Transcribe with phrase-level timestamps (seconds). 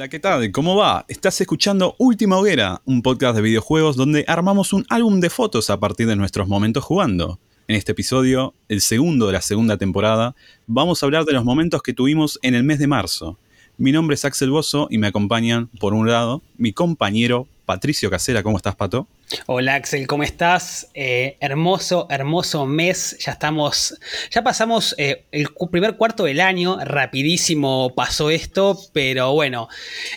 [0.00, 0.50] Hola, ¿qué tal?
[0.50, 1.04] ¿Cómo va?
[1.08, 5.78] Estás escuchando Última Hoguera, un podcast de videojuegos donde armamos un álbum de fotos a
[5.78, 7.38] partir de nuestros momentos jugando.
[7.68, 10.34] En este episodio, el segundo de la segunda temporada,
[10.66, 13.38] vamos a hablar de los momentos que tuvimos en el mes de marzo.
[13.76, 18.42] Mi nombre es Axel Bozo y me acompañan, por un lado, mi compañero Patricio Casera.
[18.42, 19.06] ¿Cómo estás, Pato?
[19.46, 20.88] Hola Axel, ¿cómo estás?
[20.92, 23.16] Eh, hermoso, hermoso mes.
[23.20, 23.96] Ya estamos,
[24.28, 29.68] ya pasamos eh, el primer cuarto del año, rapidísimo pasó esto, pero bueno,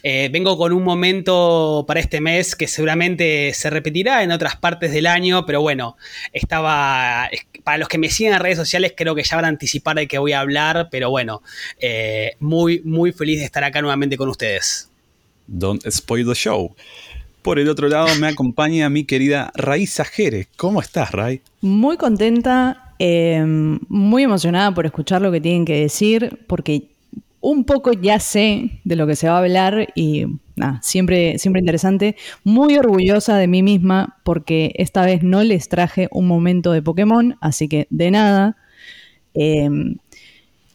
[0.01, 4.91] eh, vengo con un momento para este mes que seguramente se repetirá en otras partes
[4.91, 5.95] del año, pero bueno,
[6.31, 7.29] estaba,
[7.63, 10.07] para los que me siguen en redes sociales creo que ya van a anticipar de
[10.07, 11.43] qué voy a hablar, pero bueno,
[12.39, 14.89] muy, muy feliz de estar acá nuevamente con ustedes.
[15.47, 16.73] Don't spoil the show.
[17.43, 20.47] Por el otro lado me acompaña mi querida Raiza Jerez.
[20.55, 21.41] ¿Cómo estás, Ray?
[21.59, 26.87] Muy contenta, em, muy emocionada por escuchar lo que tienen que decir, porque
[27.41, 31.59] un poco ya sé de lo que se va a hablar y nada, siempre, siempre
[31.59, 32.15] interesante.
[32.45, 37.35] Muy orgullosa de mí misma porque esta vez no les traje un momento de Pokémon,
[37.41, 38.55] así que de nada.
[39.33, 39.97] Em,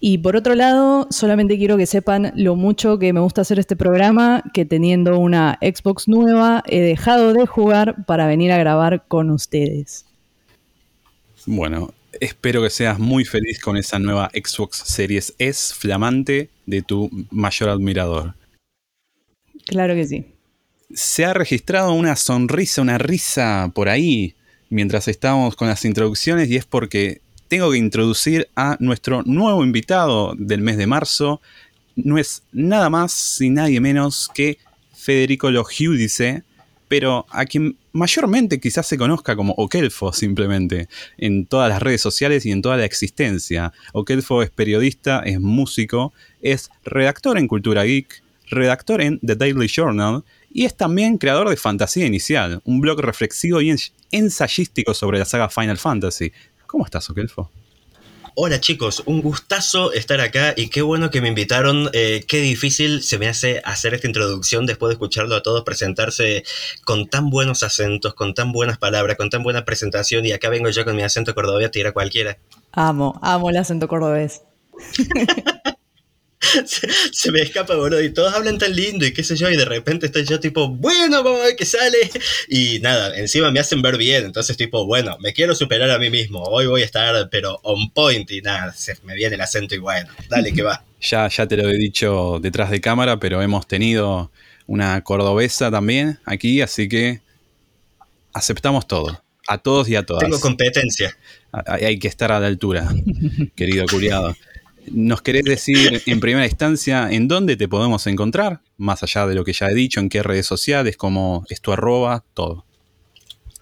[0.00, 3.74] y por otro lado, solamente quiero que sepan lo mucho que me gusta hacer este
[3.74, 9.30] programa, que teniendo una Xbox nueva he dejado de jugar para venir a grabar con
[9.30, 10.06] ustedes.
[11.46, 17.10] Bueno, espero que seas muy feliz con esa nueva Xbox Series S flamante de tu
[17.30, 18.34] mayor admirador.
[19.66, 20.26] Claro que sí.
[20.94, 24.34] Se ha registrado una sonrisa, una risa por ahí
[24.70, 30.34] mientras estábamos con las introducciones y es porque tengo que introducir a nuestro nuevo invitado
[30.36, 31.40] del mes de marzo.
[31.96, 34.58] No es nada más y nadie menos que
[34.94, 36.42] Federico Logiudice,
[36.88, 42.44] pero a quien mayormente quizás se conozca como Okelfo simplemente, en todas las redes sociales
[42.46, 43.72] y en toda la existencia.
[43.92, 46.12] Okelfo es periodista, es músico,
[46.42, 51.56] es redactor en Cultura Geek, redactor en The Daily Journal y es también creador de
[51.56, 53.74] Fantasía Inicial, un blog reflexivo y
[54.10, 56.32] ensayístico sobre la saga Final Fantasy.
[56.68, 57.50] ¿Cómo estás, Okelfo?
[58.34, 61.88] Hola chicos, un gustazo estar acá y qué bueno que me invitaron.
[61.94, 66.44] Eh, qué difícil se me hace hacer esta introducción después de escucharlo a todos presentarse
[66.84, 70.68] con tan buenos acentos, con tan buenas palabras, con tan buena presentación y acá vengo
[70.68, 72.36] yo con mi acento cordobés a tirar cualquiera.
[72.72, 74.42] Amo, amo el acento cordobés.
[77.12, 79.64] se, me escapa, boludo, y todos hablan tan lindo y qué sé yo, y de
[79.64, 81.98] repente estoy yo tipo, bueno, vamos a ver qué sale,
[82.48, 86.10] y nada, encima me hacen ver bien, entonces tipo, bueno, me quiero superar a mí
[86.10, 89.74] mismo, hoy voy a estar, pero on point, y nada, se me viene el acento
[89.74, 90.84] y bueno, dale que va.
[91.00, 94.32] Ya, ya te lo he dicho detrás de cámara, pero hemos tenido
[94.66, 97.20] una cordobesa también aquí, así que
[98.32, 99.22] aceptamos todo.
[99.46, 100.24] A todos y a todas.
[100.24, 101.16] Tengo competencia.
[101.52, 102.86] Hay que estar a la altura,
[103.56, 104.36] querido curiado.
[104.92, 108.60] ¿Nos querés decir en primera instancia en dónde te podemos encontrar?
[108.76, 111.72] Más allá de lo que ya he dicho, en qué redes sociales, cómo es tu
[111.72, 112.64] arroba, todo.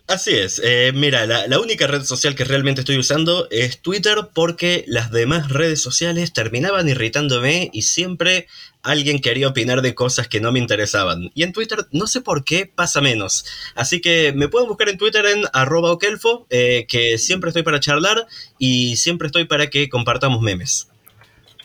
[0.09, 0.60] Así es.
[0.62, 5.48] Eh, mira, la, única red social que realmente estoy usando es Twitter porque las demás
[5.48, 8.47] redes sociales terminaban irritándome y siempre
[8.82, 11.32] alguien quería opinar de cosas que no me interesaban.
[11.34, 13.47] Y en Twitter no sé por qué pasa menos.
[13.75, 17.81] Así que me pueden buscar en Twitter en arroba okelfo, eh, que siempre estoy para
[17.81, 18.28] charlar
[18.60, 20.86] y siempre estoy para que compartamos memes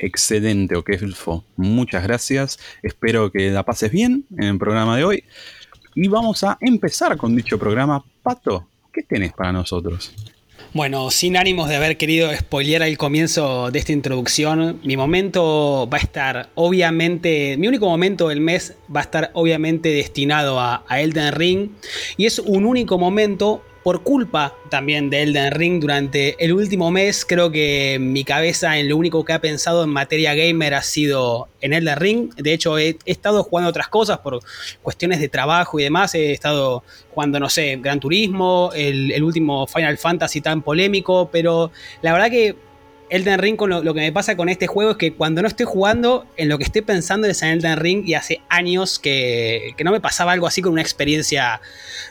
[0.02, 1.46] excelente, Okelfo.
[1.56, 2.60] Muchas gracias.
[2.84, 5.24] Espero que la pases bien en el programa de hoy.
[5.96, 8.04] Y vamos a empezar con dicho programa.
[8.24, 10.14] Pato, ¿qué tenés para nosotros?
[10.74, 15.98] Bueno, sin ánimos de haber querido spoilear el comienzo de esta introducción, mi momento va
[15.98, 21.34] a estar obviamente, mi único momento del mes va a estar obviamente destinado a Elden
[21.34, 21.70] Ring
[22.16, 27.26] y es un único momento por culpa también de Elden Ring durante el último mes,
[27.26, 31.48] creo que mi cabeza en lo único que ha pensado en materia gamer ha sido
[31.62, 32.36] en Elden Ring.
[32.36, 34.40] De hecho, he, estado jugando otras cosas por
[34.82, 36.14] cuestiones de trabajo y demás.
[36.16, 36.84] He estado
[37.14, 41.72] jugando, no sé, Gran Turismo, el, último Final Fantasy tan polémico, pero
[42.02, 42.56] la verdad que
[43.12, 45.66] Elden Ring, con lo, que me pasa con este juego es que cuando no estoy
[45.66, 49.92] jugando, en lo que estoy pensando es en Elden Ring y hace años que, no
[49.92, 51.60] me pasaba algo así con una experiencia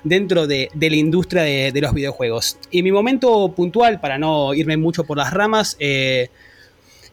[0.04, 2.58] dentro de, la industria de, los videojuegos.
[2.70, 6.28] Y mi momento puntual, para no irme mucho por las ramas, eh,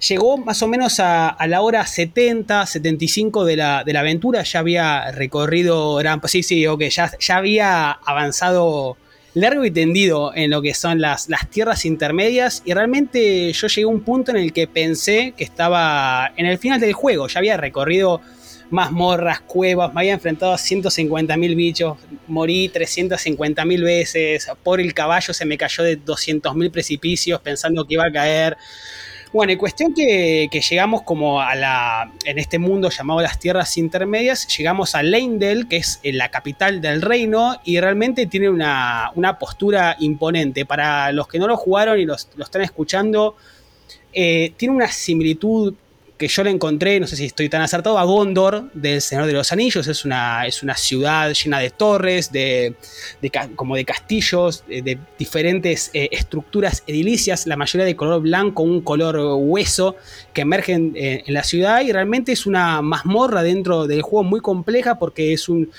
[0.05, 4.43] llegó más o menos a, la hora 70, 75 de la, de la aventura.
[4.43, 8.97] Ya había recorrido, sí, sí, ok, ya, ya había avanzado
[9.39, 13.83] largo y tendido en lo que son las, las tierras intermedias y realmente yo llegué
[13.83, 17.39] a un punto en el que pensé que estaba en el final del juego, ya
[17.39, 18.21] había recorrido
[18.69, 21.97] mazmorras, cuevas, me había enfrentado a 150.000 bichos,
[22.27, 28.05] morí 350.000 veces, por el caballo se me cayó de 200.000 precipicios pensando que iba
[28.05, 28.57] a caer.
[29.37, 32.11] Bueno, y cuestión que, llegamos como a la.
[32.25, 37.03] En este mundo llamado las tierras intermedias, llegamos a Leindel, que es la capital del
[37.03, 40.65] reino, y realmente tiene una, postura imponente.
[40.65, 43.35] Para los que no lo jugaron y los, lo están escuchando,
[44.11, 45.75] eh, tiene una similitud
[46.17, 49.33] que yo le encontré, no sé si estoy tan acertado, a Gondor del Señor de
[49.33, 49.87] los Anillos.
[49.87, 52.73] Es una, es una ciudad llena de torres, de,
[53.55, 59.17] como de castillos, de, diferentes eh, estructuras edilicias, la mayoría de color blanco, un color
[59.37, 59.95] hueso
[60.33, 64.39] que emergen eh, en la ciudad y realmente es una mazmorra dentro del juego muy
[64.39, 65.69] compleja porque es un...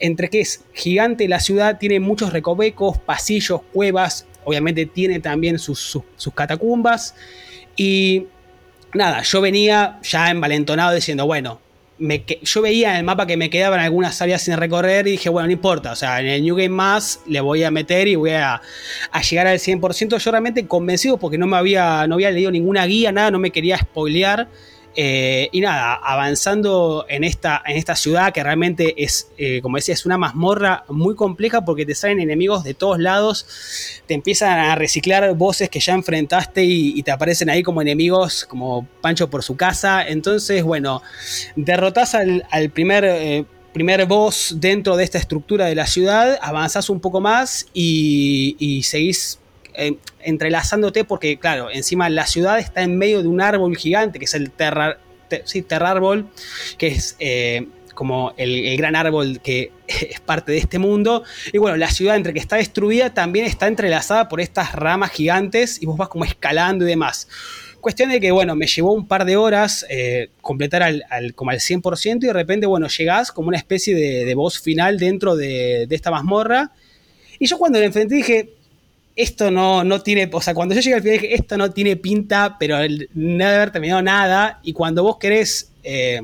[0.00, 5.98] Entre que es gigante la ciudad, tiene muchos recovecos, pasillos, cuevas, obviamente tiene también sus,
[6.16, 7.16] sus catacumbas
[7.76, 8.26] y
[8.94, 11.60] nada, yo venía ya envalentonado diciendo, bueno,
[11.98, 15.28] me, yo veía en el mapa que me quedaban algunas áreas sin recorrer y dije,
[15.28, 18.14] bueno, no importa, o sea, en el New Game Más le voy a meter y
[18.14, 18.60] voy a,
[19.28, 20.18] llegar al 100%.
[20.18, 23.50] Yo realmente convencido porque no me había, no había leído ninguna guía, nada, no me
[23.50, 24.48] quería spoilear.
[24.96, 29.94] Eh, y nada, avanzando en esta, en esta ciudad que realmente es, eh, como decía,
[29.94, 33.46] es una mazmorra muy compleja porque te salen enemigos de todos lados,
[34.06, 38.86] te empiezan a reciclar voces que ya enfrentaste y, te aparecen ahí como enemigos, como
[39.00, 40.06] Pancho por su casa.
[40.06, 41.02] Entonces, bueno,
[41.56, 43.04] derrotas al, primer...
[43.04, 48.56] Eh, primer boss dentro de esta estructura de la ciudad, avanzás un poco más y,
[48.58, 49.38] y seguís
[50.20, 54.34] entrelazándote porque, claro, encima la ciudad está en medio de un árbol gigante, que es
[54.34, 54.98] el Terra,
[55.44, 56.28] sí, Terrárbol,
[56.76, 61.24] que es eh, como el, gran árbol que es parte de este mundo.
[61.52, 65.82] Y bueno, la ciudad entre que está destruida también está entrelazada por estas ramas gigantes
[65.82, 67.28] y vos vas como escalando y demás.
[67.80, 71.04] Cuestión de que, bueno, me llevó un par de horas eh, completar al,
[71.36, 75.36] como al 100% y de repente, bueno, llegás como una especie de, de final dentro
[75.36, 76.72] de, de esta mazmorra.
[77.38, 78.57] Y yo cuando le enfrenté dije,
[79.18, 81.96] esto no, no tiene, o sea, cuando yo llegué al final dije, esto no tiene
[81.96, 84.60] pinta, pero no debe haber terminado nada.
[84.62, 86.20] Y cuando vos querés eh,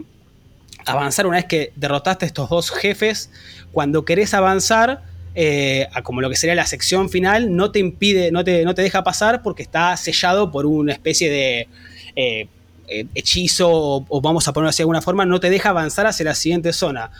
[0.86, 3.30] avanzar una vez que derrotaste a estos dos jefes,
[3.72, 5.02] cuando querés avanzar
[5.34, 8.76] eh, a como lo que sería la sección final, no te impide, no te, no
[8.76, 11.68] te deja pasar porque está sellado por una especie de...
[12.14, 12.48] Eh,
[12.86, 16.26] hechizo o, o, vamos a ponerlo así de alguna forma, no te deja avanzar hacia
[16.26, 17.10] la siguiente zona.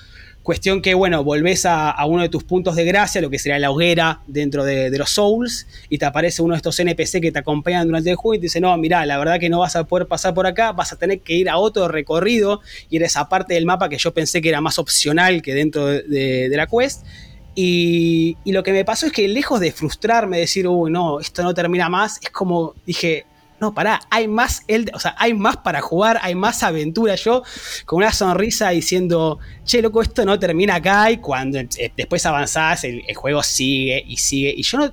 [0.44, 3.70] Cuestión que, bueno, volvés a, uno de tus puntos de gracia, lo que sería la
[3.70, 7.86] hoguera dentro de, los Souls, y te aparece uno de estos NPC que te acompañan
[7.86, 10.06] durante el juego y te dice, no, mira, la verdad que no vas a poder
[10.06, 12.60] pasar por acá, vas a tener que ir a otro recorrido,
[12.90, 15.86] y era esa parte del mapa que yo pensé que era más opcional que dentro
[15.86, 17.06] de, la quest.
[17.54, 21.42] Y, y, lo que me pasó es que lejos de frustrarme, decir, uy, no, esto
[21.42, 23.24] no termina más, es como dije,
[23.64, 24.62] no, pará, hay más,
[24.92, 27.14] o sea, hay más para jugar, hay más aventura.
[27.14, 27.42] Yo
[27.86, 32.84] con una sonrisa diciendo, che, loco, esto no termina acá y cuando eh, después avanzás,
[32.84, 34.52] el, juego sigue y sigue.
[34.54, 34.92] Y yo no,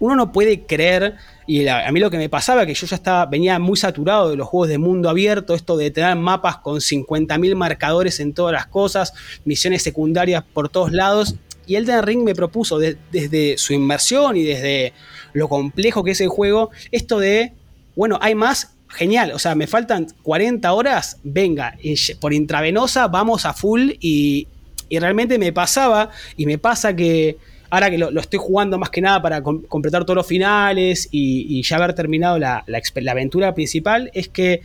[0.00, 1.16] uno no puede creer,
[1.46, 4.36] y a mí lo que me pasaba, que yo ya estaba, venía muy saturado de
[4.36, 8.66] los juegos de mundo abierto, esto de tener mapas con 50.000 marcadores en todas las
[8.66, 9.14] cosas,
[9.46, 11.36] misiones secundarias por todos lados.
[11.66, 14.92] Y Elden Ring me propuso desde su inmersión y desde
[15.32, 17.54] lo complejo que es el juego, esto de
[17.94, 21.76] bueno, hay más, genial, o sea, me faltan 40 horas, venga,
[22.20, 24.48] por intravenosa vamos a full y,
[24.90, 27.38] realmente me pasaba y me pasa que
[27.70, 31.76] ahora que lo, estoy jugando más que nada para completar todos los finales y, ya
[31.76, 32.62] haber terminado la,
[33.10, 34.60] aventura principal, es que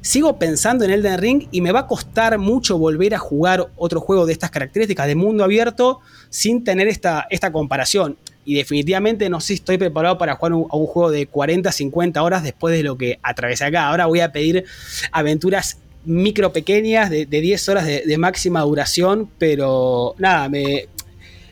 [0.00, 4.00] sigo pensando en Elden Ring y me va a costar mucho volver a jugar otro
[4.00, 8.16] juego de estas características de mundo abierto sin tener esta, esta comparación
[8.48, 11.70] y definitivamente no sé si estoy preparado para jugar un, a un juego de 40,
[11.70, 13.88] 50 horas después de lo que atravesé acá.
[13.88, 14.64] Ahora voy a pedir
[15.12, 15.76] aventuras
[16.06, 20.88] micro pequeñas de, 10 horas de, máxima duración, pero nada, me,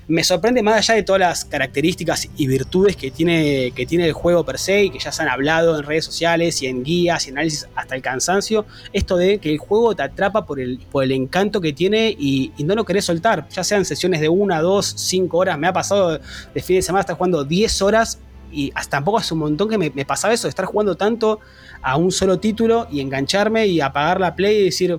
[0.08, 4.12] me sorprende más allá de todas las características y virtudes que tiene, que tiene el
[4.12, 7.26] juego per se y que ya se han hablado en redes sociales y en guías
[7.26, 11.02] y análisis hasta el cansancio, esto de que el juego te atrapa por el, por
[11.02, 14.94] el encanto que tiene y, no lo querés soltar, ya sean sesiones de una, dos,
[14.96, 18.18] cinco horas, me ha pasado de fin de semana estar jugando 10 horas
[18.50, 21.40] y hasta tampoco hace un montón que me, pasaba eso, de estar jugando tanto
[21.82, 24.98] a un solo título y engancharme y apagar la play y decir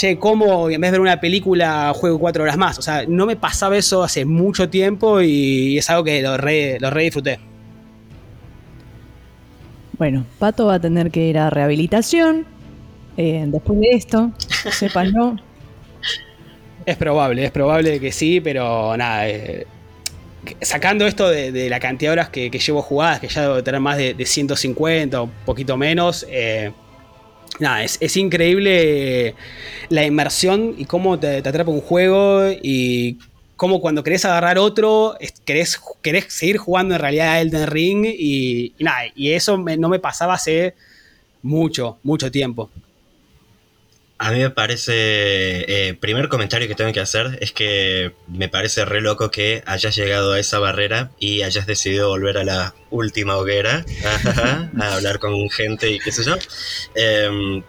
[0.00, 2.78] che, ¿cómo en vez de ver una película juego cuatro horas más?
[2.78, 6.78] O sea, no me pasaba eso hace mucho tiempo y es algo que lo re,
[6.80, 7.38] lo disfruté.
[9.98, 12.46] Bueno, Pato va a tener que ir a rehabilitación
[13.18, 14.32] eh, después de esto,
[15.12, 15.36] no.
[16.86, 19.28] Es probable, es probable que sí, pero nada.
[19.28, 19.66] Eh,
[20.62, 23.98] sacando esto de, la cantidad de horas que, llevo jugadas, que ya debo tener más
[23.98, 26.72] de, 150 o un poquito menos, eh,
[27.60, 29.34] nada, es, increíble
[29.88, 33.18] la inmersión y cómo te, atrapa un juego y
[33.56, 38.72] como cuando querés agarrar otro, querés, querés seguir jugando en realidad a Elden Ring y,
[38.78, 40.74] nada, y eso no me pasaba hace
[41.42, 42.70] mucho, mucho tiempo.
[44.22, 44.92] A mí me parece,
[45.88, 49.96] eh, primer comentario que tengo que hacer es que me parece re loco que hayas
[49.96, 53.82] llegado a esa barrera y hayas decidido volver a la última hoguera
[54.78, 56.34] a hablar con gente y qué sé yo.
[56.94, 57.62] Em,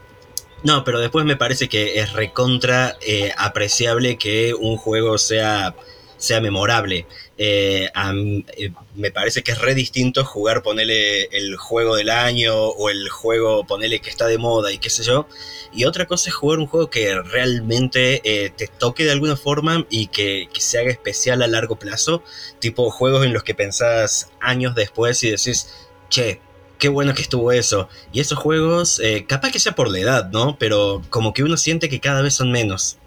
[0.64, 5.74] no, pero después me parece que es recontra eh, apreciable que un juego sea,
[6.18, 7.08] sea memorable.
[7.44, 12.92] Eh, eh, me parece que es re distinto jugar, ponerle el juego del año o
[12.92, 15.28] el juego, ponerle que está de moda y qué sé yo.
[15.74, 19.88] Y otra cosa es jugar un juego que realmente eh, te toque de alguna forma
[19.90, 22.22] y que, se haga especial a largo plazo.
[22.60, 25.74] Tipo juegos en los que pensás años después y decís,
[26.10, 26.42] che,
[26.78, 27.90] qué bueno que estuvo eso.
[28.14, 30.58] Y esos juegos, capaz que sea por la edad, ¿no?
[30.60, 33.00] Pero como que uno siente que cada vez son menos.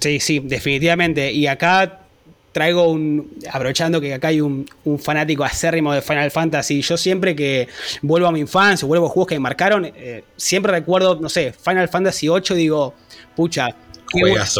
[0.00, 1.30] Sí, sí, definitivamente.
[1.30, 2.00] Y acá
[2.52, 3.38] traigo un.
[3.50, 4.66] Aprovechando que acá hay un,
[4.98, 6.82] fanático acérrimo de Final Fantasy.
[6.82, 7.68] Yo siempre que
[8.02, 11.52] vuelvo a mi infancia, vuelvo a juegos que me marcaron, eh, siempre recuerdo, no sé,
[11.52, 12.94] Final Fantasy VIII, digo,
[13.36, 13.74] pucha.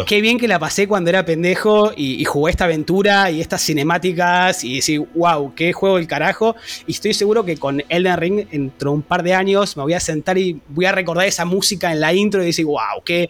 [0.07, 4.63] Qué, bien que la pasé cuando era pendejo y, jugué esta aventura y estas cinemáticas
[4.63, 6.55] y decir, wow, qué juego del carajo.
[6.87, 9.93] Y estoy seguro que con Elden Ring, dentro de un par de años, me voy
[9.93, 13.27] a sentar y voy a recordar esa música en la intro y decir, wow, qué,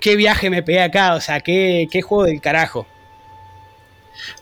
[0.00, 2.86] qué viaje me pegué acá, o sea, qué, qué juego del carajo.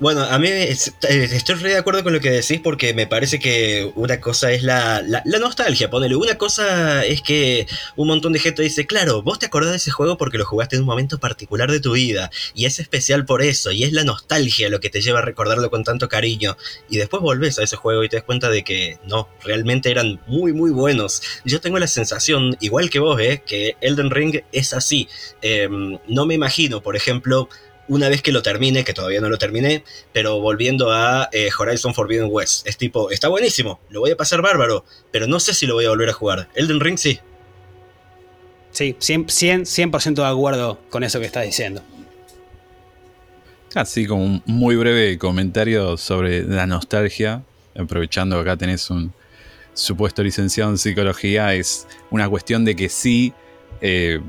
[0.01, 3.39] Bueno, a mí eh, estoy re de acuerdo con lo que decís porque me parece
[3.39, 6.17] que una cosa es la, la, nostalgia, ponele.
[6.17, 7.67] Una cosa es que
[7.97, 10.77] un montón de gente dice, claro, vos te acordás de ese juego porque lo jugaste
[10.77, 14.05] en un momento particular de tu vida y es especial por eso y es la
[14.05, 16.57] nostalgia lo que te lleva a recordarlo con tanto cariño
[16.89, 20.21] y después volvés a ese juego y te das cuenta de que no, realmente eran
[20.27, 21.23] muy muy buenos.
[21.45, 23.43] Yo tengo la sensación, igual que vos, ¿eh?
[23.45, 25.09] que Elden Ring es así.
[25.43, 27.49] Em, no me imagino, por ejemplo,
[27.89, 31.95] una vez que lo termine, que todavía no lo terminé, pero volviendo a eh, Horizon
[31.95, 32.67] Forbidden West.
[32.67, 35.85] Es tipo, está buenísimo, lo voy a pasar bárbaro, pero no sé si lo voy
[35.85, 36.49] a volver a jugar.
[36.55, 37.21] Elden Ring sí.
[38.71, 41.83] Sí, 100%, 100 de acuerdo con eso que estás diciendo.
[43.75, 47.43] Así como un muy breve comentario sobre la nostalgia,
[47.77, 49.13] aprovechando que acá tenés un
[49.75, 53.33] supuesto licenciado en psicología, es una cuestión de que sí,
[53.81, 54.21] eh,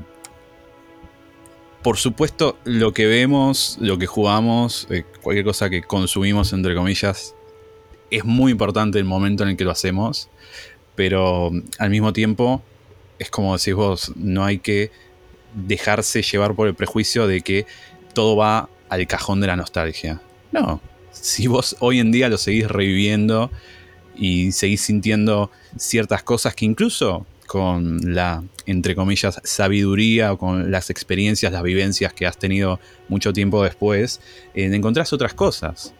[1.86, 7.36] por supuesto, lo que vemos, lo que jugamos, eh, cualquier cosa que consumimos, entre comillas,
[8.10, 10.28] es muy importante el momento en el que lo hacemos,
[10.96, 12.60] pero mm, al mismo tiempo,
[13.20, 14.90] es como decís vos, no hay que
[15.54, 17.66] dejarse llevar por el prejuicio de que
[18.14, 20.20] todo va al cajón de la nostalgia.
[20.50, 20.80] No,
[21.12, 23.52] si vos hoy en día lo seguís reviviendo
[24.16, 30.90] y seguís sintiendo ciertas cosas que incluso con la, entre comillas, sabiduría o con las
[30.90, 34.20] experiencias, las vivencias que has tenido mucho tiempo después,
[34.54, 35.94] eh, encontrás otras cosas.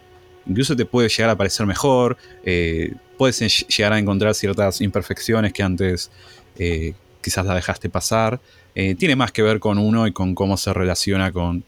[0.45, 5.63] Incluso te puede llegar a parecer mejor, eh, puedes llegar a encontrar ciertas imperfecciones que
[5.63, 6.11] antes
[6.57, 8.39] eh, quizás la dejaste pasar.
[8.73, 11.63] tiene más que ver con uno y con cómo se relaciona con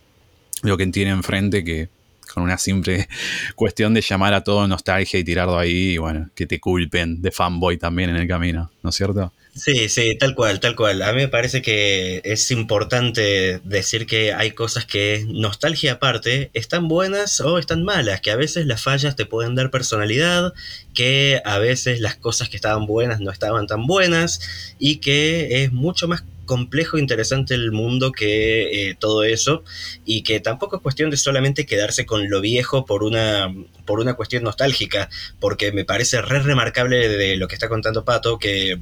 [0.62, 1.90] lo que tiene enfrente que
[2.34, 3.08] con una simple
[3.56, 7.32] cuestión de llamar a todo nostalgia y tirarlo ahí y bueno, que te culpen de
[7.32, 9.34] fanboy también en el camino, ¿no es cierto?
[9.60, 11.02] Sí, sí, tal cual, tal cual.
[11.02, 16.88] A mí me parece que es importante decir que hay cosas que, nostalgia aparte, están
[16.88, 20.54] buenas o están malas, que a veces las fallas te pueden dar personalidad,
[20.94, 24.40] que a veces las cosas que estaban buenas no estaban tan buenas
[24.80, 29.64] y que es mucho más complejo e interesante el mundo que eh, todo eso
[30.04, 33.54] y que tampoco es cuestión de solamente quedarse con lo viejo por una,
[33.86, 38.40] por una cuestión nostálgica, porque me parece re remarcable de lo que está contando Pato
[38.40, 38.80] que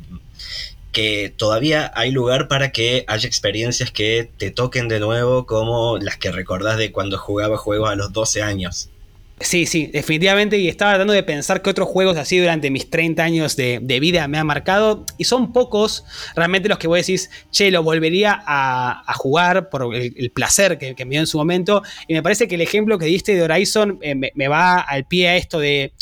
[0.94, 6.18] que todavía hay lugar para que haya experiencias que te toquen de nuevo como las
[6.18, 8.90] que recordás de cuando jugaba juegos a los 12 años.
[9.40, 10.58] Sí, sí, definitivamente.
[10.58, 14.28] Y estaba tratando de pensar que otros juegos así durante mis 30 años de, vida
[14.28, 15.06] me han marcado.
[15.18, 17.20] Y son pocos realmente los que voy a decir,
[17.52, 21.84] che, lo volvería a, jugar por el, placer que, me dio en su momento.
[22.08, 25.30] Y me parece que el ejemplo que diste de Horizon eh, me, va al pie
[25.30, 25.94] a esto de.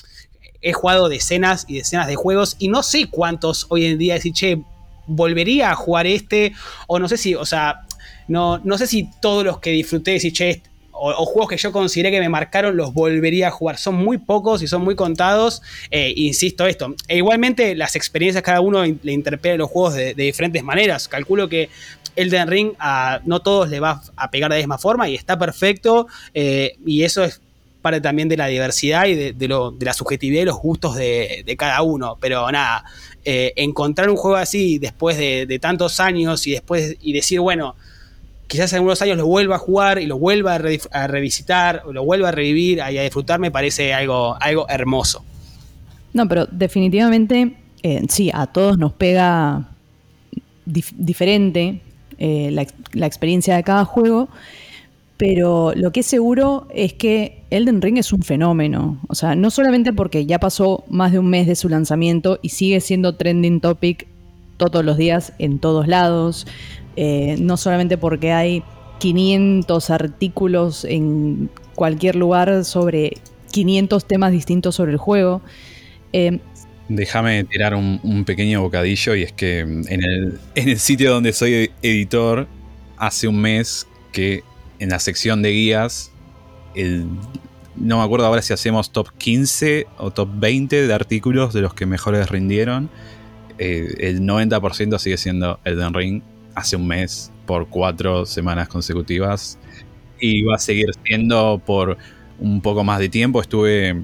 [0.62, 4.34] He jugado decenas y decenas de juegos y no sé cuántos hoy en día decir,
[4.34, 4.62] che,
[5.08, 6.54] volvería a jugar este.
[6.88, 7.82] O no sé si, o sea,
[8.30, 10.62] no, no sé si todos los que disfruté decir, che,
[10.98, 13.78] o, juegos que yo consideré que me marcaron los volvería a jugar.
[13.78, 15.62] Son muy pocos y son muy contados.
[15.92, 16.96] Eh, insisto esto.
[17.08, 21.08] E igualmente las experiencias cada uno le interpela los juegos de, diferentes maneras.
[21.08, 21.70] Calculo que
[22.16, 25.38] Elden Ring a no todos le va a pegar de la misma forma y está
[25.38, 26.08] perfecto.
[26.34, 27.42] Eh, y eso es
[27.82, 32.18] parte también de la diversidad y de, la subjetividad y los gustos de, cada uno.
[32.20, 32.86] Pero nada,
[33.24, 37.76] eh, encontrar un juego así después de, tantos años y después y decir, bueno,
[38.48, 42.04] quizás en algunos años lo vuelva a jugar y lo vuelva a, revisitar, o lo
[42.04, 45.24] vuelva a revivir y a disfrutar, me parece algo, algo hermoso.
[46.14, 49.70] No, pero definitivamente eh, sí, a todos nos pega
[50.66, 51.82] diferente
[52.18, 54.30] eh, la, experiencia de cada juego,
[55.18, 59.00] pero lo que es seguro es que Elden Ring es un fenómeno.
[59.08, 62.50] O sea, no solamente porque ya pasó más de un mes de su lanzamiento y
[62.50, 64.08] sigue siendo trending topic
[64.58, 66.48] todos los días en todos lados,
[66.96, 68.64] eh, no solamente porque hay
[69.00, 73.18] 500 artículos en cualquier lugar sobre
[73.52, 75.42] 500 temas distintos sobre el juego.
[76.14, 76.40] Eh,
[76.88, 81.72] Déjame tirar un, pequeño bocadillo y es que en el, en el sitio donde soy
[81.82, 82.48] editor,
[82.98, 84.44] hace un mes que
[84.80, 86.12] en la sección de guías,
[87.76, 91.74] no me acuerdo ahora si hacemos top 15 o top 20 de artículos de los
[91.74, 92.90] que mejores rindieron.
[93.58, 96.22] Eh, el 90% sigue siendo Elden Ring
[96.56, 99.60] hace un mes por cuatro semanas consecutivas
[100.20, 101.98] y va a seguir siendo por
[102.40, 103.42] un poco más de tiempo.
[103.42, 104.04] Estuve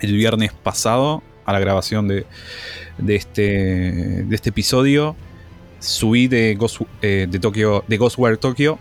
[0.00, 2.26] el viernes pasado a la grabación de,
[2.98, 3.42] de, este,
[4.24, 5.14] de este episodio.
[5.78, 8.78] Subí de, Ghost, eh, de, Tokyo, de Ghostware Tokyo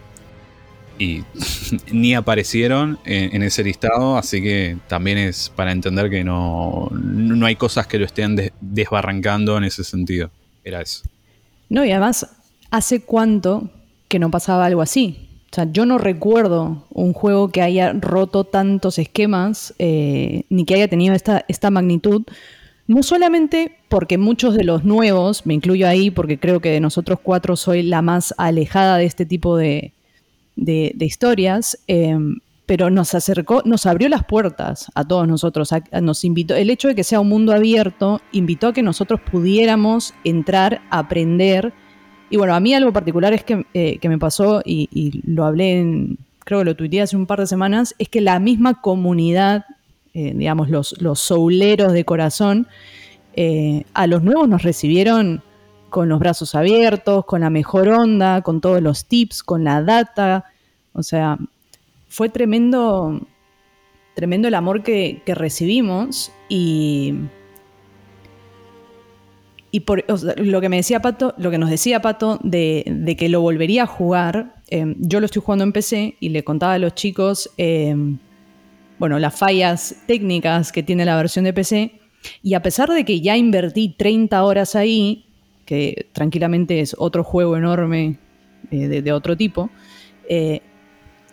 [0.97, 1.23] y
[1.91, 7.55] ni aparecieron en, ese listado, así que también es para entender que no, no hay
[7.55, 10.29] cosas que lo estén desbarrancando en ese sentido.
[10.63, 11.03] Era eso.
[11.69, 12.27] No, y además
[12.71, 13.69] ¿Hace cuánto
[14.07, 15.29] que no pasaba algo así?
[15.51, 20.75] O sea, yo no recuerdo un juego que haya roto tantos esquemas, eh, ni que
[20.75, 22.23] haya tenido esta, esta magnitud.
[22.85, 27.19] No solamente porque muchos de los nuevos, me incluyo ahí porque creo que de nosotros
[27.21, 29.93] cuatro soy la más alejada de este tipo de,
[30.55, 32.17] historias, eh,
[32.67, 35.69] pero nos acercó, nos abrió las puertas a todos nosotros,
[36.01, 40.13] nos invitó, el hecho de que sea un mundo abierto invitó a que nosotros pudiéramos
[40.23, 41.73] entrar, aprender
[42.29, 46.17] y bueno, a mí algo particular es que, eh, me pasó y, lo hablé en,
[46.39, 49.65] creo que lo tuiteé hace un par de semanas, es que la misma comunidad,
[50.13, 52.67] eh, digamos, los, souleros de corazón,
[53.33, 55.41] eh, a los nuevos nos recibieron
[55.89, 60.45] con los brazos abiertos, con la mejor onda, con todos los tips, con la data.
[60.93, 61.37] O sea,
[62.07, 63.19] fue tremendo,
[64.13, 67.15] tremendo el amor que recibimos y
[69.71, 69.83] y
[70.37, 73.87] lo que me decía Pato, lo que nos decía Pato de, que lo volvería a
[73.87, 77.95] jugar, eh, yo lo estoy jugando en PC y le contaba a los chicos, eh,
[78.97, 81.91] bueno, las fallas técnicas que tiene la versión de PC.
[82.41, 85.25] Y a pesar de que ya invertí 30 horas ahí,
[85.65, 88.17] que tranquilamente es otro juego enorme
[88.71, 89.69] eh, de, otro tipo,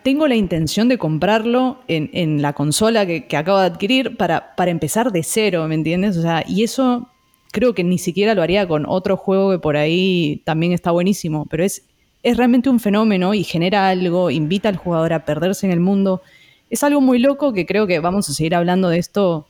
[0.03, 4.71] tengo la intención de comprarlo en, la consola que, que, acabo de adquirir para, para
[4.71, 6.17] empezar de cero, ¿me entiendes?
[6.17, 7.09] O sea, y eso
[7.51, 11.45] creo que ni siquiera lo haría con otro juego que por ahí también está buenísimo,
[11.49, 11.83] pero es,
[12.23, 16.21] es realmente un fenómeno y genera algo, invita al jugador a perderse en el mundo.
[16.69, 19.47] Es algo muy loco que creo que vamos a seguir hablando de esto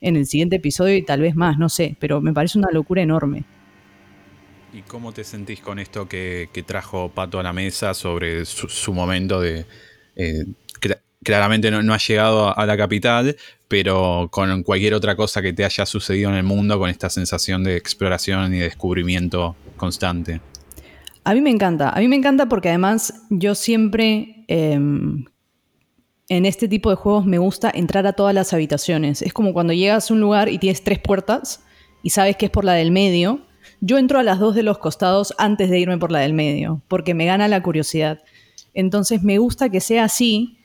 [0.00, 3.02] en el siguiente episodio y tal vez más, no sé, pero me parece una locura
[3.02, 3.44] enorme.
[4.72, 9.40] ¿Y cómo te sentís con esto que, trajo Pato a la mesa sobre su, momento
[9.40, 9.66] de...
[10.16, 10.44] Eh,
[11.22, 13.36] claramente no, ha llegado a la capital,
[13.72, 17.64] pero con cualquier otra cosa que te haya sucedido en el mundo, con esta sensación
[17.64, 20.42] de exploración y de descubrimiento constante.
[21.24, 25.24] A mí me encanta, a mí me encanta porque además yo siempre em,
[26.28, 29.22] en este tipo de juegos me gusta entrar a todas las habitaciones.
[29.22, 31.64] Es como cuando llegas a un lugar y tienes tres puertas
[32.02, 33.40] y sabes que es por la del medio.
[33.80, 36.82] Yo entro a las dos de los costados antes de irme por la del medio,
[36.88, 38.20] porque me gana la curiosidad.
[38.74, 40.58] Entonces me gusta que sea así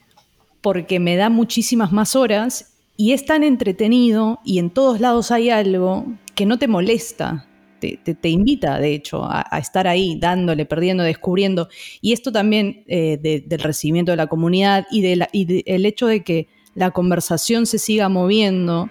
[0.59, 5.49] porque me da muchísimas más horas y es tan entretenido y en todos lados hay
[5.51, 6.05] algo
[6.35, 7.47] que no te molesta.
[7.79, 11.69] Te, invita, de hecho, a, estar ahí, dándole, perdiendo, descubriendo.
[12.01, 16.47] Y esto también eh, del recibimiento de la comunidad y, del el hecho de que
[16.73, 18.89] la conversación se siga moviendo,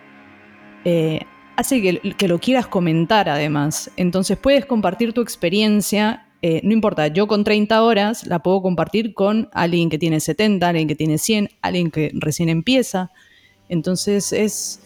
[0.84, 1.22] eh,
[1.56, 3.90] hace que, que, lo quieras comentar además.
[3.96, 9.14] Entonces puedes compartir tu experiencia eh, no importa, yo con 30 horas la puedo compartir
[9.14, 13.10] con alguien que tiene 70, alguien que tiene 100, alguien que recién empieza.
[13.68, 14.80] Entonces es,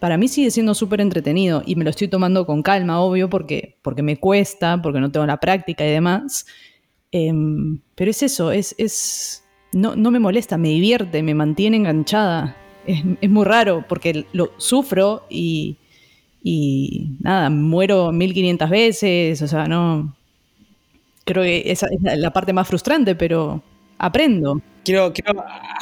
[0.00, 3.78] para mí sigue siendo súper entretenido y me lo estoy tomando con calma, obvio, porque,
[3.82, 6.46] porque me cuesta, porque no tengo la práctica y demás.
[7.12, 12.56] Em, pero es eso, es, es no, no, me molesta, me divierte, me mantiene enganchada.
[12.86, 15.78] Es, es muy raro porque lo sufro y,
[16.42, 20.16] y nada, muero 1500 veces, o sea, no,
[21.26, 23.60] Creo que esa es la parte más frustrante, pero
[23.98, 24.62] aprendo.
[24.86, 25.12] Quiero,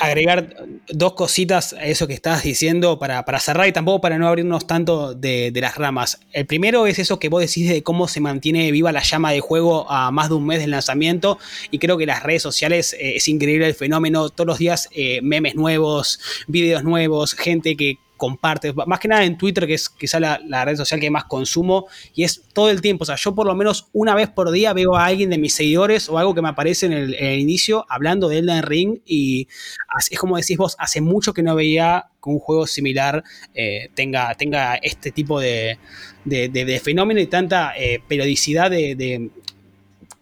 [0.00, 0.56] agregar
[0.88, 5.14] dos cositas a eso que estabas diciendo para, cerrar y tampoco para no abrirnos tanto
[5.14, 6.20] de, las ramas.
[6.32, 9.40] El primero es eso que vos decís de cómo se mantiene viva la llama de
[9.40, 11.38] juego a más de un mes del lanzamiento
[11.70, 14.30] y creo que las redes sociales eh, es increíble el fenómeno.
[14.30, 19.36] Todos los días eh, memes nuevos, videos nuevos, gente que comparte, más que nada en
[19.36, 23.02] Twitter, que es quizá la, red social que más consumo, y es todo el tiempo,
[23.02, 25.52] o sea, yo por lo menos una vez por día veo a alguien de mis
[25.52, 29.46] seguidores o algo que me aparece en el, inicio hablando de Elden Ring, y
[30.10, 33.22] es como decís vos, hace mucho que no veía que un juego similar
[33.54, 35.78] eh, tenga, tenga este tipo de,
[36.82, 39.30] fenómeno y tanta eh, periodicidad de,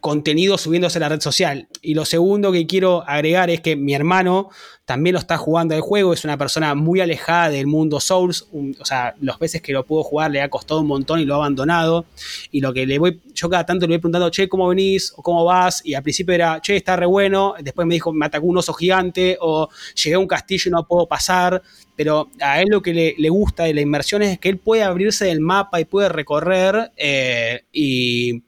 [0.02, 1.68] contenido subiéndose a la red social.
[1.80, 4.50] Y lo segundo que quiero agregar es que mi hermano
[4.84, 8.84] también lo está jugando el juego, es una persona muy alejada del mundo Souls, o
[8.84, 11.36] sea, las veces que lo pudo jugar le ha costado un montón y lo ha
[11.36, 12.04] abandonado.
[12.50, 15.12] Y lo que le voy, yo cada tanto le voy preguntando, che, ¿cómo venís?
[15.16, 15.82] ¿O cómo vas?
[15.86, 17.54] Y al principio era, che, está re bueno.
[17.60, 20.84] Después me dijo, me atacó un oso gigante, o llegué a un castillo y no
[20.84, 21.62] puedo pasar.
[21.94, 25.26] Pero a él lo que le, gusta de la inmersión es que él puede abrirse
[25.26, 28.42] del mapa y puede recorrer eh, y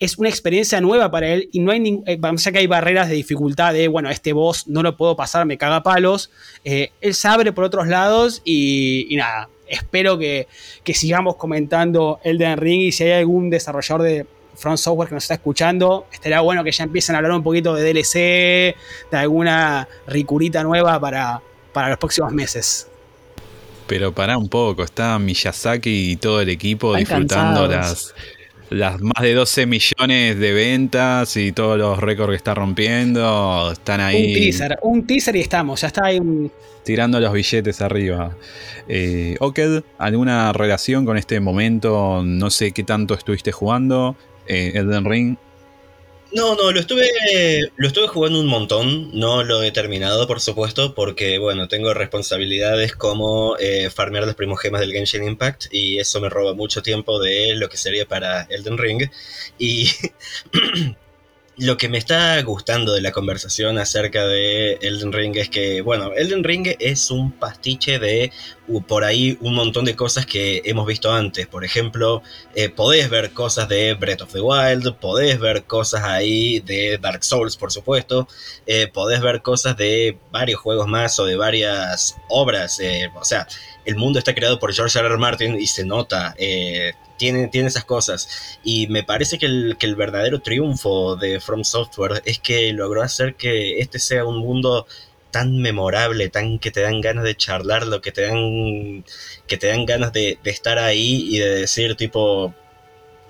[0.00, 2.66] es una experiencia nueva para él y no hay ningún, eh, vamos a que hay
[2.66, 6.30] barreras de dificultad de, bueno, este boss no lo puedo pasar, me caga palos.
[6.64, 10.48] Eh, él se abre por otros lados y, nada, espero que,
[10.94, 15.34] sigamos comentando Elden Ring y si hay algún desarrollador de Front Software que nos está
[15.34, 18.14] escuchando, estaría bueno que ya empiecen a hablar un poquito de DLC,
[19.10, 21.42] de alguna ricurita nueva para,
[21.74, 22.88] para los próximos meses.
[23.86, 28.14] Pero para un poco, está Miyazaki y todo el equipo disfrutando las
[28.70, 34.00] las más de 12 millones de ventas y todos los récords que está rompiendo están
[34.00, 34.28] ahí.
[34.28, 36.20] Un teaser, un teaser y estamos, ya está ahí.
[36.84, 38.36] Tirando los billetes arriba.
[38.88, 42.22] Eh, Oked, ¿alguna relación con este momento?
[42.24, 44.16] No sé qué tanto estuviste jugando.
[44.46, 45.36] Eh, Elden Ring,
[46.32, 47.08] no, no, lo estuve,
[47.76, 52.94] lo estuve jugando un montón, no lo he terminado, por supuesto, porque, bueno, tengo responsabilidades
[52.94, 57.54] como eh, farmear las primogemas del Genshin Impact y eso me roba mucho tiempo de
[57.56, 59.10] lo que sería para Elden Ring.
[59.58, 59.90] Y
[61.56, 66.12] lo que me está gustando de la conversación acerca de Elden Ring es que, bueno,
[66.14, 68.32] Elden Ring es un pastiche de
[68.86, 71.46] por ahí un montón de cosas que hemos visto antes.
[71.46, 72.22] Por ejemplo,
[72.54, 77.24] eh, podés ver cosas de Breath of the Wild, podés ver cosas ahí de Dark
[77.24, 78.28] Souls, por supuesto,
[78.66, 82.78] eh, podés ver cosas de varios juegos más o de varias obras.
[82.80, 83.46] Eh, o sea,
[83.84, 85.08] el mundo está creado por George R.
[85.08, 85.18] R.
[85.18, 86.34] Martin y se nota
[87.20, 88.58] tiene, esas cosas.
[88.64, 93.02] Y me parece que el, que el verdadero triunfo de From Software es que logró
[93.02, 94.86] hacer que este sea un mundo
[95.30, 99.04] tan memorable, tan que te dan ganas de charlarlo, que te dan,
[99.46, 102.54] que te dan ganas de, estar ahí y de decir tipo,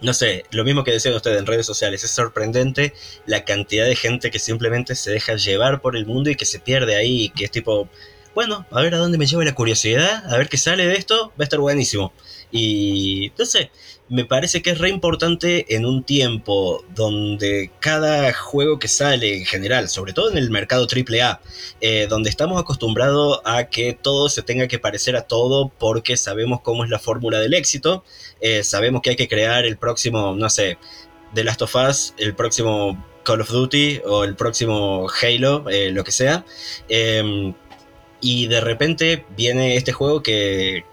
[0.01, 2.95] no sé, lo mismo que decían ustedes en redes sociales, es sorprendente
[3.27, 6.61] la cantidad de gente que simplemente se deja llevar por el mundo y que se
[6.61, 7.89] pierde ahí y que es tipo,
[8.35, 11.29] bueno, a ver a dónde me lleva la curiosidad, a ver qué sale de esto,
[11.31, 12.13] va a estar buenísimo.
[12.53, 13.71] Y no sé,
[14.11, 19.47] me parece que es re importante en un tiempo donde cada juego que sale en
[19.47, 21.41] general, sobre todo en el mercado AAA,
[21.81, 26.61] eh, donde estamos acostumbrados a que todo se tenga que parecer a todo porque sabemos
[26.61, 28.03] cómo es la fórmula del éxito,
[28.41, 30.77] eh, sabemos que hay que crear el próximo, no sé,
[31.33, 36.03] The Last of Us, el próximo Call of Duty o el próximo Halo, eh, lo
[36.03, 36.45] que sea.
[36.89, 37.55] Em,
[38.21, 40.85] y de repente viene este juego que,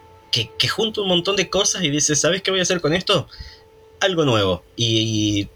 [0.45, 3.27] que, junta un montón de cosas y dice, ¿sabes qué voy a hacer con esto?
[3.99, 4.63] Algo nuevo.
[4.75, 5.47] Y,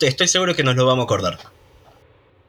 [0.00, 1.38] estoy seguro que nos lo vamos a acordar.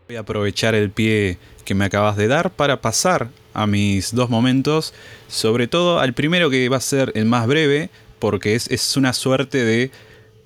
[0.08, 4.30] Voy a aprovechar el pie que me acabas de dar para pasar a mis dos
[4.30, 4.94] momentos,
[5.28, 9.14] sobre todo al primero que va a ser el más breve, porque es, es una
[9.14, 9.92] suerte de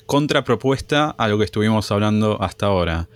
[0.06, 3.08] contrapropuesta a lo que estuvimos hablando hasta ahora.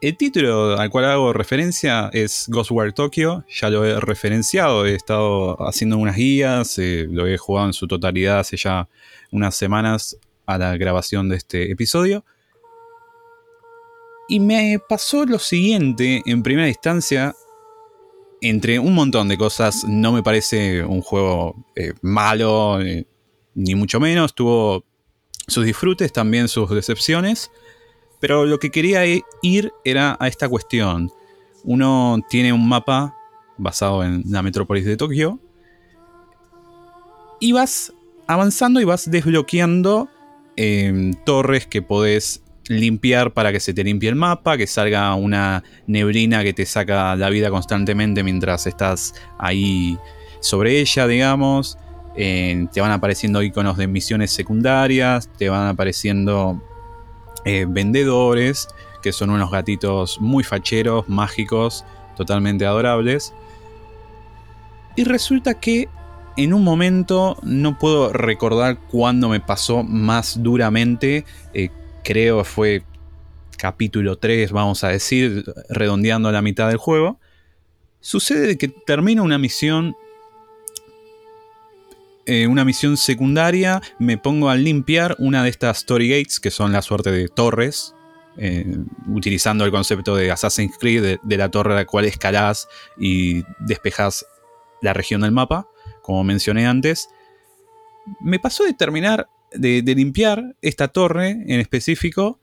[0.00, 5.58] El título al cual hago referencia es Ghostwire Tokyo, ya lo he referenciado, he estado
[5.68, 8.88] haciendo unas guías, eh, lo he jugado en su totalidad hace ya
[9.30, 12.24] unas semanas a la grabación de este episodio.
[14.26, 17.34] Y me pasó lo siguiente, en primera instancia,
[18.40, 23.06] entre un montón de cosas, no me parece un juego eh, malo, eh,
[23.54, 24.82] ni mucho menos, tuvo
[25.46, 27.50] sus disfrutes, también sus decepciones.
[28.20, 29.02] Pero lo que quería
[29.42, 31.10] ir era a esta cuestión.
[31.64, 33.16] Uno tiene un mapa
[33.56, 35.40] basado en la metrópolis de Tokio.
[37.40, 37.92] Y vas
[38.26, 40.08] avanzando y vas desbloqueando
[40.56, 45.64] em, torres que podés limpiar para que se te limpie el mapa, que salga una
[45.86, 49.98] neblina que te saca la vida constantemente mientras estás ahí
[50.40, 51.78] sobre ella, digamos.
[52.16, 56.62] Eh, te van apareciendo iconos de misiones secundarias, te van apareciendo
[57.44, 58.68] eh, vendedores,
[59.02, 61.84] que son unos gatitos muy facheros, mágicos,
[62.16, 63.32] totalmente adorables.
[64.96, 65.88] Y resulta que
[66.36, 71.70] en un momento, no puedo recordar cuándo me pasó más duramente, eh,
[72.02, 72.82] creo fue
[73.58, 77.18] capítulo 3, vamos a decir, redondeando la mitad del juego,
[78.00, 79.94] sucede que termina una misión
[82.30, 86.70] eh, una misión secundaria, me pongo a limpiar una de estas Story Gates, que son
[86.70, 87.96] la suerte de torres,
[88.36, 88.64] eh,
[89.08, 94.24] utilizando el concepto de Assassin's Creed, de, la torre a la cual escalás y despejas
[94.80, 95.66] la región del mapa,
[96.02, 97.08] como mencioné antes.
[98.20, 102.38] Me pasó de terminar de, limpiar esta torre en específico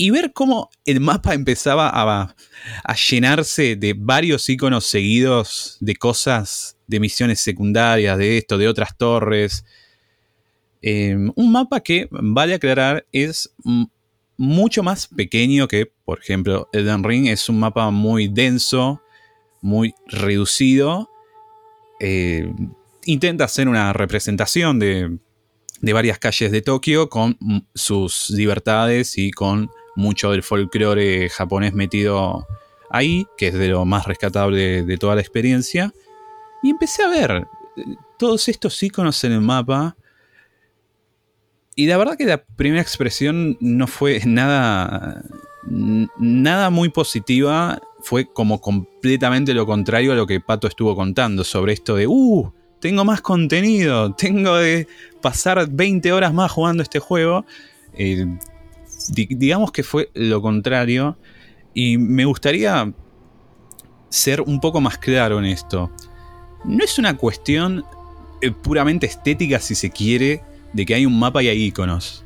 [0.00, 2.34] y ver cómo el mapa empezaba a,
[2.94, 9.64] llenarse de varios iconos seguidos de cosas de misiones secundarias, de esto, de otras torres.
[10.80, 13.52] Em, un mapa que, vale aclarar, es
[14.36, 17.26] mucho más pequeño que, por ejemplo, Elden Ring.
[17.26, 19.02] Es un mapa muy denso,
[19.60, 21.10] muy reducido.
[21.98, 22.48] Eh,
[23.04, 25.18] intenta hacer una representación de,
[25.80, 27.36] de varias calles de Tokio con
[27.74, 32.46] sus libertades y con mucho del folclore japonés metido
[32.88, 35.92] ahí, que es de lo más rescatable de toda la experiencia.
[36.62, 37.46] Y empecé a ver
[38.16, 39.96] todos estos iconos en el mapa.
[41.74, 45.22] Y la verdad que la primera expresión no fue nada.
[45.66, 47.80] Nada muy positiva.
[48.00, 52.06] Fue como completamente lo contrario a lo que Pato estuvo contando sobre esto de.
[52.06, 52.52] ¡Uh!
[52.80, 54.14] Tengo más contenido.
[54.14, 54.86] Tengo de
[55.20, 57.44] pasar 20 horas más jugando este juego.
[57.94, 58.26] Eh,
[59.08, 61.16] digamos que fue lo contrario.
[61.74, 62.92] Y me gustaría
[64.08, 65.92] ser un poco más claro en esto
[66.64, 67.84] no es una cuestión
[68.40, 70.42] eh, puramente estética, si se quiere,
[70.72, 72.24] de que hay un mapa y hay iconos.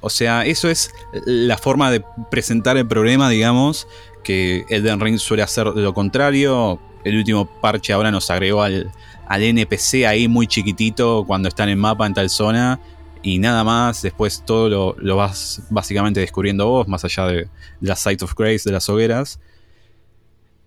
[0.00, 0.90] O sea, eso es
[1.24, 3.86] la forma de presentar el problema, digamos,
[4.22, 6.78] que Elden Ring suele hacer lo contrario.
[7.04, 8.92] El último parche ahora nos agregó al,
[9.30, 12.78] NPC ahí muy chiquitito cuando está en mapa en tal zona.
[13.24, 17.48] Y nada más, después todo lo, vas básicamente descubriendo vos, más allá de, de
[17.80, 19.40] las Sight of Grace, de las hogueras.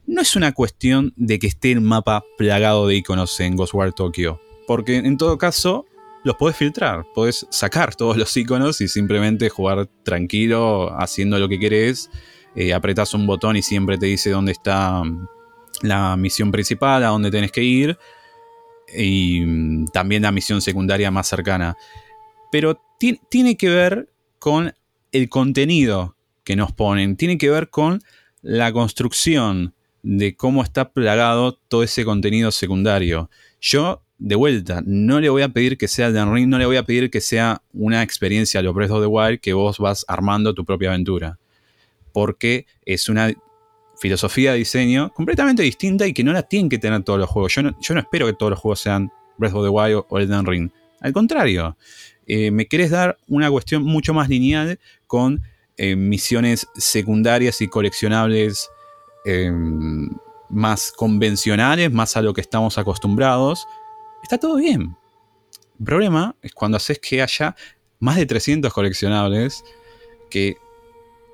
[0.08, 4.42] No es una cuestión de que esté el mapa plagado de iconos en Ghostwire Tokyo,
[4.66, 5.86] porque en todo caso
[6.24, 11.60] los podés filtrar, podés sacar todos los iconos y simplemente jugar tranquilo, haciendo lo que
[11.60, 12.10] querés,
[12.56, 12.76] eh,
[13.14, 15.04] un botón y siempre te dice dónde está
[15.84, 18.00] la misión principal, a dónde tenés que ir,
[18.96, 21.78] y mm, también la misión secundaria más cercana.
[22.52, 22.82] Pero
[23.30, 24.74] tiene que ver con
[25.12, 28.02] el contenido que nos ponen, tiene que ver con
[28.42, 33.30] la construcción de cómo está plagado todo ese contenido secundario.
[33.60, 36.78] Yo, de vuelta, no le voy a pedir que sea el Ring, no le voy
[36.78, 40.06] a pedir que sea una experiencia a lo Breath of the Wild que vos vas
[40.08, 41.38] armando tu propia aventura.
[42.14, 43.34] Porque es una
[44.00, 47.54] filosofía de diseño completamente distinta y que no la tienen que tener todos los juegos.
[47.54, 50.20] Yo no, yo no espero que todos los juegos sean Breath of the Wild o
[50.20, 50.72] Elden Ring.
[51.02, 51.78] Al contrario,
[52.28, 55.42] eh, me querés dar una cuestión mucho más lineal con
[55.78, 58.70] eh, misiones secundarias y coleccionables
[59.30, 60.10] Em,
[60.48, 63.68] más convencionales, más a lo que estamos acostumbrados,
[64.24, 64.96] está todo bien.
[65.78, 67.54] El problema es cuando haces que haya
[68.00, 69.66] más de 300 coleccionables
[70.30, 70.56] que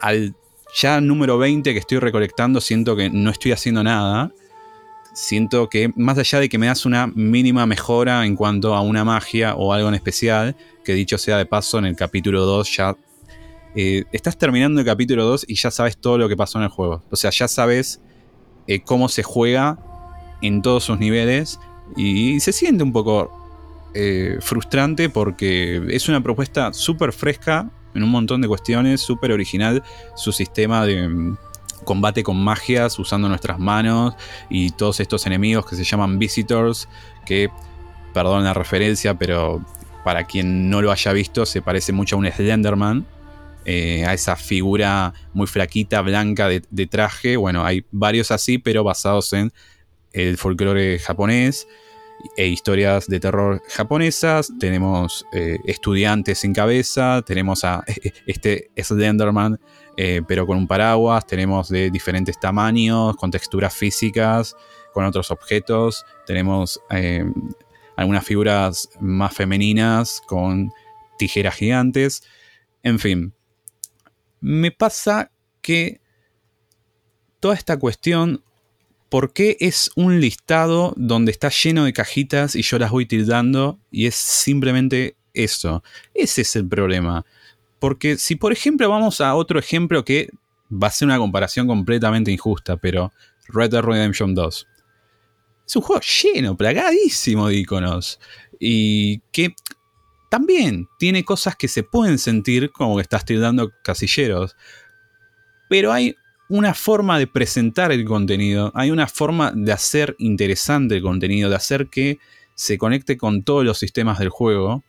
[0.02, 0.36] al
[0.74, 4.32] ya número 20 que estoy recolectando siento que no estoy haciendo nada.
[5.14, 9.04] Siento que más allá de que me das una mínima mejora en cuanto a una
[9.04, 12.96] magia o algo en especial, que dicho sea de paso en el capítulo 2 ya
[13.76, 16.70] eh, estás terminando el capítulo 2 y ya sabes todo lo que pasó en el
[16.70, 17.04] juego.
[17.10, 18.02] O sea, ya sabes
[18.68, 19.78] eh, cómo se juega
[20.42, 21.60] en todos sus niveles
[21.96, 23.32] y se siente un poco
[23.94, 29.84] eh, frustrante porque es una propuesta súper fresca en un montón de cuestiones, súper original
[30.16, 31.36] su sistema de
[31.84, 34.16] combate con magias usando nuestras manos
[34.50, 36.88] y todos estos enemigos que se llaman visitors
[37.26, 37.50] que,
[38.14, 39.64] perdón la referencia, pero
[40.04, 43.06] para quien no lo haya visto se parece mucho a un Slenderman
[43.66, 47.38] eh, a esa figura muy flaquita, blanca de, traje.
[47.38, 49.54] Bueno, hay varios así, pero basados en
[50.12, 51.68] el folclore japonés
[52.36, 54.52] e historias de terror japonesas.
[54.60, 57.84] Tenemos eh, estudiantes sin cabeza, tenemos a
[58.28, 59.60] este Slenderman,
[59.98, 61.26] eh, pero con un paraguas.
[61.26, 64.56] Tenemos de diferentes tamaños, con texturas físicas,
[64.94, 66.06] con otros objetos.
[66.26, 66.80] Tenemos
[67.96, 70.72] algunas figuras más femeninas con
[71.18, 72.24] tijeras gigantes.
[72.82, 73.34] En fin,
[74.42, 76.02] me pasa que
[77.40, 78.44] toda esta cuestión,
[79.10, 83.80] ¿por qué es un listado donde está lleno de cajitas y yo las voy tildando
[83.92, 85.84] y es simplemente eso?
[86.14, 87.26] Ese es el problema.
[87.84, 90.30] Porque si por ejemplo vamos a otro ejemplo que
[90.72, 93.12] va a ser una comparación completamente injusta, pero
[93.50, 94.68] Red Dead Redemption 2.
[95.68, 98.22] Es un juego lleno, plagadísimo de iconos.
[98.58, 99.54] Y que
[100.30, 104.56] también tiene cosas que se pueden sentir como que estás tirando casilleros.
[105.68, 106.16] Pero hay
[106.48, 111.58] una forma de presentar el contenido, hay una forma de hacer interesante el contenido, de
[111.58, 112.18] hacer que
[112.56, 114.86] se conecte con todos los sistemas del juego.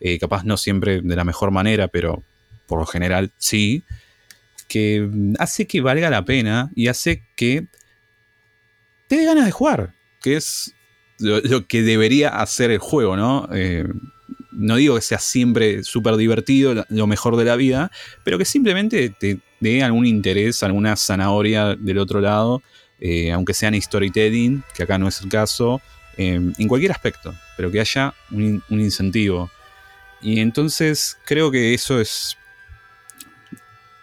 [0.00, 2.24] Eh, capaz no siempre de la mejor manera, pero
[2.68, 3.82] por lo general sí.
[4.68, 7.66] Que hace que valga la pena y hace que
[9.08, 9.94] te dé ganas de jugar.
[10.20, 10.74] Que es
[11.18, 13.48] lo, que debería hacer el juego, ¿no?
[13.52, 13.84] Eh,
[14.52, 17.90] no digo que sea siempre súper divertido, lo mejor de la vida,
[18.24, 22.62] pero que simplemente te dé algún interés, alguna zanahoria del otro lado,
[23.00, 25.80] eh, aunque sea en storytelling, que acá no es el caso,
[26.16, 29.50] em, en cualquier aspecto, pero que haya un, incentivo.
[30.20, 32.36] Y entonces creo que eso es,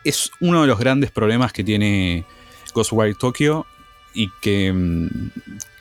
[0.05, 2.25] es uno de los grandes problemas que tiene
[2.73, 3.65] Ghostwire Tokyo
[4.13, 5.09] y que em,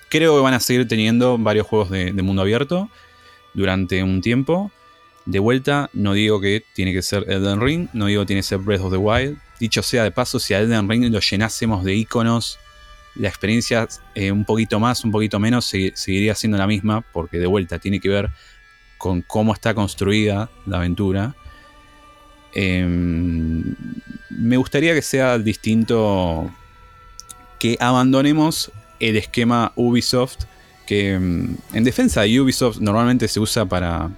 [0.08, 2.90] creo que van a seguir teniendo varios juegos de mundo abierto
[3.54, 4.70] durante un tiempo.
[5.26, 8.48] De vuelta, no digo que tiene que ser Elden Ring, no digo que tiene que
[8.48, 9.38] ser Breath of the Wild.
[9.58, 12.58] Dicho sea de paso, si a Elden Ring lo llenásemos de iconos,
[13.14, 17.46] la experiencia eh, un poquito más, un poquito menos, seguiría siendo la misma, porque de
[17.46, 18.30] vuelta tiene que ver
[18.98, 21.34] con cómo está construida la aventura.
[22.54, 23.74] Em,
[24.30, 26.50] me gustaría que sea distinto,
[27.58, 30.44] que abandonemos el esquema Ubisoft
[30.86, 34.10] que mm, en defensa de Ubisoft normalmente se usa para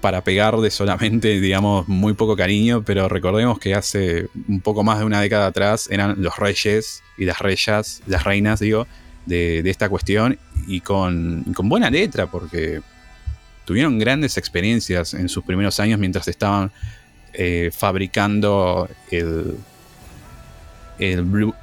[0.00, 4.98] para pegar de solamente, digamos, muy poco cariño, pero recordemos que hace un poco más
[4.98, 8.86] de una década atrás eran los reyes y las reyas, las reinas, digo,
[9.26, 12.80] de, esta cuestión y con, buena letra, porque
[13.70, 16.72] tuvieron grandes experiencias en sus primeros años mientras estaban
[17.32, 19.54] eh, fabricando el,
[20.98, 21.54] el Blue,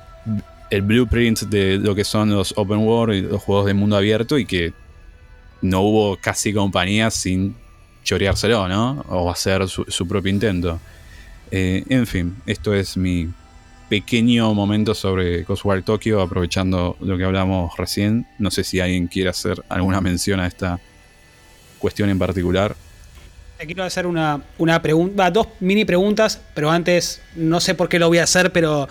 [0.69, 4.37] el blueprint de lo que son los open world y los juegos de mundo abierto
[4.37, 4.71] y que
[5.61, 7.57] no hubo casi compañía sin
[8.05, 9.03] choreárselo, ¿no?
[9.09, 10.79] O hacer su, propio intento.
[11.51, 13.27] Eh, en fin, esto es mi
[13.89, 18.25] pequeño momento sobre Ghostwire Tokyo, aprovechando lo que hablamos recién.
[18.39, 20.79] No sé si alguien quiere hacer alguna mención a esta
[21.79, 22.75] cuestión en particular.
[23.65, 28.07] Quiero hacer una, una pregunta, dos mini preguntas, pero antes no sé por qué lo
[28.07, 28.87] voy a hacer, pero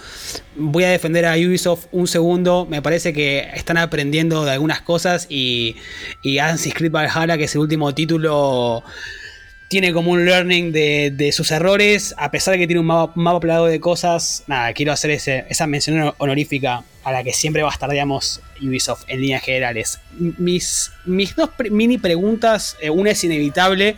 [0.57, 2.67] voy a defender a Ubisoft un segundo.
[2.69, 5.77] Me parece que están aprendiendo de algunas cosas y,
[6.21, 8.83] y Assassin's Creed Valhalla, que es el último título
[9.69, 13.67] tiene como un learning de, sus errores, a pesar de que tiene un mapa, plagado
[13.67, 14.45] de cosas.
[14.47, 20.01] Nada, quiero hacer esa mención honorífica a la que siempre bastardeamos Ubisoft en líneas generales.
[20.19, 23.95] Mis, mis dos mini preguntas, eh, una es inevitable.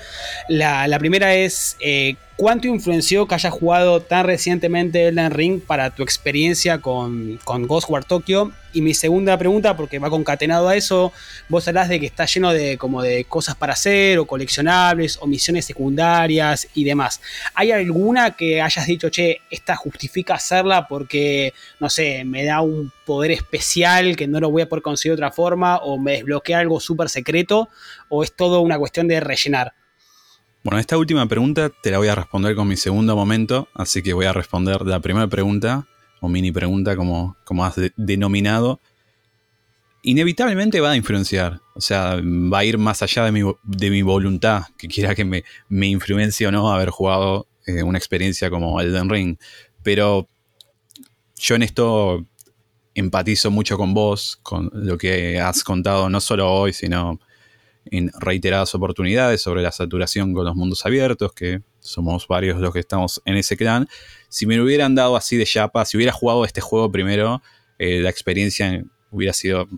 [0.47, 6.03] La, primera es: eh, ¿cuánto influenció que hayas jugado tan recientemente Elden Ring para tu
[6.03, 8.53] experiencia con, con Ghostwire Tokyo?
[8.75, 11.11] Y mi segunda pregunta, porque va concatenado a eso,
[11.49, 15.27] vos hablás de que está lleno de como de cosas para hacer, o coleccionables, o
[15.27, 17.23] misiones secundarias y demás.
[17.55, 22.93] ¿Hay alguna que hayas dicho, che, esta justifica hacerla porque, no sé, me da un
[23.09, 26.59] poder especial que no lo voy a poder conseguir de otra forma, o me desbloquea
[26.59, 27.71] algo súper secreto,
[28.11, 29.73] o es todo una cuestión de rellenar?
[30.63, 34.13] Bueno, esta última pregunta te la voy a responder con mi segundo momento, así que
[34.13, 35.89] voy a responder la primera pregunta
[36.21, 38.79] o mini pregunta como, como has denominado,
[40.03, 41.63] inevitablemente va a influenciar.
[41.75, 45.25] O sea, va a ir más allá de mi, de mi voluntad, que quiera que
[45.25, 49.39] me, me, influencie o no haber jugado eh, una experiencia como Elden Ring.
[49.83, 50.29] Pero
[51.37, 52.27] yo en esto
[52.99, 57.21] empatizo mucho con vos, con lo que has contado no solo hoy, sino
[57.91, 62.81] en reiteradas oportunidades sobre la saturación con los mundos abiertos, que somos varios los que
[62.81, 63.89] estamos en ese clan.
[64.29, 67.41] Si me lo hubieran dado así de chapa, si hubiera jugado este juego primero,
[67.79, 69.69] eh, la experiencia hubiera sido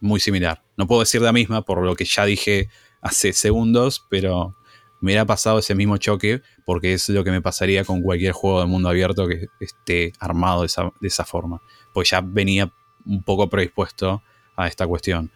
[0.00, 0.62] muy similar.
[0.76, 2.68] No puedo decir la misma por lo que ya dije
[3.00, 4.56] hace segundos, pero
[5.00, 8.60] me hubiera pasado ese mismo choque porque es lo que me pasaría con cualquier juego
[8.60, 11.60] de mundo abierto que esté armado de esa, de esa forma.
[11.92, 12.72] Pues ya venía
[13.04, 14.22] un poco predispuesto
[14.56, 15.30] a esta cuestión.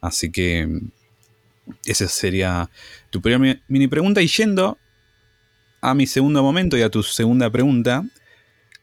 [0.00, 0.68] Así que
[1.84, 2.70] esa sería
[3.10, 4.20] tu primera mini pregunta.
[4.20, 4.78] Y yendo
[5.80, 8.04] a mi segundo momento y a tu segunda pregunta,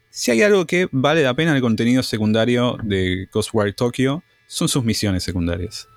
[0.10, 4.84] si hay algo que vale la pena el contenido secundario de Ghostwire Tokyo, son sus
[4.84, 5.88] misiones secundarias.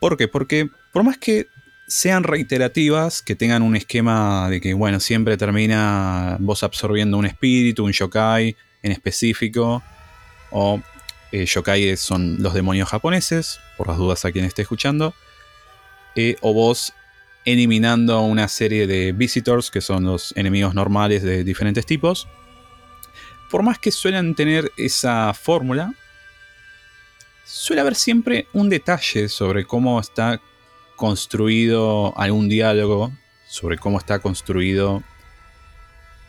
[0.00, 0.28] ¿Por qué?
[0.28, 1.46] Porque por más que
[1.88, 7.84] sean reiterativas, que tengan un esquema de que, bueno, siempre termina vos absorbiendo un espíritu,
[7.84, 9.82] un yokai en específico,
[10.50, 10.80] o
[11.32, 15.14] eh, yokai son los demonios japoneses, por las dudas a quien esté escuchando.
[16.14, 16.94] Eh, o vos
[17.44, 22.28] eliminando una serie de visitors, que son los enemigos normales de diferentes tipos.
[23.50, 25.94] por más que suelen tener esa fórmula,
[27.44, 30.40] suele haber siempre un detalle sobre cómo está
[30.96, 33.12] construido algún diálogo,
[33.48, 35.04] sobre cómo está construido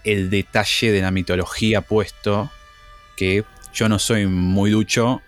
[0.08, 2.50] el detalle de la mitología puesto,
[3.16, 3.44] que
[3.74, 5.22] yo no soy muy ducho,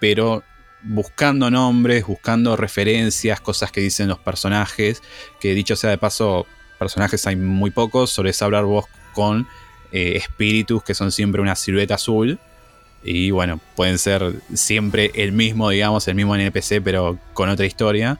[0.00, 0.44] pero
[0.82, 5.02] buscando nombres, buscando referencias, cosas que dicen los personajes,
[5.40, 6.46] que dicho sea de paso,
[6.78, 8.84] personajes hay muy pocos, solés hablar vos
[9.14, 9.48] con
[9.92, 12.38] eh, espíritus que son siempre una silueta azul.
[13.02, 18.18] Y bueno, pueden ser siempre el mismo, digamos, el mismo NPC, pero con otra historia.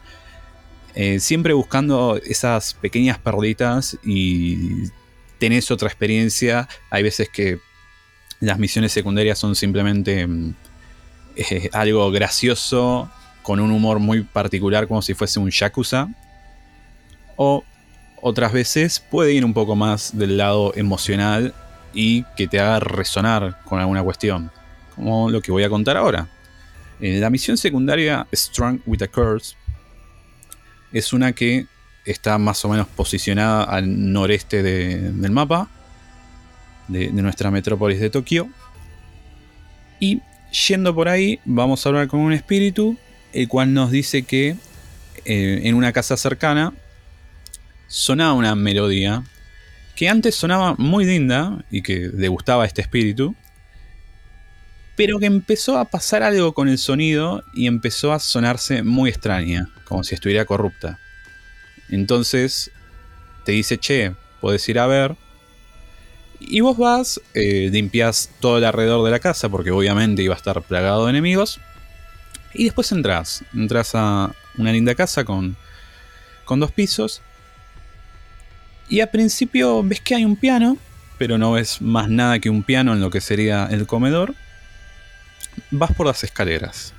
[0.94, 4.84] Eh, siempre buscando esas pequeñas perlitas y
[5.44, 6.66] tenés otra experiencia.
[6.88, 7.58] Hay veces que
[8.40, 10.54] las misiones secundarias son simplemente mm,
[11.36, 13.10] eh, algo gracioso,
[13.42, 16.08] con un humor muy particular, como si fuese un yakuza.
[17.36, 17.62] O
[18.22, 21.52] otras veces puede ir un poco más del lado emocional
[21.92, 24.50] y que te haga resonar con alguna cuestión,
[24.94, 26.26] como lo que voy a contar ahora.
[27.02, 29.56] Eh, la misión secundaria Strong with a Curse
[30.90, 31.66] es una que
[32.04, 35.68] está más o menos posicionada al noreste del mapa
[36.88, 38.48] de, nuestra metrópolis de Tokio.
[40.00, 40.20] Y
[40.68, 42.96] yendo por ahí, vamos a hablar con un espíritu,
[43.32, 44.56] el cual nos dice que
[45.24, 46.72] eh, en una casa cercana
[47.86, 49.24] sonaba una melodía
[49.94, 53.34] que antes sonaba muy linda y que le gustaba a este espíritu,
[54.96, 59.68] pero que empezó a pasar algo con el sonido y empezó a sonarse muy extraña,
[59.84, 60.98] como si estuviera corrupta.
[61.88, 62.70] Entonces
[63.44, 65.16] te dice, che, puedes ir a ver.
[66.40, 70.36] Y vos vas, eh, limpias todo el alrededor de la casa, porque obviamente iba a
[70.36, 71.60] estar plagado de enemigos.
[72.52, 75.56] Y después entras, entras a una linda casa con,
[76.44, 77.22] con dos pisos
[78.88, 80.76] y al principio ves que hay un piano,
[81.18, 84.34] pero no ves más nada que un piano en lo que sería el comedor.
[85.70, 86.92] Vas por las escaleras.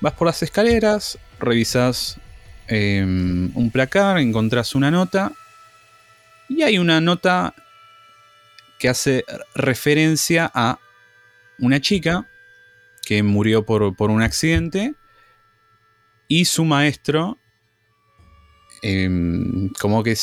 [0.00, 2.18] Vas por las escaleras, revisas
[2.68, 5.32] em, un placar, encontrás una nota.
[6.48, 7.54] Y hay una nota
[8.78, 10.78] que hace referencia a
[11.58, 12.28] una chica
[13.04, 14.94] que murió por, por un accidente
[16.28, 17.38] y su maestro
[18.82, 20.14] em, como que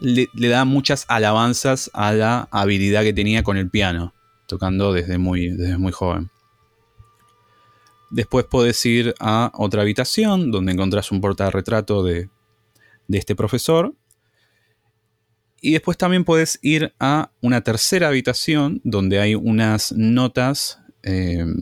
[0.00, 4.14] le, da muchas alabanzas a la habilidad que tenía con el piano,
[4.46, 6.30] tocando desde muy, desde muy joven.
[8.10, 12.30] Después podés ir a otra habitación donde encontrás un portarretrato de,
[13.08, 13.94] de este profesor.
[15.60, 21.56] Y después también puedes ir a una tercera habitación donde hay unas notas em,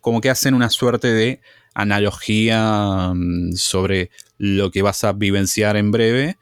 [0.00, 1.40] como que hacen una suerte de
[1.74, 6.38] analogía mm, sobre lo que vas a vivenciar en breve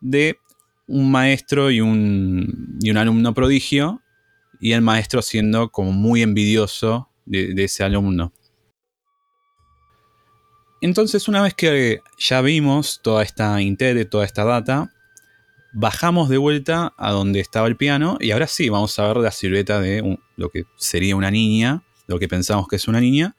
[0.00, 0.38] de
[0.86, 4.02] un maestro y un, y un alumno prodigio,
[4.60, 8.32] y el maestro siendo como muy envidioso de, ese alumno.
[10.80, 14.92] Entonces, una vez que ya vimos toda esta intel, toda esta data,
[15.72, 19.30] bajamos de vuelta a donde estaba el piano y ahora sí vamos a ver la
[19.30, 23.36] silueta de lo que sería una niña, lo que pensamos que es una niña.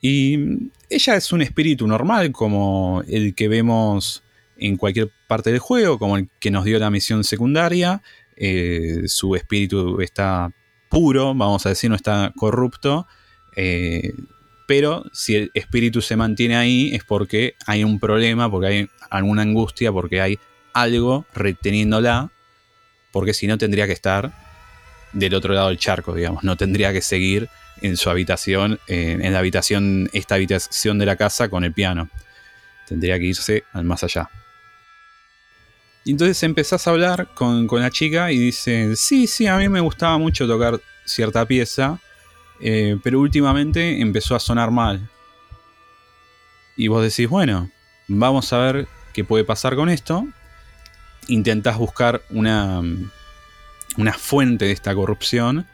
[0.00, 0.38] Y
[0.90, 4.22] ella es un espíritu normal como el que vemos
[4.58, 8.02] en cualquier parte del juego, como el que nos dio la misión secundaria.
[8.36, 10.52] Eh, su espíritu está
[10.94, 13.06] puro, vamos a decir, no está corrupto.
[13.56, 14.14] Eh,
[14.66, 19.42] pero si el espíritu se mantiene ahí es porque hay un problema, porque hay alguna
[19.42, 20.38] angustia, porque hay
[20.72, 22.30] algo reteniéndola,
[23.12, 24.32] porque si no tendría que estar
[25.12, 27.48] del otro lado del charco, digamos, no tendría que seguir
[27.82, 32.08] en su habitación, en la habitación, esta habitación de la casa con el piano.
[32.88, 34.30] Tendría que irse al más allá.
[36.04, 39.80] Y entonces empezás a hablar con, la chica y dice, sí, sí, a mí me
[39.80, 41.98] gustaba mucho tocar cierta pieza,
[42.60, 45.08] eh, pero últimamente empezó a sonar mal.
[46.76, 47.70] Y vos decís, bueno,
[48.06, 50.26] vamos a ver qué puede pasar con esto.
[51.28, 52.82] Intentás buscar una,
[53.96, 55.66] una fuente de esta corrupción.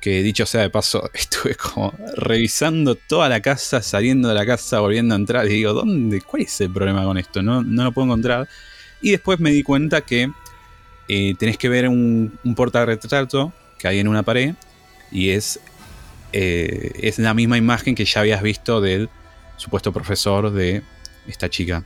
[0.00, 4.80] Que dicho sea de paso, estuve como revisando toda la casa, saliendo de la casa,
[4.80, 5.46] volviendo a entrar.
[5.46, 6.22] Y digo, ¿dónde?
[6.22, 7.42] ¿Cuál es el problema con esto?
[7.42, 8.48] No, no lo puedo encontrar.
[9.00, 10.30] Y después me di cuenta que
[11.08, 14.54] eh, tenés que ver un, un portarretrato que hay en una pared
[15.10, 15.60] y es,
[16.32, 19.08] eh, es la misma imagen que ya habías visto del
[19.56, 20.82] supuesto profesor de
[21.26, 21.84] esta chica.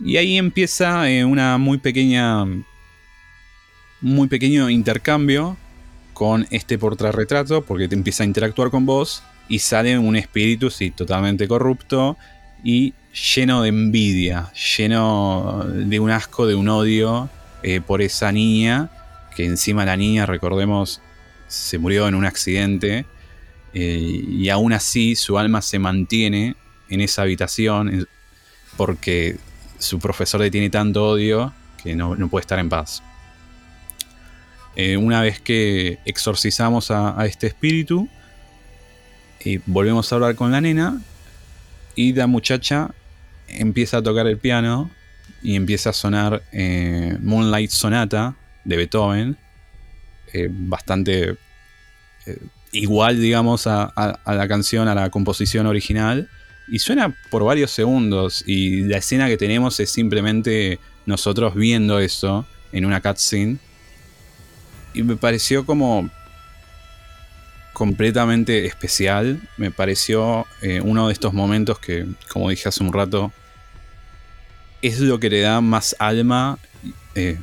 [0.00, 2.44] Y ahí empieza eh, una muy pequeña,
[4.00, 5.56] muy pequeño intercambio
[6.12, 10.90] con este portarretrato porque te empieza a interactuar con vos y sale un espíritu, sí,
[10.90, 12.16] totalmente corrupto
[12.62, 17.30] y lleno de envidia, lleno de un asco, de un odio
[17.62, 18.90] eh, por esa niña
[19.36, 21.00] que encima la niña, recordemos,
[21.48, 23.06] se murió en un accidente
[23.72, 26.56] eh, y aún así su alma se mantiene
[26.88, 28.06] en esa habitación
[28.76, 29.38] porque
[29.78, 31.52] su profesor le tiene tanto odio
[31.82, 33.02] que no, puede estar en paz.
[34.76, 38.08] Eh, una vez que exorcizamos a, este espíritu,
[39.66, 41.00] volvemos a hablar con la nena
[41.94, 42.90] y la muchacha
[43.48, 44.90] empieza a tocar el piano
[45.42, 49.36] y empieza a sonar eh, Moonlight Sonata de Beethoven,
[50.32, 51.36] eh, bastante
[52.74, 53.92] igual, digamos, a,
[54.26, 56.28] la canción, a la composición original,
[56.68, 62.46] y suena por varios segundos, y la escena que tenemos es simplemente nosotros viendo eso
[62.72, 63.58] en una cutscene,
[64.92, 66.10] y me pareció como
[67.74, 73.32] completamente especial, me pareció eh, uno de estos momentos que, como dije hace un rato,
[74.80, 76.58] es lo que le da más alma,
[77.14, 77.38] eh,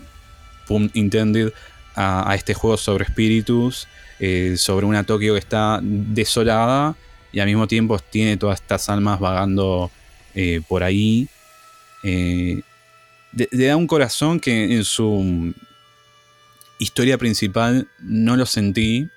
[0.93, 1.53] intended,
[1.93, 3.87] a, este juego sobre espíritus,
[4.19, 6.95] eh, sobre una Tokio que está desolada
[7.33, 9.91] y al mismo tiempo tiene todas estas almas vagando
[10.69, 11.27] por ahí.
[12.01, 12.63] Le
[13.33, 15.53] da un corazón que en su
[16.79, 19.09] historia principal no lo sentí,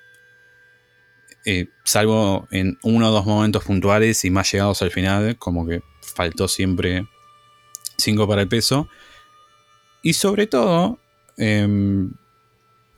[1.83, 6.47] salvo en uno o dos momentos puntuales y más llegados al final, como que faltó
[6.47, 7.07] siempre
[7.97, 8.87] 5 para el peso.
[10.01, 10.99] Y sobre todo,
[11.37, 12.11] em,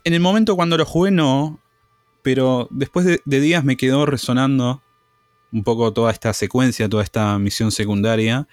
[0.03, 1.61] en el momento cuando lo jugué no,
[2.21, 4.81] pero después de, días me quedó resonando
[5.51, 8.47] un poco toda esta secuencia, toda esta misión secundaria,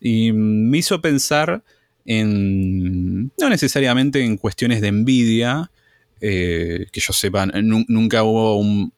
[0.00, 1.62] y me hizo pensar
[2.04, 5.70] en, no necesariamente en cuestiones de envidia,
[6.20, 8.92] eh, que yo sepa, nunca hubo un,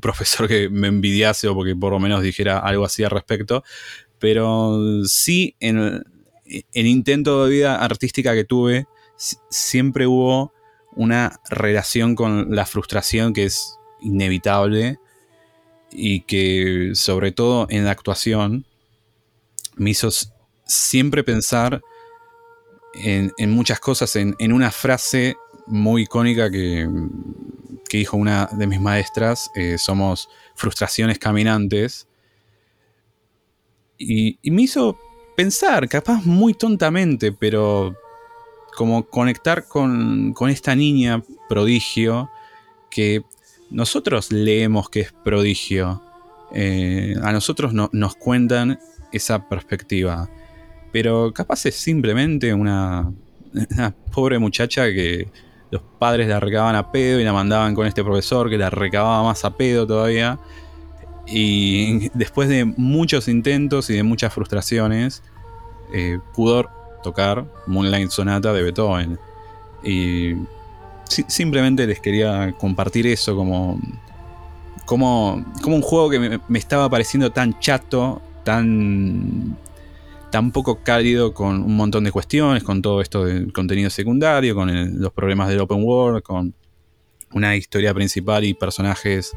[0.00, 3.64] profesor que me envidiase o porque por lo menos dijera algo así al respecto,
[4.18, 6.04] pero sí en
[6.46, 8.86] el intento de vida artística que tuve,
[9.50, 10.52] siempre hubo
[10.92, 14.98] una relación con la frustración que es inevitable
[15.90, 18.66] y que sobre todo en la actuación
[19.76, 20.10] me hizo
[20.66, 21.82] siempre pensar
[22.94, 25.36] en, muchas cosas, en, una frase
[25.66, 26.88] muy icónica que,
[27.90, 32.08] dijo una de mis maestras, eh, somos frustraciones caminantes,
[33.98, 34.98] y, me hizo
[35.36, 37.94] pensar, capaz muy tontamente, pero
[38.76, 42.28] como conectar con, esta niña prodigio
[42.90, 43.22] que
[43.70, 46.02] nosotros leemos que es prodigio.
[46.52, 48.78] Eh, a nosotros nos cuentan
[49.12, 50.28] esa perspectiva.
[50.92, 53.12] Pero capaz es simplemente una,
[54.12, 55.28] pobre muchacha que
[55.74, 59.24] los padres la recababan a pedo y la mandaban con este profesor que la recababa
[59.24, 60.38] más a pedo todavía.
[61.26, 65.24] Y después de muchos intentos y de muchas frustraciones,
[65.92, 66.70] eh, pudo
[67.02, 69.18] tocar Moonlight Sonata de Beethoven.
[69.82, 70.34] Y
[71.08, 73.80] simplemente les quería compartir eso como,
[74.86, 79.56] como, como un juego que me, estaba pareciendo tan chato, tan,
[80.34, 85.00] tan poco cálido con un montón de cuestiones, con todo esto del contenido secundario, con
[85.00, 86.52] los problemas del open world, con
[87.34, 89.30] una historia principal y personajes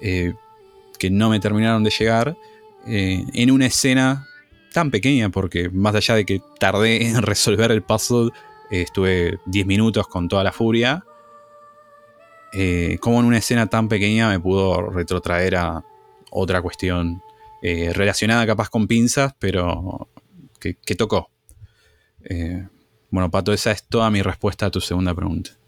[0.00, 0.34] eh,
[0.98, 2.36] que no me terminaron de llegar,
[2.84, 4.26] eh, en una escena
[4.72, 8.30] tan pequeña porque más allá de que tardé en resolver el puzzle,
[8.72, 11.04] eh, estuve 10 minutos con toda la furia.
[12.98, 15.84] Como en una escena tan pequeña me pudo retrotraer a
[16.32, 17.22] otra cuestión
[17.62, 20.08] eh, relacionada capaz con pinzas, pero
[20.60, 21.30] que, que tocó.
[23.10, 25.61] bueno, Pato, esa es toda mi respuesta a tu segunda pregunta.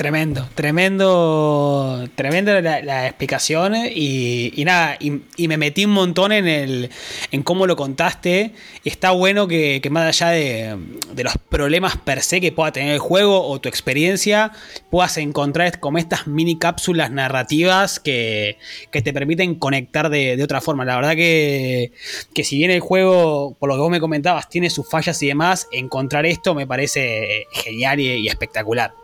[0.00, 6.88] Tremendo, tremendo, tremendo la, explicación y, nada, y, me metí un montón en, el,
[7.30, 8.54] en cómo lo contaste.
[8.82, 10.78] Está bueno que, más allá de,
[11.22, 14.52] los problemas per se que pueda tener el juego o tu experiencia,
[14.88, 18.56] puedas encontrar como estas mini cápsulas narrativas que,
[18.90, 20.86] te permiten conectar de, otra forma.
[20.86, 21.92] La verdad que,
[22.32, 25.26] que si bien el juego, por lo que vos me comentabas, tiene sus fallas y
[25.26, 28.99] demás, encontrar esto me parece genial y espectacular.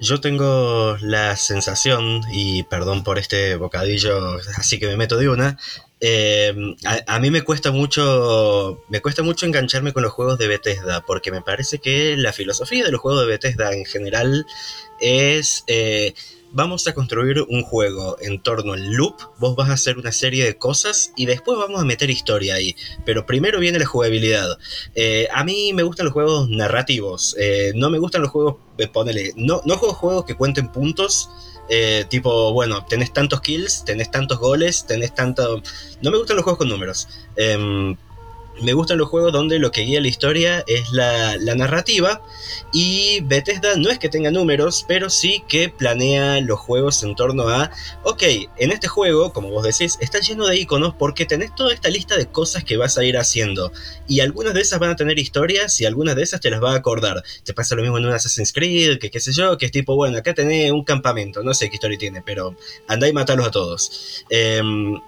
[0.00, 5.58] Yo tengo la sensación, y perdón por este bocadillo, así que me meto de una,
[6.00, 6.54] eh,
[7.06, 11.32] a, mí me cuesta mucho me cuesta mucho engancharme con los juegos de Bethesda porque
[11.32, 14.46] me parece que la filosofía de los juegos de Bethesda en general
[15.00, 16.14] es eh,
[16.58, 20.44] vamos a construir un juego en torno al loop, vos vas a hacer una serie
[20.44, 24.58] de cosas y después vamos a meter historia ahí, pero primero viene la jugabilidad.
[24.96, 28.88] Eh, a mí me gustan los juegos narrativos, eh, no me gustan los juegos, eh,
[28.88, 31.30] ponele, no, no juego juegos que cuenten puntos.
[32.08, 35.62] tipo, bueno, tenés tantos kills, tenés tantos goles, tenés tanto...
[36.02, 37.06] No me gustan los juegos con números.
[38.62, 42.22] Me gustan los juegos donde lo que guía la historia es la, narrativa
[42.72, 47.48] y Bethesda no es que tenga números, pero sí que planea los juegos en torno
[47.48, 47.70] a,
[48.04, 48.22] ok,
[48.56, 52.16] en este juego, como vos decís, está lleno de iconos porque tenés toda esta lista
[52.16, 53.72] de cosas que vas a ir haciendo
[54.06, 56.72] y algunas de esas van a tener historias y algunas de esas te las va
[56.72, 57.22] a acordar.
[57.44, 59.94] Te pasa lo mismo en un Assassin's Creed, que qué sé yo, que es tipo,
[59.94, 62.56] bueno, acá tenés un campamento, no sé qué historia tiene, pero
[62.86, 64.24] andá y matalos a todos.
[64.30, 65.00] Em,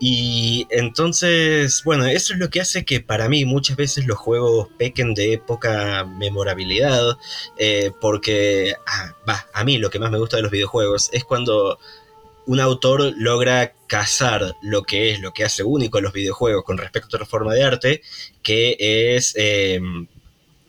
[0.00, 4.68] y entonces, bueno, eso es lo que hace que para mí muchas veces los juegos
[4.78, 7.16] pequen de poca memorabilidad,
[7.56, 11.78] eh, porque ah, a mí lo que más me gusta de los videojuegos es cuando
[12.46, 16.78] un autor logra cazar lo que es lo que hace único a los videojuegos con
[16.78, 18.02] respecto a otra forma de arte,
[18.42, 20.06] que es em,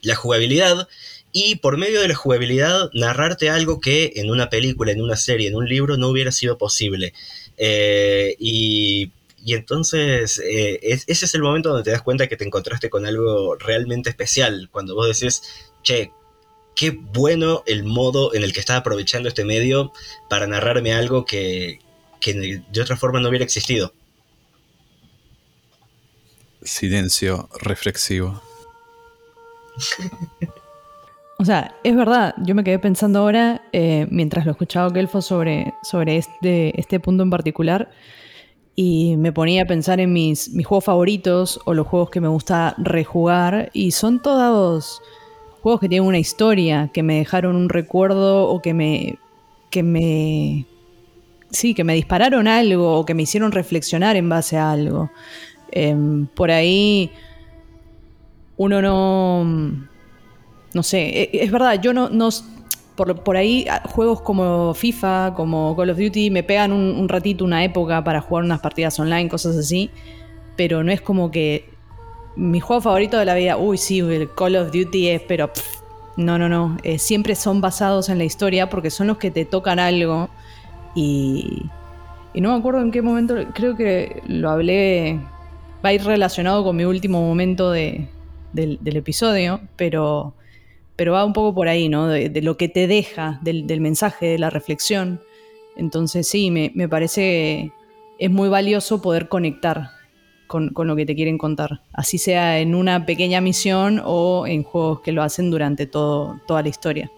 [0.01, 0.87] la jugabilidad,
[1.31, 5.47] y por medio de la jugabilidad narrarte algo que en una película, en una serie,
[5.47, 7.13] en un libro no hubiera sido posible.
[7.57, 9.11] Eh, y
[9.43, 13.05] y entonces eh, ese es el momento donde te das cuenta que te encontraste con
[13.05, 15.41] algo realmente especial, cuando vos decís,
[15.83, 16.11] che,
[16.75, 19.91] qué bueno el modo en el que está aprovechando este medio
[20.29, 21.79] para narrarme algo que,
[22.19, 23.93] que de otra forma no hubiera existido.
[26.61, 28.41] Silencio reflexivo.
[31.41, 35.73] O sea, es verdad, yo me quedé pensando ahora, eh, mientras lo escuchaba Kelfo sobre,
[35.83, 37.89] sobre este, este punto en particular,
[38.81, 42.29] y me ponía a pensar en mis, mis juegos favoritos o los juegos que me
[42.29, 45.01] gusta rejugar y son todos
[45.61, 49.19] juegos que tienen una historia, que me dejaron un recuerdo o que me
[49.69, 50.65] que me
[51.51, 55.11] sí, que me dispararon algo o que me hicieron reflexionar en base a algo.
[55.73, 57.11] Em, por ahí
[58.55, 59.43] uno no
[60.73, 62.29] no sé, e, es verdad, yo no, no
[63.05, 67.63] por, ahí ah, juegos como FIFA, como Call of Duty, me pegan un, ratito, una
[67.63, 69.89] época para jugar unas partidas online, cosas así,
[70.55, 71.69] pero no es como que
[72.35, 75.49] mi juego favorito de la vida, uy, sí, el Call of Duty es, pero
[76.17, 79.45] no, no, no, eh, siempre son basados en la historia porque son los que te
[79.45, 80.29] tocan algo
[80.95, 81.63] y,
[82.33, 85.19] y no me acuerdo en qué momento, creo que lo hablé,
[85.83, 88.09] va a ir relacionado con mi último momento de,
[88.53, 90.33] del episodio, pero
[90.99, 92.09] pero va un poco por ahí, ¿no?
[92.09, 95.21] De, lo que te deja, del, mensaje, de la reflexión.
[95.77, 97.71] Entonces sí, me, parece
[98.17, 99.91] es muy valioso poder conectar
[100.47, 104.99] con, lo que te quieren contar, así sea en una pequeña misión o en juegos
[104.99, 107.09] que lo hacen durante todo, toda la historia.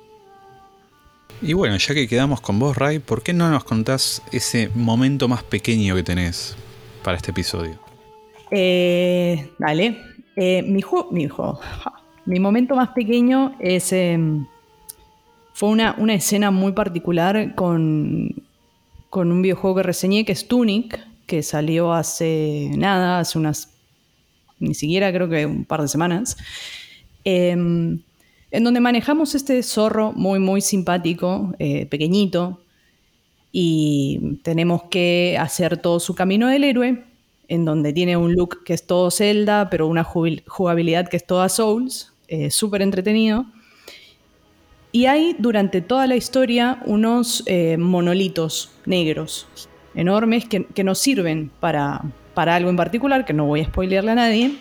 [1.41, 5.27] Y bueno, ya que quedamos con vos, Ray, ¿por qué no nos contás ese momento
[5.27, 6.55] más pequeño que tenés
[7.03, 7.79] para este episodio?
[8.51, 9.97] Eh, dale.
[10.35, 11.59] Eh, mi juego, mi juego,
[12.25, 14.45] mi momento más pequeño em,
[15.53, 18.43] fue una, escena muy particular con,
[19.09, 23.73] con un videojuego que reseñé, que es Tunic, que salió hace nada, hace unas,
[24.59, 26.37] ni siquiera creo que un par de semanas,
[27.23, 28.01] em,
[28.51, 32.61] en donde manejamos este zorro muy, muy simpático, eh, pequeñito,
[33.51, 37.03] y tenemos que hacer todo su camino del héroe,
[37.47, 41.49] en donde tiene un look que es todo Zelda, pero una jugabilidad que es toda
[41.49, 43.45] Souls, eh, súper entretenido.
[44.93, 49.49] Y hay durante toda la historia unos eh, monolitos negros
[49.95, 52.01] enormes que, nos sirven para,
[52.33, 54.55] para, algo en particular, que no voy a spoilearle a nadie.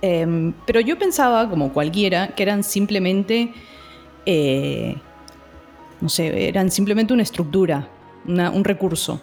[0.00, 3.52] Em, pero yo pensaba, como cualquiera, que eran simplemente,
[4.24, 4.94] eh,
[6.00, 7.88] no sé, eran simplemente una estructura,
[8.26, 9.20] un recurso.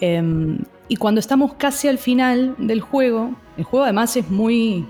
[0.00, 0.56] Em,
[0.88, 4.86] y cuando estamos casi al final del juego, el juego además es muy,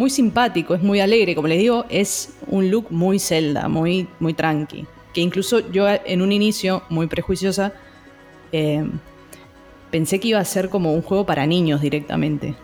[0.00, 4.32] muy simpático, es muy alegre, como les digo, es un look muy Zelda, muy, muy
[4.32, 4.86] tranqui.
[5.12, 7.74] Que incluso yo en un inicio, muy prejuiciosa,
[8.50, 8.82] eh,
[9.90, 12.54] pensé que iba a ser como un juego para niños directamente.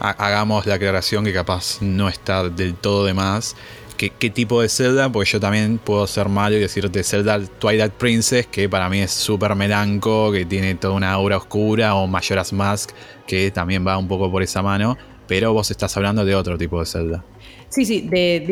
[0.00, 3.54] Hagamos la aclaración que capaz no está del todo de más.
[3.96, 5.12] ¿Qué, ¿Qué, tipo de Zelda?
[5.12, 9.12] Porque yo también puedo ser malo y decirte Zelda Twilight Princess, que para mí es
[9.12, 12.90] súper melanco, que tiene toda una aura oscura, o Majora's Mask,
[13.24, 16.80] que también va un poco por esa mano pero vos estás hablando de otro tipo
[16.80, 17.24] de Zelda.
[17.68, 18.44] Sí, sí, de,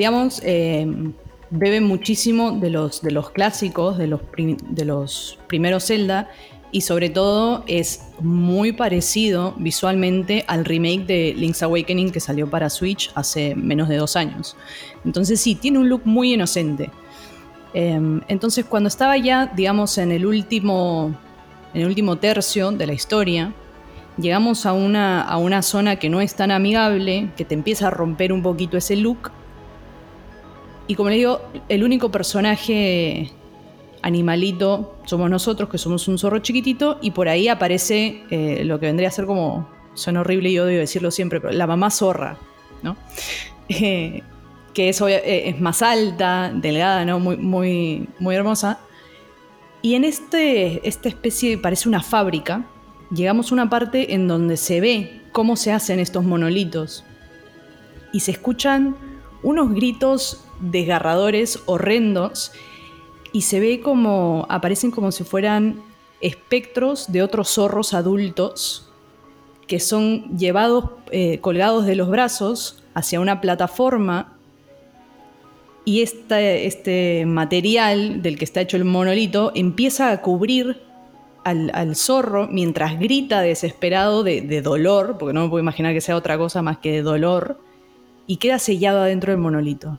[0.42, 0.86] eh,
[1.50, 6.30] beben muchísimo de los, de los clásicos, de los, de los primeros Zelda,
[6.72, 12.70] y sobre todo es muy parecido visualmente al remake de Link's Awakening que salió para
[12.70, 14.56] Switch hace menos de dos años.
[15.04, 16.90] Entonces sí, tiene un look muy inocente.
[17.74, 21.14] Em, entonces cuando estaba ya, digamos, en el último,
[21.74, 23.52] en el último tercio de la historia,
[24.18, 27.90] llegamos a una, a una zona que no es tan amigable, que te empieza a
[27.90, 29.30] romper un poquito ese look.
[30.86, 33.30] Y como le digo, el único personaje
[34.02, 38.86] animalito somos nosotros, que somos un zorro chiquitito, y por ahí aparece eh, lo que
[38.86, 42.36] vendría a ser como, suena horrible y odio decirlo siempre, pero la mamá zorra,
[42.82, 42.96] ¿no?
[43.68, 44.22] Eh,
[44.74, 47.20] que es, eh, es, más alta, delgada, ¿no?
[47.20, 48.80] Muy, muy, muy hermosa.
[49.80, 52.66] Y en este, esta especie, parece una fábrica,
[53.14, 57.04] llegamos a una parte en donde se ve cómo se hacen estos monolitos.
[58.12, 58.96] Y se escuchan
[59.42, 62.52] unos gritos desgarradores, horrendos,
[63.32, 65.82] y se ve como aparecen como si fueran
[66.20, 68.88] espectros de otros zorros adultos
[69.66, 74.36] que son llevados eh, colgados de los brazos hacia una plataforma
[75.84, 80.80] y este, material del que está hecho el monolito empieza a cubrir
[81.44, 86.38] al, zorro mientras grita desesperado de, dolor, porque no me puedo imaginar que sea otra
[86.38, 87.60] cosa más que de dolor,
[88.26, 89.98] y queda sellado adentro del monolito.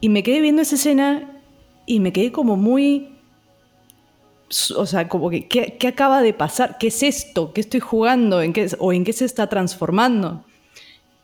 [0.00, 1.42] Y me quedé viendo esa escena
[1.86, 3.14] y me quedé como muy...
[4.76, 6.78] O sea, como que, ¿qué, acaba de pasar?
[6.78, 7.52] ¿Qué es esto?
[7.52, 8.40] ¿Qué estoy jugando?
[8.40, 10.44] ¿En qué, ¿O en qué se está transformando?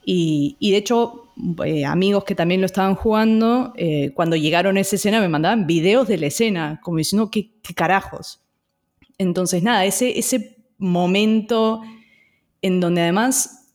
[0.05, 1.29] Y, de hecho,
[1.65, 5.67] eh, amigos que también lo estaban jugando, eh, cuando llegaron a esa escena me mandaban
[5.67, 8.44] videos de la escena, como diciendo, ¿qué, carajos?
[9.19, 11.83] Entonces, nada, ese, ese momento
[12.63, 13.75] en donde además,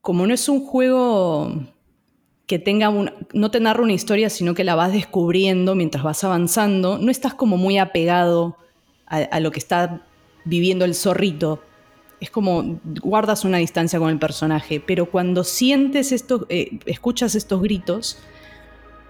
[0.00, 1.72] como no es un juego
[2.46, 6.22] que tenga un, no te narra una historia, sino que la vas descubriendo mientras vas
[6.22, 8.56] avanzando, no estás como muy apegado
[9.06, 10.06] a, lo que está
[10.44, 11.62] viviendo el zorrito.
[12.20, 17.60] Es como guardas una distancia con el personaje, pero cuando sientes estos, eh, escuchas estos
[17.60, 18.18] gritos,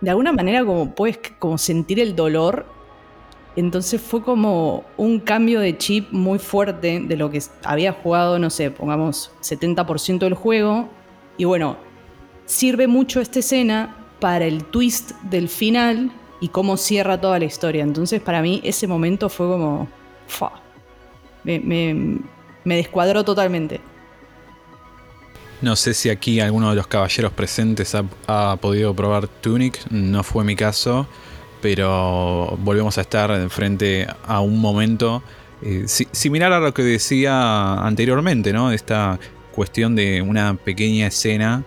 [0.01, 2.67] de alguna manera como puedes como sentir el dolor.
[3.55, 8.49] Entonces fue como un cambio de chip muy fuerte de lo que había jugado, no
[8.49, 10.89] sé, pongamos 70% del juego.
[11.37, 11.77] Y bueno,
[12.47, 17.83] sirve mucho esta escena para el twist del final y cómo cierra toda la historia.
[17.83, 19.89] Entonces, para mí, ese momento fue como.
[21.45, 21.59] Me,
[22.65, 23.81] me, descuadró totalmente.
[25.61, 27.95] No sé si aquí alguno de los caballeros presentes
[28.27, 31.07] ha, podido probar Tunic, no fue mi caso,
[31.63, 35.23] pero volvemos a estar frente a un momento
[35.63, 38.73] eh, similar a lo que decía anteriormente, ¿no?
[38.73, 39.19] Esta
[39.53, 41.63] cuestión de una pequeña escena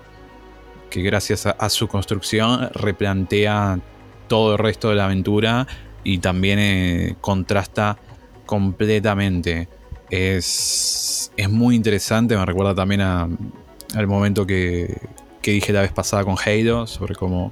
[0.90, 3.80] que gracias a, su construcción replantea
[4.28, 5.66] todo el resto de la aventura
[6.04, 7.98] y también eh, contrasta
[8.46, 9.70] completamente.
[10.10, 15.02] Es, es, muy interesante, me recuerda también al momento que,
[15.42, 17.52] que, dije la vez pasada con Halo, sobre cómo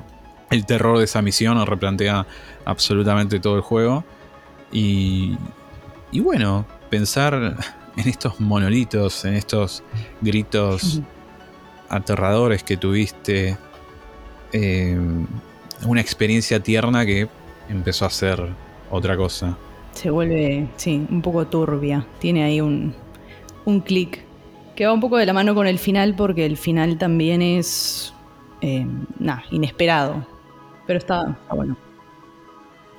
[0.53, 2.25] el terror de esa misión replantea
[2.65, 4.03] absolutamente todo el juego.
[4.71, 5.37] Y,
[6.11, 7.57] y bueno, pensar
[7.97, 9.83] en estos monolitos, en estos
[10.21, 11.01] gritos
[11.89, 13.57] aterradores que tuviste,
[14.51, 14.97] eh,
[15.85, 17.27] una experiencia tierna que
[17.69, 18.47] empezó a ser
[18.89, 19.57] otra cosa.
[19.93, 22.05] Se vuelve, sí, un poco turbia.
[22.19, 22.95] Tiene ahí un,
[23.65, 24.23] un clic
[24.75, 28.13] que va un poco de la mano con el final porque el final también es,
[28.61, 28.87] eh,
[29.19, 30.32] nada, inesperado.
[30.85, 31.77] Pero está, está bueno.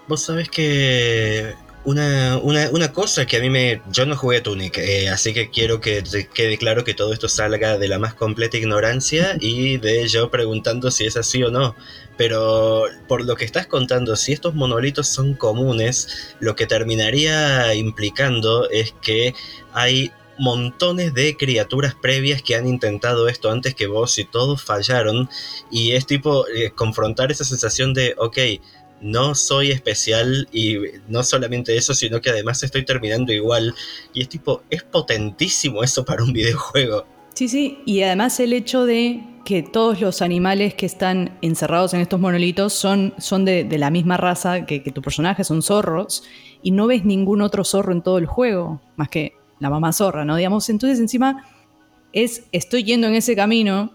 [0.06, 1.54] Vos sabés que
[1.84, 3.82] una, una, una, cosa que a mí me...
[3.90, 7.78] Yo no jugué Tunic, eh, así que quiero que quede claro que todo esto salga
[7.78, 11.74] de la más completa ignorancia y de yo preguntando si es así o no.
[12.16, 18.68] Pero por lo que estás contando, si estos monolitos son comunes, lo que terminaría implicando
[18.70, 19.34] es que
[19.72, 25.28] hay montones de criaturas previas que han intentado esto antes que vos y todos fallaron.
[25.70, 28.38] Y es tipo eh, confrontar esa sensación de, ok,
[29.00, 30.78] no soy especial y
[31.08, 33.74] no solamente eso, sino que además estoy terminando igual.
[34.12, 37.06] Y es tipo, es potentísimo eso para un videojuego.
[37.34, 42.00] Sí, sí, y además el hecho de que todos los animales que están encerrados en
[42.00, 46.22] estos monolitos son, son de, la misma raza que, que tu personaje, son zorros,
[46.62, 50.24] y no ves ningún otro zorro en todo el juego, más que la mamá zorra,
[50.24, 50.36] ¿no?
[50.36, 51.46] Digamos, entonces encima
[52.12, 53.92] es, estoy yendo en ese camino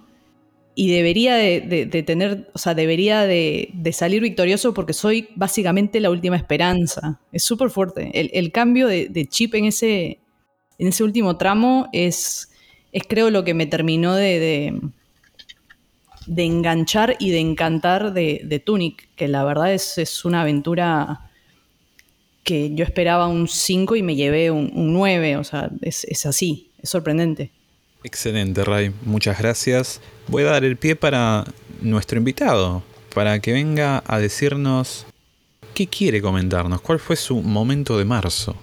[0.76, 6.38] y debería de, tener, o sea, debería de, salir victorioso porque soy básicamente la última
[6.38, 7.20] esperanza.
[7.34, 8.12] Es súper fuerte.
[8.14, 10.20] El, cambio de, chip en ese,
[10.78, 12.52] en ese último tramo es,
[12.94, 14.80] es creo lo que me terminó de,
[16.28, 21.29] de, enganchar y de encantar de, Tunic, que la verdad es, es una aventura
[22.50, 26.72] que yo esperaba un 5 y me llevé un, 9, o sea, es, es así,
[26.82, 27.52] es sorprendente.
[28.04, 28.92] Excelente, Ray.
[29.04, 30.02] Muchas gracias.
[30.26, 31.46] Voy a dar el pie para
[31.80, 32.82] nuestro invitado,
[33.14, 35.06] para que venga a decirnos
[35.76, 38.60] qué quiere comentarnos, cuál fue su momento de marzo.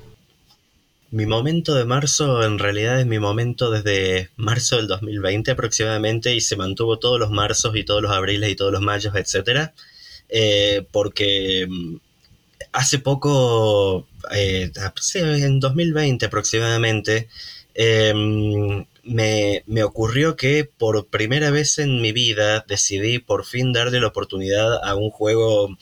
[1.12, 6.40] Mi momento de marzo en realidad es mi momento desde marzo del 2020 aproximadamente y
[6.40, 9.70] se mantuvo todos los marzos y todos los abriles y todos los mayos, etc.
[10.28, 11.96] Eh, porque mm,
[12.72, 14.70] hace poco, eh,
[15.14, 17.28] en 2020 aproximadamente,
[17.74, 24.00] em, me, me, ocurrió que por primera vez en mi vida decidí por fin darle
[24.00, 25.76] la oportunidad a un juego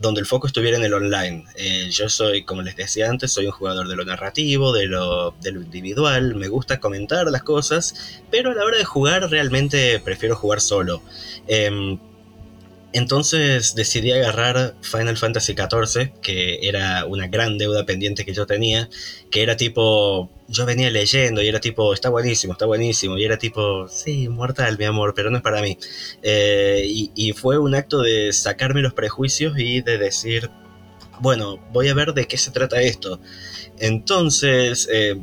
[0.00, 1.44] donde el foco estuviera en el online.
[1.56, 5.34] Eh, yo soy, como les decía antes, soy un jugador de lo narrativo, de lo,
[5.44, 10.62] individual, me gusta comentar las cosas, pero a la hora de jugar realmente prefiero jugar
[10.62, 11.02] solo.
[11.46, 11.98] Em,
[12.92, 18.88] entonces decidí agarrar Final Fantasy XIV, que era una gran deuda pendiente que yo tenía,
[19.30, 23.38] que era tipo, yo venía leyendo y era tipo, está buenísimo, está buenísimo, y era
[23.38, 25.78] tipo, sí, mortal, mi amor, pero no es para mí.
[26.22, 30.50] Eh, y, fue un acto de sacarme los prejuicios y de decir,
[31.20, 33.20] bueno, voy a ver de qué se trata esto.
[33.78, 35.16] Entonces, eh,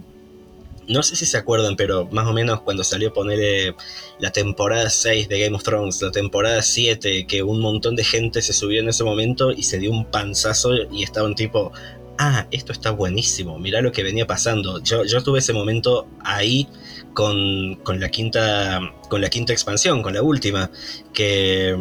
[0.87, 3.75] no sé si se acuerdan, pero más o menos cuando salió poner
[4.19, 8.41] la temporada 6 de Game of Thrones, la temporada 7, que un montón de gente
[8.41, 11.71] se subió en ese momento y se dio un panzazo y estaba un tipo,
[12.17, 14.81] ah, esto está buenísimo, mirá lo que venía pasando.
[14.81, 16.67] Yo, yo tuve ese momento ahí
[17.13, 18.79] con, con, la quinta,
[19.09, 20.71] con la quinta expansión, con la última,
[21.13, 21.75] que,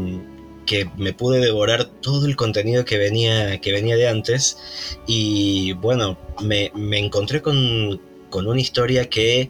[0.66, 4.59] que me pude devorar todo el contenido que venía, que venía de antes
[5.07, 8.00] y bueno, me, me encontré con
[8.37, 9.49] con una historia que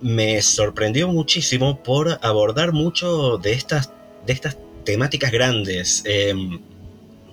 [0.00, 3.90] me sorprendió muchísimo por abordar mucho de estas,
[4.24, 6.62] de estas temáticas grandes, em,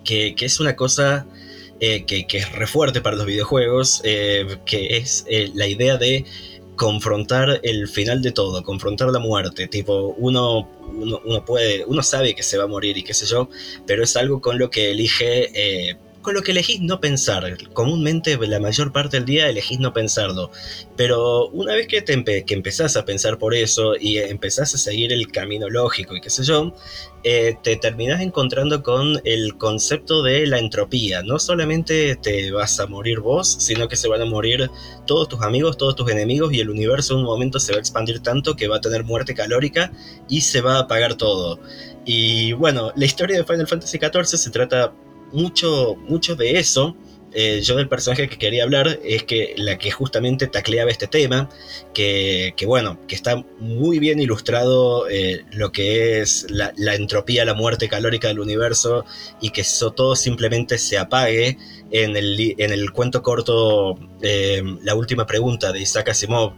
[0.03, 1.25] que, es una cosa
[1.79, 6.25] eh, que, es re fuerte para los videojuegos, eh, que es eh, la idea de
[6.75, 10.69] confrontar el final de todo, confrontar la muerte, tipo, uno,
[11.23, 13.47] uno, puede, uno sabe que se va a morir y qué sé yo,
[13.87, 17.57] pero es algo con lo que elige con lo que elegís no pensar.
[17.73, 20.51] Comúnmente la mayor parte del día elegís no pensarlo.
[20.95, 25.13] Pero una vez que, te que empezás a pensar por eso y empezás a seguir
[25.13, 26.73] el camino lógico y qué sé yo,
[27.23, 31.23] eh, te terminás encontrando con el concepto de la entropía.
[31.23, 34.69] No solamente te vas a morir vos, sino que se van a morir
[35.05, 37.81] todos tus amigos, todos tus enemigos y el universo en un momento se va a
[37.81, 39.91] expandir tanto que va a tener muerte calórica
[40.27, 41.59] y se va a apagar todo.
[42.05, 44.93] Y bueno, la historia de Final Fantasy XIV se trata
[45.31, 46.95] mucho, mucho de eso.
[47.31, 51.47] Eh, yo del personaje que quería hablar es que la que justamente tacleaba este tema,
[51.93, 57.87] que, bueno, que está muy bien ilustrado eh, lo que es la, entropía, la muerte
[57.87, 59.05] calórica del universo
[59.41, 61.57] y que eso todo simplemente se apague
[61.91, 66.53] en el, en el cuento corto eh, La última pregunta de Isaac Asimov.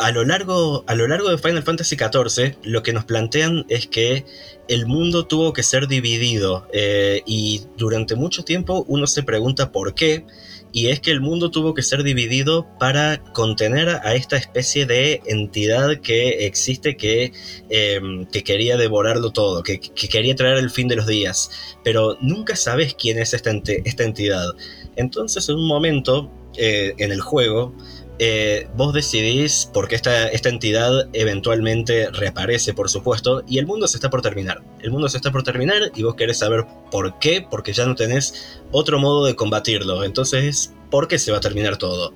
[0.00, 3.86] A lo, largo, a lo largo de Final Fantasy XIV, lo que nos plantean es
[3.86, 4.24] que
[4.68, 9.94] el mundo tuvo que ser dividido eh, y durante mucho tiempo uno se pregunta por
[9.94, 10.24] qué
[10.72, 15.22] y es que el mundo tuvo que ser dividido para contener a esta especie de
[15.24, 17.32] entidad que existe que,
[17.70, 21.50] em, que quería devorarlo todo, que, quería traer el fin de los días,
[21.82, 23.52] pero nunca sabes quién es esta,
[23.84, 24.48] esta entidad.
[24.96, 27.74] Entonces en un momento eh, en el juego
[28.18, 33.98] eh, vos decidís, porque esta, esta entidad eventualmente reaparece, por supuesto, y el mundo se
[33.98, 34.62] está por terminar.
[34.80, 37.94] El mundo se está por terminar y vos querés saber por qué, porque ya no
[37.94, 40.02] tenés otro modo de combatirlo.
[40.02, 42.14] Entonces, ¿por qué se va a terminar todo?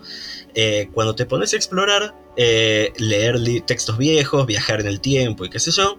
[0.55, 5.51] Eh, cuando te pones a explorar, eh, leer textos viejos, viajar en el tiempo y
[5.51, 5.97] qué sé yo,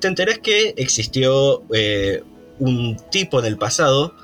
[0.00, 1.62] te enterás que existió
[2.58, 4.14] un tipo en el pasado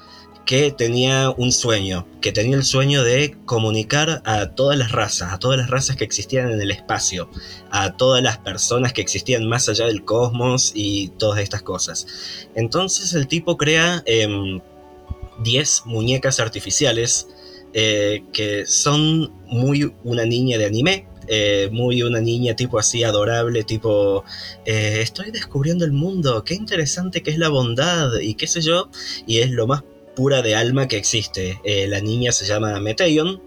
[0.44, 5.38] que tenía un sueño, que tenía el sueño de comunicar a todas las razas, a
[5.38, 7.30] todas las razas que existían en el espacio,
[7.70, 12.06] a todas las personas que existían más allá del cosmos y todas estas cosas.
[12.54, 17.28] Entonces el tipo crea 10 em, muñecas artificiales
[17.72, 23.64] eh, que son muy una niña de anime, eh, muy una niña tipo así adorable,
[23.64, 24.24] tipo,
[24.64, 28.90] eh, estoy descubriendo el mundo, qué interesante que es la bondad y qué sé yo,
[29.26, 29.82] y es lo más
[30.14, 31.60] pura de alma que existe.
[31.64, 33.42] Eh, la niña se llama Meteion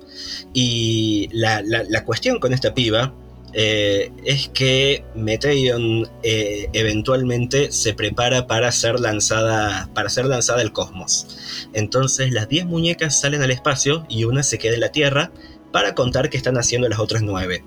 [0.53, 1.63] y la,
[2.05, 3.13] cuestión con esta piba
[3.53, 10.73] eh, es que Meteion eh, eventualmente se prepara para ser lanzada para ser lanzada al
[10.73, 11.67] cosmos.
[11.73, 15.31] Entonces las 10 muñecas salen al espacio y una se queda en la Tierra
[15.71, 17.63] para contar qué están haciendo las otras 9.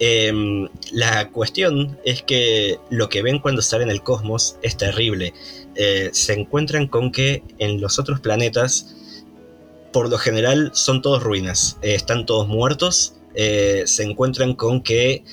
[0.00, 5.34] Em, la cuestión es que lo que ven cuando salen al cosmos es terrible.
[5.76, 8.96] Eh, se encuentran con que en los otros planetas,
[9.92, 15.24] por lo general, son todos ruinas, eh, están todos muertos, eh, se encuentran con que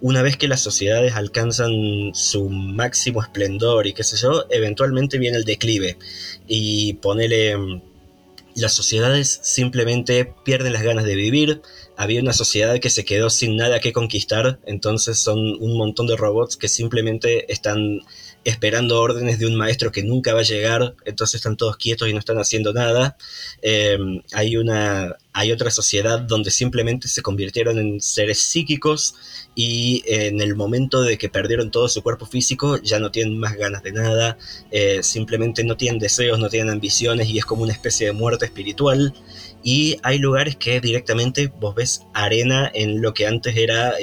[0.00, 5.36] una vez que las sociedades alcanzan su máximo esplendor y qué sé yo, eventualmente viene
[5.36, 5.98] el declive.
[6.48, 7.82] Y ponele
[8.54, 11.60] las sociedades simplemente pierden las ganas de vivir,
[11.96, 16.16] había una sociedad que se quedó sin nada que conquistar, entonces son un montón de
[16.16, 18.00] robots que simplemente están
[18.44, 22.12] esperando órdenes de un maestro que nunca va a llegar, entonces están todos quietos y
[22.12, 23.16] no están haciendo nada.
[23.62, 23.98] Eh,
[24.32, 29.14] hay, una, hay otra sociedad donde simplemente se convirtieron en seres psíquicos
[29.54, 33.56] y en el momento de que perdieron todo su cuerpo físico ya no tienen más
[33.56, 34.36] ganas de nada,
[34.70, 38.44] eh, simplemente no tienen deseos, no tienen ambiciones y es como una especie de muerte
[38.44, 39.14] espiritual.
[39.62, 43.94] Y hay lugares que directamente vos ves arena en lo que antes era...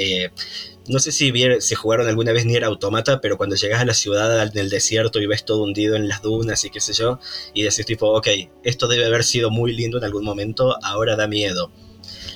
[0.87, 3.93] No sé si, si jugaron alguna vez ni era automata, pero cuando llegas a la
[3.93, 7.19] ciudad en el desierto y ves todo hundido en las dunas y qué sé yo,
[7.53, 8.27] y decís tipo, ok,
[8.63, 11.71] esto debe haber sido muy lindo en algún momento, ahora da miedo.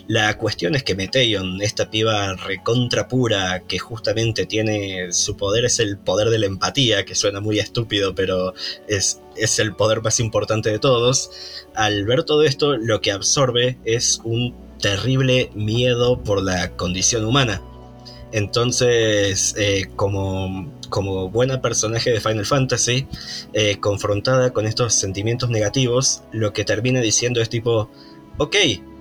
[0.08, 5.80] La cuestión es que Meteion, esta piba recontra pura, que justamente tiene su poder, es
[5.80, 8.54] el poder de la empatía, que suena muy estúpido, pero
[8.88, 11.32] es, es el poder más importante de todos.
[11.74, 17.64] Al ver todo esto, lo que absorbe es un terrible miedo por la condición humana
[18.36, 20.70] entonces, eh, como,
[21.30, 23.08] buena personaje de Final Fantasy,
[23.54, 27.90] eh, confrontada con estos sentimientos negativos, lo que termina diciendo es tipo,
[28.38, 28.58] ok,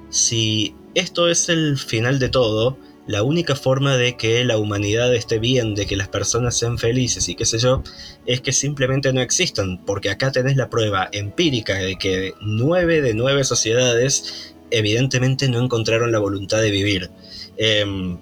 [0.08, 2.78] si esto es el final de todo,
[3.08, 7.28] la única forma de que la humanidad esté bien, de que las personas sean felices
[7.28, 7.82] y qué sé yo,
[8.26, 13.14] es que simplemente no existan, porque acá tenés la prueba empírica de que nueve de
[13.14, 17.10] nueve sociedades evidentemente no encontraron la voluntad de vivir.
[17.56, 18.16] Em,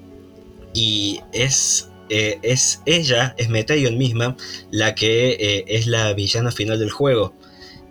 [0.74, 4.36] y es, eh, es ella, es Meteion misma,
[4.70, 7.34] la que eh, es la villana final del juego.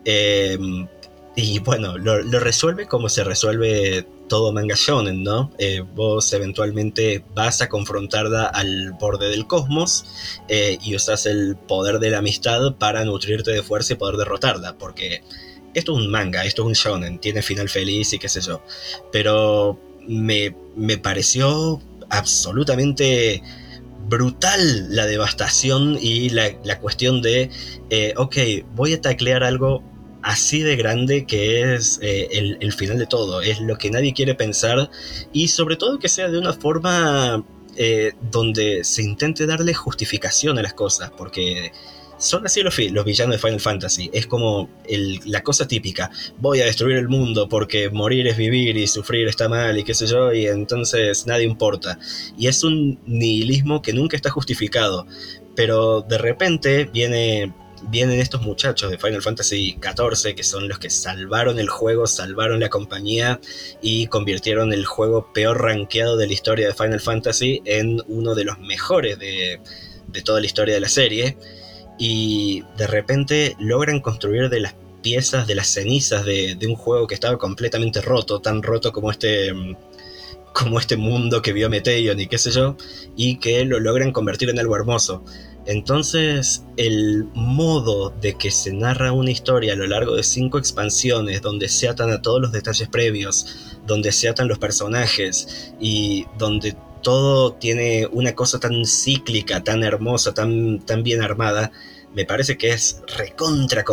[0.05, 0.87] Em,
[1.35, 5.51] y bueno, lo, resuelve como se resuelve todo manga shonen, ¿no?
[5.57, 10.05] Eh, vos eventualmente vas a confrontarla al borde del cosmos
[10.49, 15.23] y usas el poder de la amistad para nutrirte de fuerza y poder derrotarla, porque
[15.73, 18.61] esto es un manga, esto es un shonen, tiene final feliz y qué sé yo.
[19.11, 23.41] Pero me, me pareció absolutamente
[24.07, 27.49] brutal la devastación y la, cuestión de,
[27.89, 28.35] eh, ok,
[28.75, 29.83] voy a taclear algo
[30.21, 34.35] así de grande que es eh, el, final de todo, es lo que nadie quiere
[34.35, 34.91] pensar
[35.33, 37.43] y sobre todo que sea de una forma
[37.77, 41.71] eh, donde se intente darle justificación a las cosas, porque
[42.21, 44.09] son así los, los, villanos de Final Fantasy.
[44.13, 44.69] Es como
[45.25, 46.11] la cosa típica.
[46.37, 49.95] Voy a destruir el mundo porque morir es vivir y sufrir está mal y qué
[49.95, 51.97] sé yo, y entonces nadie importa.
[52.37, 55.07] Y es un nihilismo que nunca está justificado.
[55.55, 57.53] Pero de repente viene,
[57.89, 62.59] vienen estos muchachos de Final Fantasy XIV que son los que salvaron el juego, salvaron
[62.59, 63.41] la compañía
[63.81, 68.43] y convirtieron el juego peor rankeado de la historia de Final Fantasy en uno de
[68.43, 69.59] los mejores de,
[70.07, 71.35] de toda la historia de la serie
[72.03, 74.73] y de repente logran construir de las
[75.03, 79.51] piezas, de las cenizas de, un juego que estaba completamente roto, tan roto como este
[80.51, 82.75] como este mundo que vio Meteion y qué sé yo,
[83.15, 85.23] y que lo logran convertir en algo hermoso.
[85.67, 91.43] Entonces, el modo de que se narra una historia a lo largo de cinco expansiones,
[91.43, 96.75] donde se atan a todos los detalles previos, donde se atan los personajes y donde
[97.01, 101.71] todo tiene una cosa tan cíclica, tan hermosa, tan, tan bien armada,
[102.13, 103.83] me parece que es recontra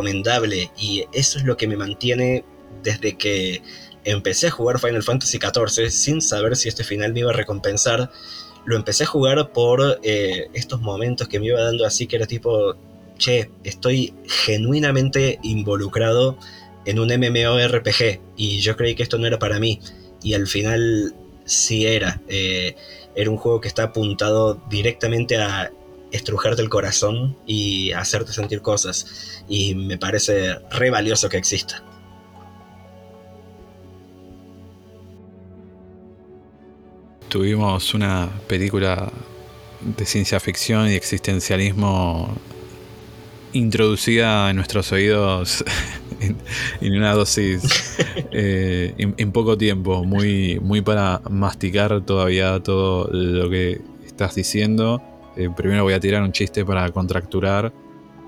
[0.76, 2.44] y eso es lo que me mantiene
[2.82, 3.62] desde que
[4.04, 8.10] empecé a jugar Final Fantasy XIV sin saber si este final me iba a recompensar.
[8.64, 12.26] Lo empecé a jugar por eh, estos momentos que me iba dando así que era
[12.26, 12.74] tipo,
[13.18, 16.38] che, estoy genuinamente involucrado
[16.84, 19.80] en un MMORPG y yo creí que esto no era para mí
[20.22, 22.20] y al final sí era.
[22.28, 22.76] Eh,
[23.14, 25.70] era un juego que está apuntado directamente a
[26.10, 29.42] estrujarte el corazón y hacerte sentir cosas.
[29.48, 31.82] Y me parece re valioso que exista.
[37.28, 39.12] Tuvimos una película
[39.80, 42.34] de ciencia ficción y existencialismo
[43.52, 45.64] introducida en nuestros oídos
[46.20, 47.96] en, una dosis
[48.32, 55.02] eh, en, poco tiempo, muy, muy para masticar todavía todo lo que estás diciendo
[55.38, 57.72] eh, primero voy a tirar un chiste para contracturar.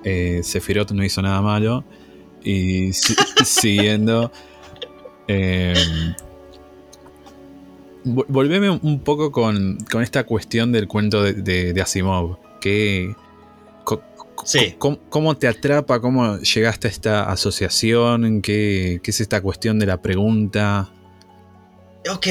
[0.04, 1.84] Eh, Sephiroth no hizo nada malo.
[2.44, 2.92] Y
[3.44, 4.30] siguiendo.
[5.26, 5.74] Eh,
[8.04, 12.38] volveme un poco con, esta cuestión del cuento de, Asimov.
[14.78, 16.00] ¿Cómo, te atrapa?
[16.00, 18.42] ¿Cómo llegaste a esta asociación?
[18.42, 20.92] ¿Qué, ¿Qué, es esta cuestión de la pregunta?
[22.08, 22.28] Ok,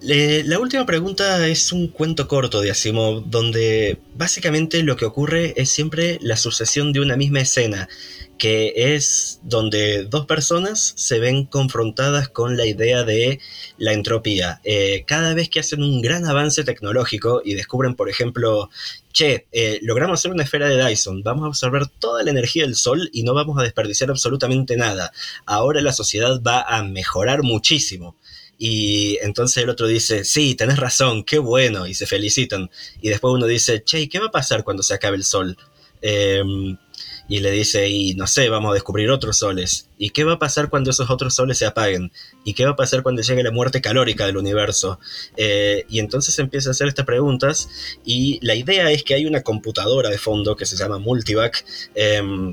[0.00, 5.68] la última pregunta es un cuento corto de Asimov, donde básicamente lo que ocurre es
[5.68, 7.86] siempre la sucesión de una misma escena,
[8.38, 13.40] que es donde dos personas se ven confrontadas con la idea de
[13.76, 14.62] la entropía.
[14.64, 18.70] Eh, cada vez que hacen un gran avance tecnológico y descubren, por ejemplo,
[19.12, 22.74] che, eh, logramos hacer una esfera de Dyson, vamos a absorber toda la energía del
[22.74, 25.12] Sol y no vamos a desperdiciar absolutamente nada.
[25.44, 28.16] Ahora la sociedad va a mejorar muchísimo.
[28.62, 32.70] Y entonces el otro dice, sí, tenés razón, qué bueno, y se felicitan.
[33.00, 35.56] Y después uno dice, che, ¿qué va a pasar cuando se acabe el sol?
[36.02, 36.76] Em,
[37.26, 39.88] y le dice, y no sé, vamos a descubrir otros soles.
[39.96, 42.12] ¿Y qué va a pasar cuando esos otros soles se apaguen?
[42.44, 45.00] ¿Y qué va a pasar cuando llegue la muerte calórica del universo?
[45.38, 49.40] Eh, y entonces empieza a hacer estas preguntas y la idea es que hay una
[49.40, 52.52] computadora de fondo que se llama Multivac em,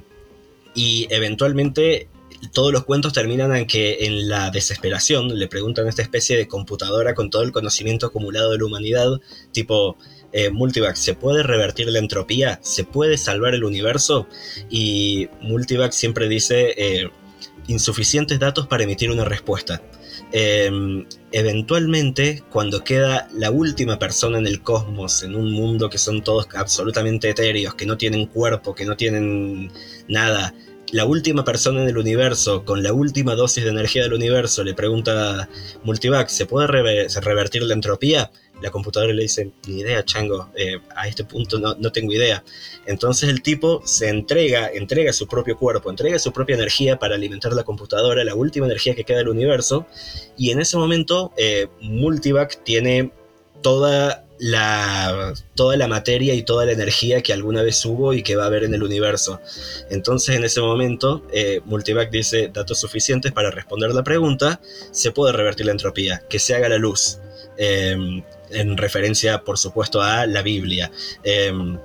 [0.73, 2.07] y eventualmente
[2.53, 6.47] todos los cuentos terminan en que en la desesperación le preguntan a esta especie de
[6.47, 9.07] computadora con todo el conocimiento acumulado de la humanidad,
[9.51, 9.97] tipo,
[10.31, 12.59] eh, Multivac, ¿se puede revertir la entropía?
[12.61, 14.27] ¿Se puede salvar el universo?
[14.69, 17.09] Y Multivac siempre dice eh,
[17.67, 19.81] insuficientes datos para emitir una respuesta.
[20.31, 26.21] Em, eventualmente, cuando queda la última persona en el cosmos, en un mundo que son
[26.23, 29.71] todos absolutamente etéreos, que no tienen cuerpo, que no tienen
[30.09, 30.53] nada,
[30.91, 34.73] la última persona en el universo con la última dosis de energía del universo le
[34.73, 35.49] pregunta a
[35.83, 38.31] Multivac, ¿se puede revertir la entropía?
[38.61, 42.43] La computadora le dice, ni idea, chango, eh, a este punto no, no, tengo idea.
[42.87, 47.53] Entonces el tipo se entrega, entrega su propio cuerpo, entrega su propia energía para alimentar
[47.53, 49.85] la computadora, la última energía que queda del universo,
[50.37, 53.11] y en ese momento eh, Multivac tiene
[53.61, 58.35] toda la, toda la materia y toda la energía que alguna vez hubo y que
[58.35, 59.41] va a haber en el universo.
[59.89, 64.59] Entonces en ese momento eh, Multivac dice datos suficientes para responder la pregunta,
[64.91, 67.19] se puede revertir la entropía, que se haga la luz.
[67.57, 70.91] Em, en referencia por supuesto a la Biblia.
[71.23, 71.77] Em,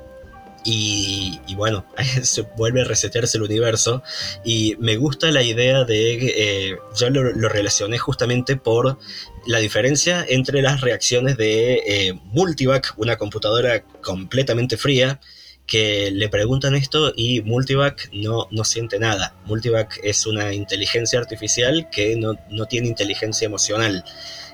[0.64, 1.84] y, bueno,
[2.22, 4.03] se vuelve a resetearse el universo.
[4.44, 6.14] Y me gusta la idea de.
[6.36, 8.98] Eh, yo lo, relacioné justamente por
[9.47, 15.20] la diferencia entre las reacciones de eh, Multivac, una computadora completamente fría,
[15.66, 19.34] que le preguntan esto y Multivac no, no siente nada.
[19.47, 24.05] Multivac es una inteligencia artificial que no, no tiene inteligencia emocional.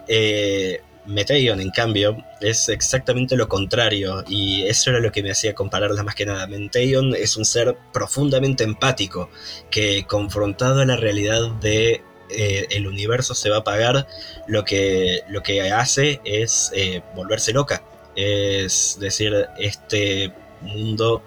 [0.06, 5.54] Eh, Meteion, en cambio, es exactamente lo contrario y eso era lo que me hacía
[5.54, 6.46] compararlas más que nada.
[6.46, 9.30] Meteion es un ser profundamente empático
[9.70, 14.06] que confrontado a la realidad de eh, el universo se va a apagar,
[14.46, 17.82] lo que, lo que hace es eh, volverse loca.
[18.16, 21.22] Es decir, este mundo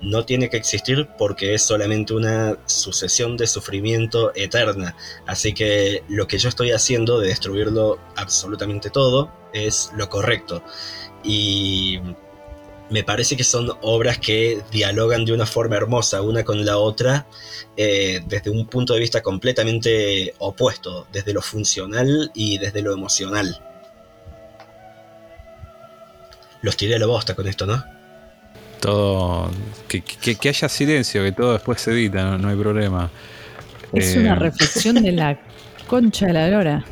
[0.00, 4.96] no tiene que existir porque es solamente una sucesión de sufrimiento eterna.
[5.26, 10.62] Así que lo que yo estoy haciendo de destruirlo absolutamente todo es lo correcto.
[11.24, 12.00] Y
[12.90, 17.26] me parece que son obras que dialogan de una forma hermosa una con la otra
[17.76, 23.60] eh, desde un punto de vista completamente opuesto, desde lo funcional y desde lo emocional.
[26.62, 27.84] Los tiré a la bosta con esto, ¿no?
[28.80, 29.50] Todo.
[29.88, 33.10] Que, haya silencio, que todo después se edita, no, hay problema.
[33.92, 35.38] Es una eh, reflexión de la
[35.86, 36.84] concha de la lora.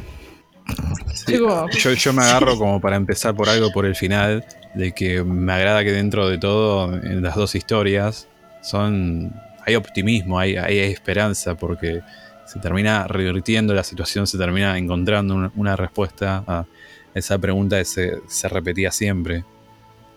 [1.26, 4.44] yo, me agarro como para empezar por algo por el final,
[4.74, 8.28] de que me agrada que dentro de todo, en las dos historias,
[8.62, 9.32] son
[9.66, 12.02] hay optimismo, hay, hay esperanza, porque
[12.46, 16.66] se termina revirtiendo la situación, se termina encontrando una, respuesta a
[17.14, 19.44] esa pregunta que se, se repetía siempre.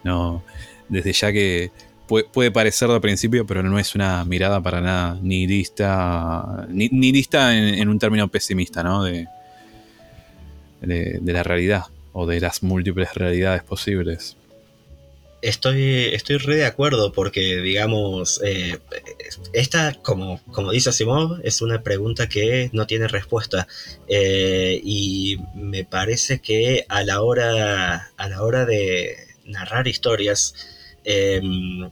[0.03, 0.43] No,
[0.89, 1.71] desde ya que
[2.07, 7.89] puede, parecer de principio, pero no es una mirada para nada nihilista, ni, nihilista en,
[7.89, 9.03] un término pesimista, ¿no?
[9.03, 9.27] De,
[10.81, 14.37] de, la realidad o de las múltiples realidades posibles.
[15.41, 18.79] Estoy, estoy re de acuerdo porque, digamos, eh,
[19.53, 23.67] esta, como, como dice Asimov, es una pregunta que no tiene respuesta.
[24.07, 29.15] Eh, y me parece que a la hora, a la hora de
[29.45, 30.53] narrar historias,
[31.09, 31.89] Em,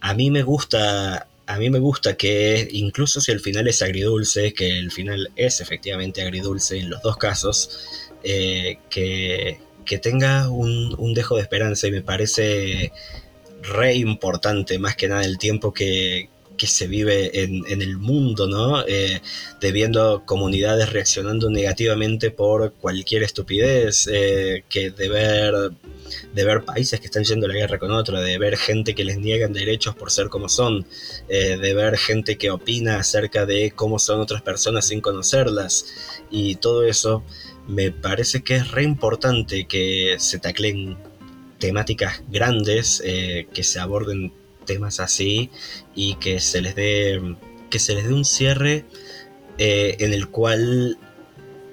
[0.00, 1.26] a mí me gusta.
[1.46, 5.60] A mí me gusta que incluso si el final es agridulce, que el final es
[5.60, 9.58] efectivamente agridulce en los dos casos, eh, que,
[9.98, 12.92] tenga un, dejo de esperanza y me parece
[13.62, 16.28] re importante más que nada el tiempo que,
[16.60, 18.84] que se vive en, el mundo, ¿no?
[18.86, 19.22] Eh,
[19.62, 25.54] de viendo comunidades reaccionando negativamente por cualquier estupidez, eh, que de ver,
[26.34, 29.04] de ver países que están yendo a la guerra con otro, de ver gente que
[29.04, 30.86] les niegan derechos por ser como son,
[31.30, 35.86] eh, de ver gente que opina acerca de cómo son otras personas sin conocerlas,
[36.30, 37.24] y todo eso
[37.70, 40.98] me parece que es re importante que se taclen
[41.58, 44.32] temáticas grandes, eh, que se aborden
[44.66, 45.50] temas así
[45.94, 47.36] y que se les dé
[47.70, 48.84] que se les dé un cierre
[49.58, 50.98] eh, en el cual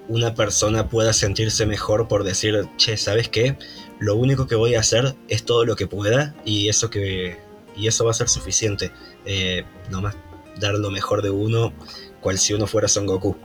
[0.07, 3.57] una persona pueda sentirse mejor por decir, che, ¿sabes qué?
[3.99, 7.37] Lo único que voy a hacer es todo lo que pueda y eso que
[7.75, 8.91] y eso va a ser suficiente.
[9.25, 10.15] Eh, nomás
[10.59, 11.73] dar lo mejor de uno,
[12.21, 13.35] cual si uno fuera Son Goku.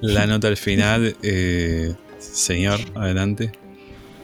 [0.00, 3.52] La, nota al final, eh, señor, adelante.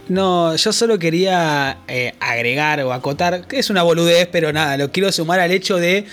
[0.09, 4.91] No, yo solo quería eh, agregar o acotar, que es una boludez, pero nada, lo
[4.91, 6.07] quiero sumar al hecho de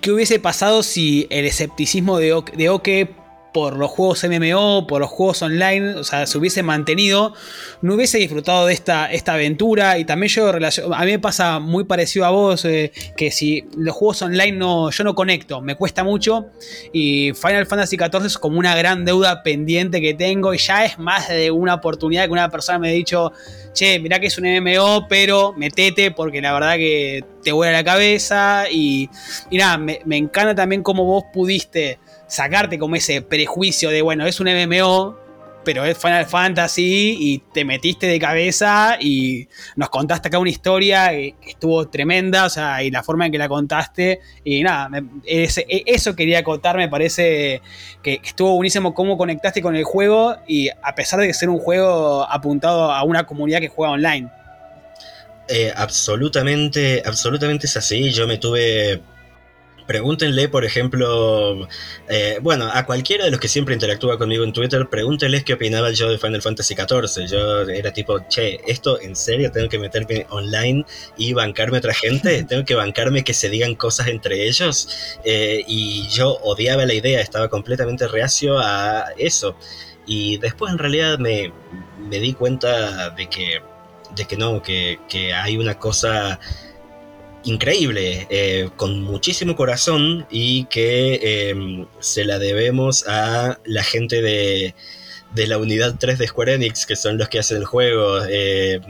[0.00, 3.08] qué hubiese pasado si el escepticismo de, de Oke
[3.52, 7.34] por los juegos MMO, por los juegos online, o sea, se hubiese mantenido,
[7.82, 9.98] no hubiese disfrutado de esta, esta aventura.
[9.98, 13.94] Y también yo, a mí me pasa muy parecido a vos, eh, que si los
[13.94, 16.46] juegos online no, yo no conecto, me cuesta mucho.
[16.92, 20.54] Y Final Fantasy XIV es como una gran deuda pendiente que tengo.
[20.54, 23.32] Y ya es más de una oportunidad que una persona me ha dicho,
[23.72, 27.84] che, mirá que es un MMO, pero metete porque la verdad que te vuela la
[27.84, 28.64] cabeza.
[28.70, 29.08] Y,
[29.50, 34.40] y nada, me, encanta también cómo vos pudiste sacarte como ese prejuicio de, bueno, es
[34.40, 35.16] un MMO,
[35.64, 41.10] pero es Final Fantasy y te metiste de cabeza y nos contaste acá una historia
[41.10, 44.90] que, estuvo tremenda, o sea, y la forma en que la contaste, y nada,
[45.24, 45.48] e,
[45.86, 47.62] eso quería contar, me parece
[48.02, 52.26] que estuvo buenísimo cómo conectaste con el juego y a pesar de ser un juego
[52.30, 54.30] apuntado a una comunidad que juega online.
[55.48, 58.12] Eh, absolutamente, absolutamente es así.
[58.12, 59.02] Yo me tuve
[59.90, 61.66] Pregúntenle, por ejemplo,
[62.08, 65.90] eh, bueno, a cualquiera de los que siempre interactúa conmigo en Twitter, pregúntenles qué opinaba
[65.90, 67.26] yo de Final Fantasy XIV.
[67.26, 70.84] Yo era tipo, che, ¿esto en serio tengo que meterme online
[71.16, 72.44] y bancarme a otra gente?
[72.48, 75.18] ¿Tengo que bancarme que se digan cosas entre ellos?
[75.24, 79.56] Eh, y yo odiaba la idea, estaba completamente reacio a eso.
[80.06, 81.52] Y después en realidad me,
[81.98, 83.60] me di cuenta de que,
[84.14, 86.38] de que no, que, que hay una cosa
[87.44, 94.74] increíble, eh, con muchísimo corazón y que em, se la debemos a la gente de,
[95.34, 98.82] de, la unidad 3 de Square Enix, que son los que hacen el juego, em,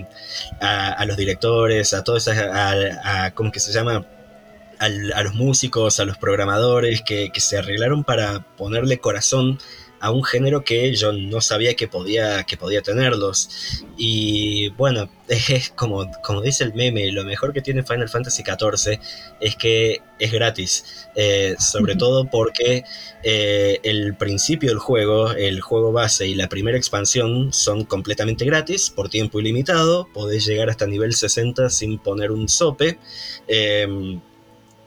[0.60, 4.06] a, los directores, a todos, a, a, ¿cómo que se llama?
[4.78, 4.88] a
[5.22, 9.58] los músicos, a los programadores que se arreglaron para ponerle corazón
[10.00, 13.84] a un género que yo no sabía que podía, que podía tenerlos.
[13.96, 18.98] Y bueno, es como, como dice el meme, lo mejor que tiene Final Fantasy XIV
[19.40, 21.08] es que es gratis.
[21.16, 22.84] Eh, sobre todo porque
[23.22, 28.90] eh, el principio del juego, el juego base y la primera expansión son completamente gratis,
[28.90, 30.08] por tiempo ilimitado.
[30.14, 32.98] Podés llegar hasta nivel 60 sin poner un sope.
[33.48, 34.20] Em,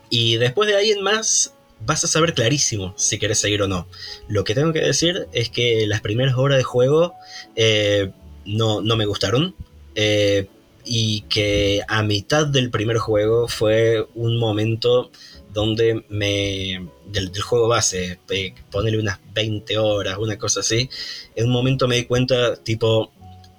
[0.09, 3.87] y después de ahí en más, vas a saber clarísimo si querés seguir o no.
[4.27, 7.13] Lo que tengo que decir es que las primeras horas de juego
[7.55, 8.11] eh,
[8.45, 9.55] no, me gustaron.
[9.95, 10.47] Eh,
[10.85, 15.11] y que a mitad del primer juego fue un momento
[15.53, 16.89] donde me.
[17.07, 20.89] del, juego base, eh, ponerle unas 20 horas, una cosa así.
[21.35, 23.13] En un momento me di cuenta, tipo,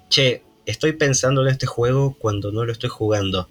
[0.09, 3.49] che, estoy pensando en este juego cuando no lo estoy jugando.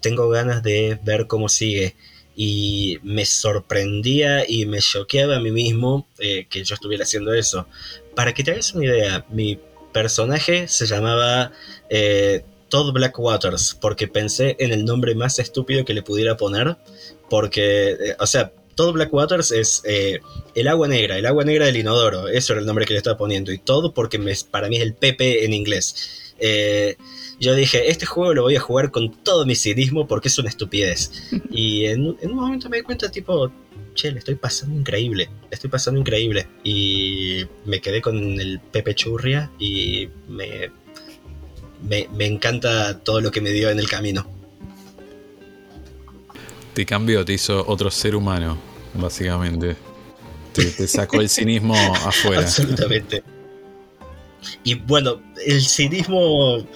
[0.00, 1.94] tengo ganas de ver cómo sigue
[2.34, 7.66] y me sorprendía y me choqueaba a mí mismo eh, que yo estuviera haciendo eso.
[8.14, 9.58] Para que te hagas una idea, mi
[9.92, 11.52] personaje se llamaba
[11.90, 16.76] eh, Todd Blackwaters porque pensé en el nombre más estúpido que le pudiera poner,
[17.28, 22.28] porque, eh, o sea, Todd Blackwaters es el agua negra, el agua negra del inodoro,
[22.28, 24.82] eso era el nombre que le estaba poniendo, y todo porque me, para mí es
[24.82, 26.32] el Pepe en inglés
[27.42, 30.48] yo dije, este juego lo voy a jugar con todo mi cinismo porque es una
[30.48, 31.10] estupidez.
[31.50, 33.50] Y en, un momento me di cuenta, tipo,
[33.94, 36.46] che, le estoy pasando increíble, le estoy pasando increíble.
[36.62, 40.70] Y me quedé con el Pepe Churria y me,
[41.82, 44.24] me, encanta todo lo que me dio en el camino.
[46.74, 48.56] Te cambió, te hizo otro ser humano,
[48.94, 49.76] básicamente.
[50.54, 51.74] Te, te sacó el cinismo
[52.06, 52.42] afuera.
[52.42, 53.24] Absolutamente.
[54.64, 56.66] Y bueno, el cinismo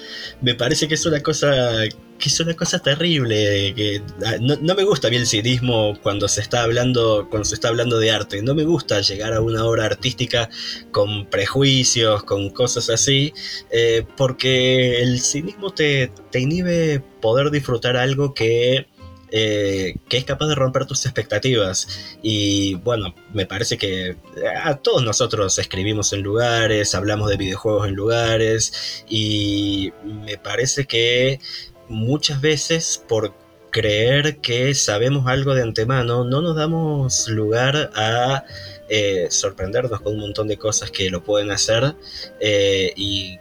[0.40, 1.84] me parece que es una cosa
[2.18, 3.74] que es una cosa terrible.
[3.74, 7.68] Que, ah, no, me gusta a el cinismo cuando se está hablando, cuando se está
[7.68, 8.42] hablando de arte.
[8.42, 10.48] No me gusta llegar a una obra artística
[10.92, 13.32] con prejuicios, con cosas así,
[13.70, 18.86] eh, porque el cinismo te, te inhibe poder disfrutar algo que
[19.30, 22.16] eh, que es capaz de romper tus expectativas.
[22.22, 24.16] Y bueno, me parece que
[24.62, 31.40] a todos nosotros escribimos en lugares, hablamos de videojuegos en lugares, y me parece que
[31.88, 33.34] muchas veces por
[33.70, 38.44] creer que sabemos algo de antemano, no nos damos lugar a
[38.88, 41.94] eh, sorprendernos con un montón de cosas que lo pueden hacer
[42.40, 43.38] eh, y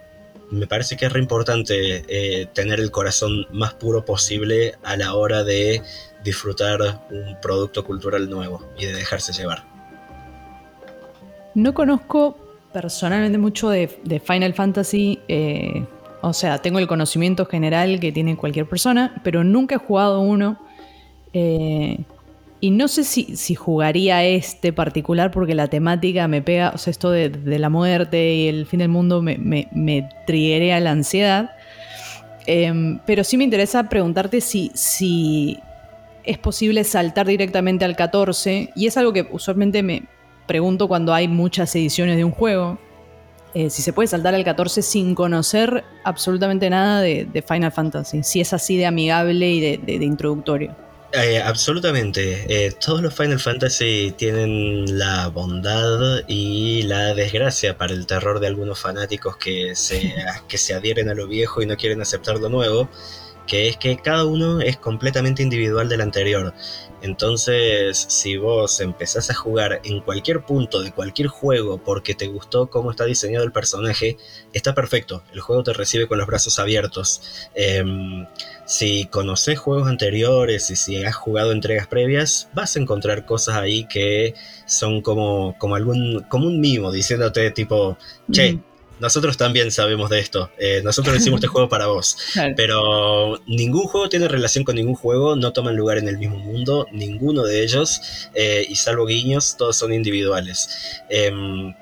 [0.50, 5.14] me parece que es re importante eh, tener el corazón más puro posible a la
[5.14, 5.82] hora de
[6.24, 9.64] disfrutar un producto cultural nuevo y de dejarse llevar.
[11.54, 12.38] No conozco
[12.72, 13.88] personalmente mucho de,
[14.24, 15.20] Final Fantasy,
[16.20, 20.58] o sea, tengo el conocimiento general que tiene cualquier persona, pero nunca he jugado uno.
[22.58, 27.10] Y no sé si, jugaría este particular porque la temática me pega, o sea, esto
[27.10, 31.50] de, la muerte y el fin del mundo me, me, me a la ansiedad.
[32.46, 35.58] Em, pero sí me interesa preguntarte si, si
[36.24, 38.70] es posible saltar directamente al 14.
[38.74, 40.04] Y es algo que usualmente me
[40.46, 42.78] pregunto cuando hay muchas ediciones de un juego.
[43.52, 48.22] Eh, si se puede saltar al 14 sin conocer absolutamente nada de, Final Fantasy.
[48.22, 50.85] Si es así de amigable y de introductorio.
[51.12, 52.66] Eh, absolutamente.
[52.66, 58.48] Eh, todos los Final Fantasy tienen la bondad y la desgracia para el terror de
[58.48, 60.14] algunos fanáticos que se,
[60.48, 62.88] que se adhieren a lo viejo y no quieren aceptar lo nuevo,
[63.46, 66.52] que es que cada uno es completamente individual del anterior.
[67.02, 72.68] Entonces, si vos empezás a jugar en cualquier punto de cualquier juego porque te gustó
[72.70, 74.16] cómo está diseñado el personaje,
[74.52, 75.22] está perfecto.
[75.32, 77.48] El juego te recibe con los brazos abiertos.
[77.54, 78.26] Em,
[78.64, 83.86] si conoces juegos anteriores y si has jugado entregas previas, vas a encontrar cosas ahí
[83.86, 84.34] que
[84.66, 87.96] son como, como algún como un mimo diciéndote tipo,
[88.30, 88.58] che,
[88.98, 90.50] nosotros también sabemos de esto.
[90.58, 92.16] Eh, nosotros hicimos este juego para vos.
[92.56, 96.86] Pero ningún juego tiene relación con ningún juego, no toman lugar en el mismo mundo,
[96.92, 101.02] ninguno de ellos, eh, y salvo guiños, todos son individuales.
[101.08, 101.74] Em,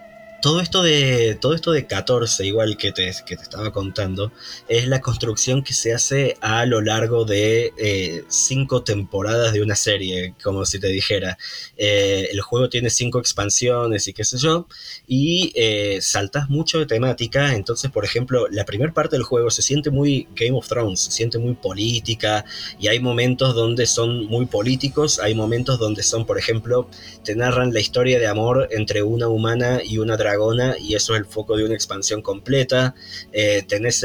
[0.45, 4.31] todo esto de todo esto de 14 igual que te, que te estaba contando
[4.69, 9.75] es la construcción que se hace a lo largo de eh, cinco temporadas de una
[9.75, 11.39] serie como si te dijera.
[11.79, 14.69] Eh, el juego tiene cinco expansiones y qué sé yo
[15.07, 17.55] y eh, saltas mucho de temática.
[17.55, 21.11] Entonces por ejemplo la primera parte del juego se siente muy Game of Thrones se
[21.11, 22.45] siente muy política
[22.79, 26.87] y hay momentos donde son muy políticos hay momentos donde son por ejemplo
[27.25, 30.34] te narran la historia de amor entre una humana y una dragón
[30.81, 32.95] y eso es el foco de una expansión completa.
[33.33, 34.05] Eh, tenés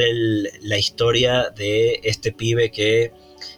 [0.61, 3.11] la historia de este pibe que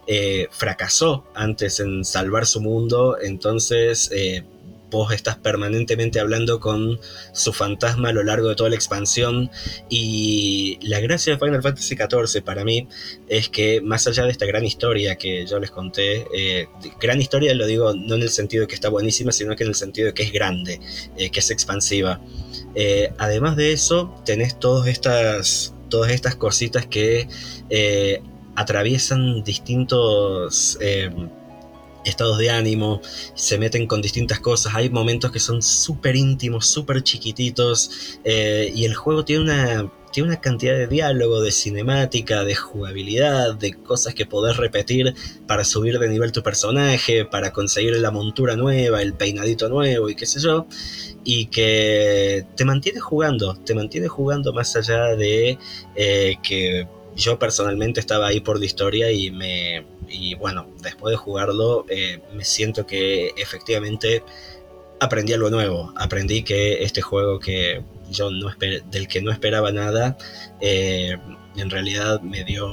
[0.07, 4.43] eh, fracasó antes en salvar su mundo, entonces eh,
[4.91, 6.99] vos estás permanentemente hablando con
[7.31, 9.49] su fantasma a lo largo de toda la expansión
[9.89, 12.88] y la gracia de Final Fantasy XIV para mí
[13.27, 16.68] es que más allá de esta gran historia que yo les conté, eh,
[16.99, 19.69] gran historia lo digo no en el sentido de que está buenísima, sino que en
[19.69, 20.81] el sentido de que es grande,
[21.18, 22.22] eh, que es expansiva.
[22.76, 27.27] Eh, además de eso, tenés todas estas, todas estas cositas que
[28.55, 30.77] atraviesan distintos
[32.05, 33.01] estados de ánimo,
[33.35, 38.85] se meten con distintas cosas, hay momentos que son súper íntimos, súper chiquititos, eh, y
[38.85, 44.13] el juego tiene una, tiene una cantidad de diálogo, de cinemática, de jugabilidad, de cosas
[44.13, 45.15] que podés repetir
[45.47, 50.15] para subir de nivel tu personaje, para conseguir la montura nueva, el peinadito nuevo y
[50.15, 50.67] qué sé yo,
[51.23, 55.57] y que te mantiene jugando, te mantiene jugando más allá de
[55.95, 61.17] eh, que yo personalmente estaba ahí por la historia y me y bueno, después de
[61.17, 64.23] jugarlo eh, me siento que efectivamente
[64.99, 65.93] aprendí algo nuevo.
[65.97, 70.17] Aprendí que este juego que yo no del que no esperaba nada,
[70.61, 71.17] eh,
[71.55, 72.67] en realidad me dio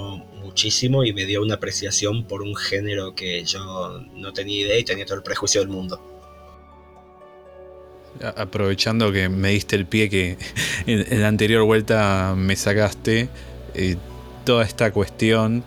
[0.48, 4.84] muchísimo y me dio una apreciación por un género que yo no tenía idea y
[4.84, 6.00] tenía todo el prejuicio del mundo.
[8.20, 10.38] Aprovechando que me diste el pie que
[10.86, 13.28] en, la anterior vuelta me sacaste,
[13.74, 13.96] eh,
[14.48, 15.62] toda esta cuestión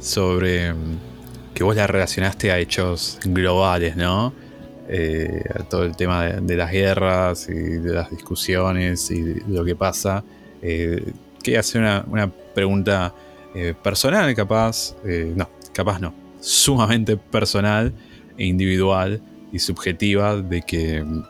[0.00, 0.98] sobre mm,
[1.54, 4.32] que vos la relacionaste a hechos globales, ¿no?
[4.88, 9.64] Eh, a todo el tema de, las guerras y de las discusiones y de lo
[9.64, 10.24] que pasa.
[10.62, 11.12] Eh,
[11.44, 13.14] quería hacer una, pregunta
[13.54, 14.96] eh, personal, capaz,
[15.36, 17.92] no, capaz no, sumamente personal
[18.36, 19.22] e individual
[19.52, 21.22] y subjetiva de que mm,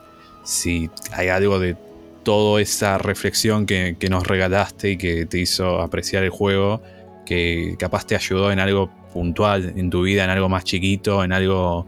[0.42, 1.76] si hay algo de
[2.22, 6.82] toda esa reflexión que, nos regalaste y que te hizo apreciar el juego,
[7.26, 11.32] que capaz te ayudó en algo puntual en tu vida, en algo más chiquito, en
[11.32, 11.86] algo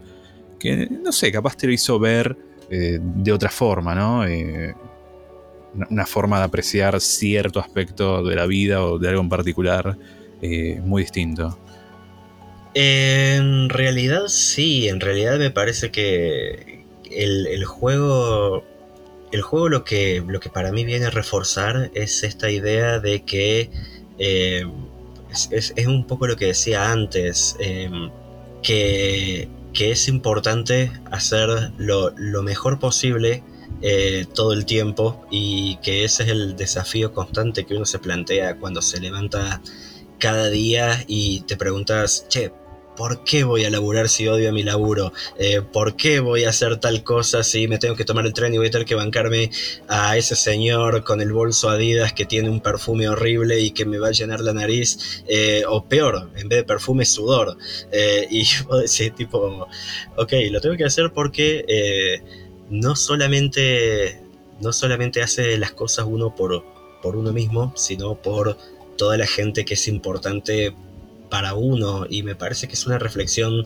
[0.59, 2.37] que, no sé, capaz te lo hizo ver
[2.69, 4.25] eh, de otra forma, ¿no?
[4.25, 4.73] Eh,
[5.89, 9.97] una forma de apreciar cierto aspecto de la vida o de algo en particular
[10.41, 11.57] eh, muy distinto.
[12.73, 18.65] En realidad sí, en realidad me parece que el, juego
[19.35, 23.23] el juego lo que, lo que para mí viene a reforzar es esta idea de
[23.23, 23.69] que
[24.17, 27.55] es, un poco lo que decía antes.
[27.59, 28.09] Em,
[28.65, 32.13] que, es importante hacer lo,
[32.43, 33.43] mejor posible
[33.81, 38.57] eh, todo el tiempo y que ese es el desafío constante que uno se plantea
[38.57, 39.61] cuando se levanta
[40.17, 42.53] cada día y te preguntas, che,
[42.95, 45.11] ¿por qué voy a laburar si odio a mi laburo?
[45.37, 48.53] Eh, ¿Por qué voy a hacer tal cosa si me tengo que tomar el tren
[48.53, 49.49] y voy a tener que bancarme
[49.87, 53.97] a ese señor con el bolso Adidas que tiene un perfume horrible y que me
[53.97, 55.23] va a llenar la nariz?
[55.27, 57.57] Eh, o peor, en vez de perfume, sudor.
[57.91, 59.67] Eh, y vos decís tipo,
[60.15, 62.21] ok, lo tengo que hacer porque
[62.69, 64.21] no solamente...
[64.57, 66.63] No solamente hace las cosas uno por,
[67.01, 68.57] por uno mismo, sino por
[68.97, 70.73] toda la gente que es importante
[71.35, 73.65] para uno y me parece que es una reflexión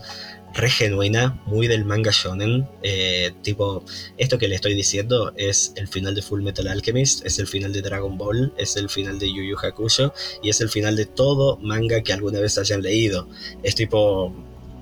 [0.55, 2.67] re genuina, muy del manga shonen.
[2.81, 3.83] Eh, tipo,
[4.17, 7.71] esto que le estoy diciendo es el final de Full Metal Alchemist, es el final
[7.71, 11.05] de Dragon Ball, es el final de Yu Yu Hakusho y es el final de
[11.05, 13.27] todo manga que alguna vez hayan leído.
[13.61, 14.33] Es tipo,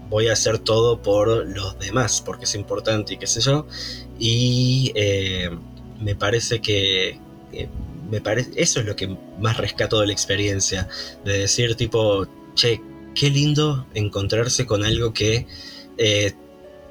[0.09, 3.67] voy a hacer todo por los demás, porque es importante y qué sé yo.
[4.17, 5.49] Y eh,
[5.99, 7.19] me parece que...
[8.09, 10.87] me parece, eso es lo que más rescato de la experiencia,
[11.25, 12.25] de decir tipo,
[12.57, 12.81] che,
[13.15, 15.47] qué lindo encontrarse con algo que
[15.97, 16.33] eh,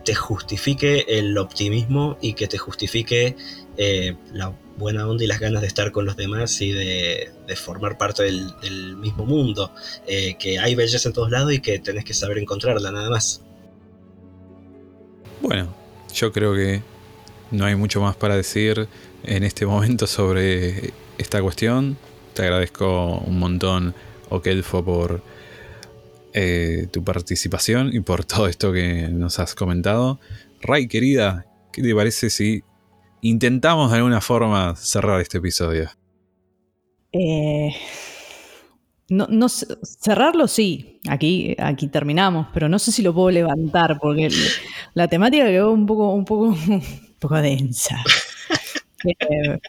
[0.04, 3.36] te justifique el optimismo y que te justifique
[3.76, 7.98] eh, la buena onda y las ganas de estar con los demás y de, formar
[7.98, 9.72] parte del, mismo mundo.
[10.06, 13.42] Eh, que hay belleza en todos lados y que tenés que saber encontrarla, nada más.
[15.42, 15.74] Bueno,
[16.14, 16.82] yo creo que
[17.50, 18.88] no hay mucho más para decir
[19.24, 21.98] en este momento sobre esta cuestión.
[22.34, 23.94] Te agradezco un montón,
[24.28, 25.22] Okelfo, por
[26.38, 30.20] eh, tu participación y por todo esto que nos has comentado.
[30.60, 32.62] Ray, querida, ¿qué te parece si
[33.22, 35.88] intentamos de alguna forma cerrar este episodio?
[37.12, 37.74] Eh,
[39.08, 44.28] no, cerrarlo sí, aquí, aquí terminamos, pero no sé si lo puedo levantar porque
[44.92, 46.82] la temática quedó un poco, un poco, un
[47.18, 47.96] poco densa.
[49.04, 49.60] Eh,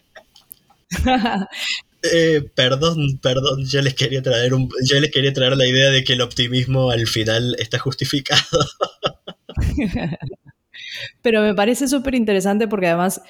[2.12, 6.04] eh, perdón, perdón, yo les quería traer un, yo les quería traer la idea de
[6.04, 8.42] que el optimismo al final está justificado.
[11.22, 13.22] Pero me parece súper interesante porque además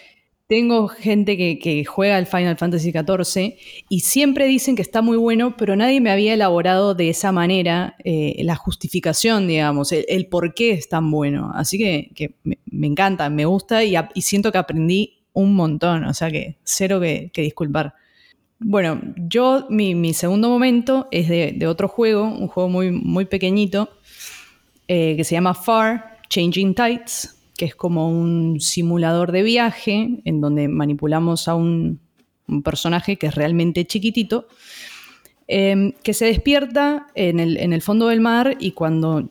[0.47, 3.57] tengo gente que, juega el Final Fantasy XIV
[3.89, 7.95] y siempre dicen que está muy bueno, pero nadie me había elaborado de esa manera
[8.05, 11.51] eh, la justificación, digamos, el, por qué es tan bueno.
[11.53, 16.55] Así que, me, encanta, me gusta y, siento que aprendí un montón, o sea que
[16.63, 17.93] cero que disculpar.
[18.59, 23.89] Bueno, yo, mi, segundo momento es de, otro juego, un juego muy, muy pequeñito,
[24.87, 30.41] eh, que se llama Far Changing Tides, que es como un simulador de viaje en
[30.41, 31.99] donde manipulamos a un,
[32.63, 34.47] personaje que es realmente chiquitito,
[35.47, 39.29] em, que se despierta en el, en el fondo del mar y cuando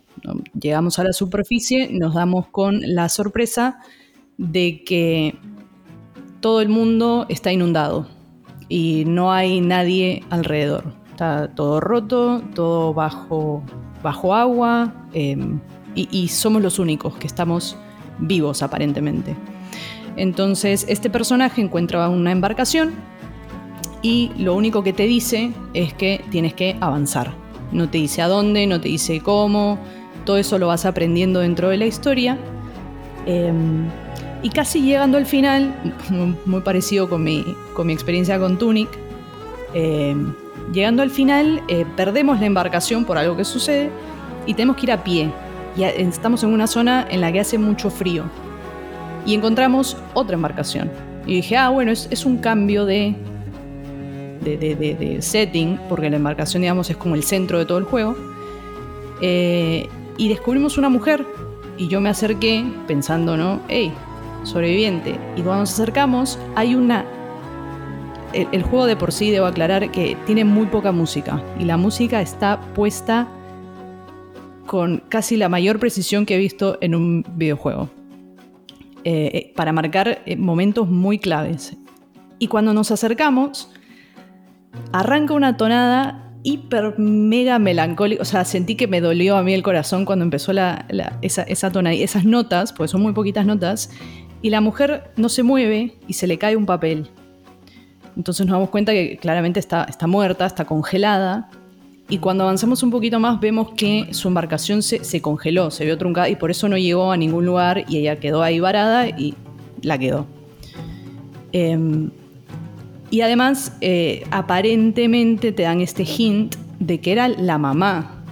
[0.53, 3.79] llegamos a la superficie nos damos con la sorpresa
[4.37, 5.35] de que
[6.41, 8.16] todo el mundo está inundado
[8.69, 10.85] y no hay nadie alrededor.
[11.11, 13.63] Está todo roto, todo bajo,
[14.03, 15.61] bajo agua em,
[15.95, 17.77] y, somos los únicos que estamos
[18.19, 19.35] vivos aparentemente.
[20.17, 22.95] Entonces este personaje encuentra una embarcación
[24.03, 27.33] y lo único que te dice es que tienes que avanzar.
[27.73, 29.79] No te dice a dónde, no te dice cómo,
[30.25, 32.39] todo eso lo vas aprendiendo dentro de la historia.
[33.25, 33.89] Em,
[34.43, 35.75] y casi llegando al final,
[36.45, 37.45] muy parecido con mi,
[37.75, 38.89] con mi experiencia con Tunic,
[39.75, 40.15] eh,
[40.73, 43.91] llegando al final eh, perdemos la embarcación por algo que sucede
[44.47, 45.31] y tenemos que ir a pie.
[45.77, 48.25] Y estamos en una zona en la que hace mucho frío.
[49.27, 50.91] Y encontramos otra embarcación.
[51.27, 53.15] Y dije, ah, bueno, es, un cambio de,
[54.43, 58.17] de, setting, porque la embarcación, digamos, es como el centro de todo el juego.
[59.21, 59.87] Eh,
[60.17, 61.27] y descubrimos una mujer.
[61.77, 63.61] Y yo me acerqué pensando, ¿no?
[63.69, 63.93] Hey,
[64.47, 65.19] sobreviviente.
[65.37, 67.05] Y cuando nos acercamos, hay una.
[68.33, 71.43] El, juego de por sí, debo aclarar que tiene muy poca música.
[71.59, 73.29] Y la música está puesta
[74.67, 77.89] con casi la mayor precisión que he visto en un videojuego.
[79.05, 81.77] Eh, eh, para marcar eh, momentos muy claves.
[82.39, 83.71] Y cuando nos acercamos,
[84.93, 88.23] arranca una tonada hiper mega melancólica.
[88.23, 90.87] O sea, sentí que me dolió a mí el corazón cuando empezó la,
[91.23, 93.91] esa, esa tonada, esas notas, porque son muy poquitas notas,
[94.43, 97.09] y la mujer no se mueve y se le cae un papel.
[98.17, 101.51] Entonces nos damos cuenta que claramente está, está muerta, está congelada.
[102.09, 106.29] Y cuando avanzamos un poquito más vemos que su embarcación se, congeló, se vio truncada
[106.29, 109.35] y por eso no llegó a ningún lugar y ella quedó ahí varada y
[109.83, 110.27] la quedó.
[111.53, 112.11] Em,
[113.11, 118.23] y además, eh, aparentemente te dan este hint de que era la mamá,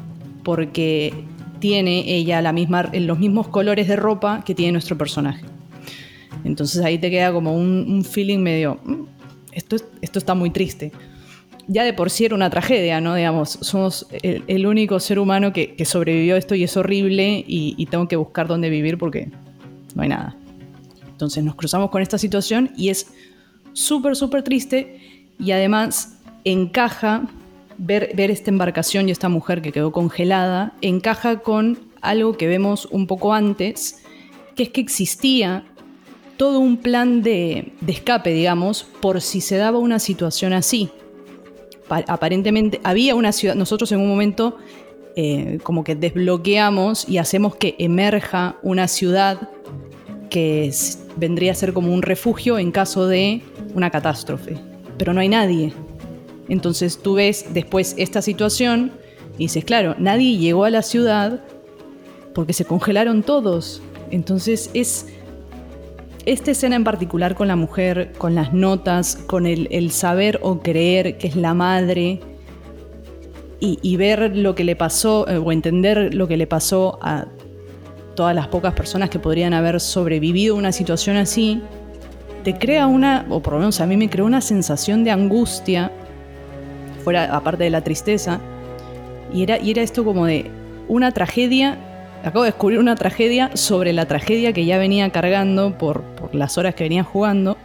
[0.43, 1.12] porque
[1.59, 5.53] tiene ella la misma, los mismos colores de ropa que tiene nuestro personaje.
[6.44, 9.02] Entonces ahí te queda como un, feeling medio, mm,
[9.52, 10.92] esto, esto está muy triste.
[11.66, 13.14] Ya de por sí era una tragedia, ¿no?
[13.14, 18.06] Digamos, somos el, único ser humano que, sobrevivió a esto y es horrible y, tengo
[18.06, 19.30] que buscar dónde vivir porque
[19.94, 20.36] no hay nada.
[21.10, 23.06] Entonces nos cruzamos con esta situación y es
[23.72, 27.26] súper, súper triste y además encaja
[27.78, 32.86] ver, ver esta embarcación y esta mujer que quedó congelada, encaja con algo que vemos
[32.90, 34.02] un poco antes,
[34.54, 35.64] que es que existía
[36.36, 40.90] todo un plan de, escape, digamos, por si se daba una situación así.
[41.89, 44.56] aparentemente había una ciudad, nosotros en un momento
[45.16, 49.48] eh, como que desbloqueamos y hacemos que emerja una ciudad
[50.28, 50.73] que
[51.16, 53.43] vendría a ser como un refugio en caso de
[53.74, 54.56] una catástrofe.
[54.98, 55.73] Pero no hay nadie.
[56.48, 58.93] Entonces tú ves después esta situación
[59.39, 61.44] y dices, claro, nadie llegó a la ciudad
[62.35, 63.82] porque se congelaron todos.
[64.11, 65.06] Entonces es
[66.26, 71.18] esta escena en particular con la mujer, con las notas, con el, saber o creer
[71.18, 72.20] que es la madre
[73.60, 77.26] y, ver lo que le pasó eh, o entender lo que le pasó a
[78.14, 81.62] todas las pocas personas que podrían haber sobrevivido una situación así,
[82.42, 85.90] te crea una, o por lo menos a mí me creó una sensación de angustia,
[87.02, 88.38] fuera aparte de la tristeza,
[89.32, 90.51] y era, y era esto como de
[90.86, 91.78] una tragedia,
[92.24, 96.74] acabo de descubrir una tragedia sobre la tragedia que ya venía cargando por, las horas
[96.74, 97.56] que venía jugando,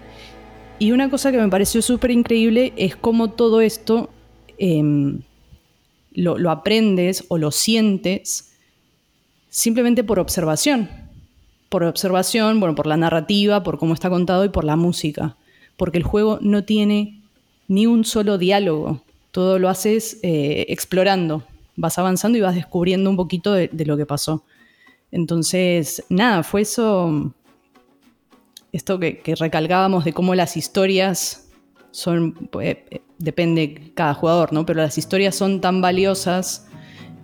[0.77, 4.09] y una cosa que me pareció súper increíble es cómo todo esto
[4.57, 5.21] em,
[6.13, 8.49] lo, lo aprendes o lo sientes
[9.49, 10.89] simplemente por observación.
[11.69, 15.35] Por observación, bueno, por la narrativa, por cómo está contado y por la música.
[15.77, 17.21] Porque el juego no tiene
[17.67, 19.01] ni un solo diálogo.
[19.31, 21.43] Todo lo haces eh, explorando.
[21.75, 24.43] Vas avanzando y vas descubriendo un poquito de, lo que pasó.
[25.11, 27.33] Entonces, nada, fue eso.
[28.71, 31.49] Esto que, recalcábamos de cómo las historias
[31.91, 32.49] son.
[32.61, 34.65] Eh, eh, depende cada jugador, ¿no?
[34.65, 36.67] Pero las historias son tan valiosas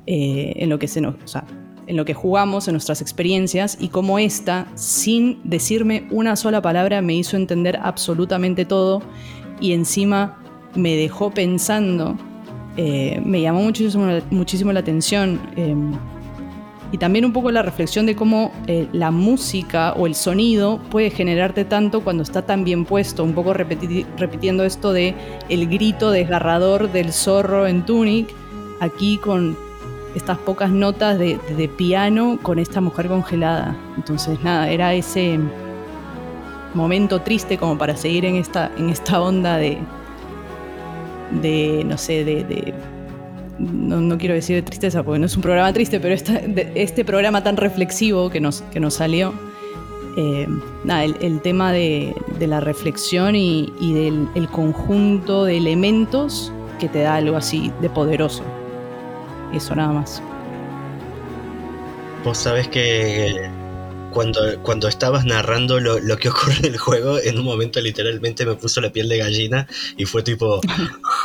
[0.08, 1.16] en lo que se nos
[1.88, 7.02] en lo que jugamos, en nuestras experiencias, y cómo esta, sin decirme una sola palabra,
[7.02, 9.02] me hizo entender absolutamente todo
[9.60, 10.42] y encima
[10.76, 12.18] me dejó pensando,
[12.78, 15.40] eh, me llamó muchísimo, muchísimo la atención.
[16.96, 21.10] Y también un poco la reflexión de cómo eh, la música o el sonido puede
[21.10, 25.14] generarte tanto cuando está tan bien puesto, un poco repitiendo esto de
[25.50, 28.30] el grito desgarrador del zorro en Tunic,
[28.80, 29.58] aquí con
[30.16, 33.76] estas pocas notas de, piano con esta mujer congelada.
[33.98, 35.38] Entonces, nada, era ese
[36.74, 39.80] momento triste como para seguir en esta, en esta onda de,
[41.42, 42.74] de no sé, de,
[43.60, 46.16] no, quiero decir de tristeza porque no es un programa triste, pero
[46.76, 49.34] este programa tan reflexivo que nos, que nos salió,
[50.18, 50.48] eh,
[50.84, 57.16] nada, el, tema de, la reflexión y, del el conjunto de elementos que te da
[57.16, 58.44] algo así de poderoso.
[59.54, 60.22] Eso nada más.
[62.24, 63.50] Vos sabés que
[64.16, 68.46] cuando, cuando estabas narrando lo, lo, que ocurre en el juego, en un momento literalmente
[68.46, 69.68] me puso la piel de gallina
[69.98, 70.62] y fue tipo,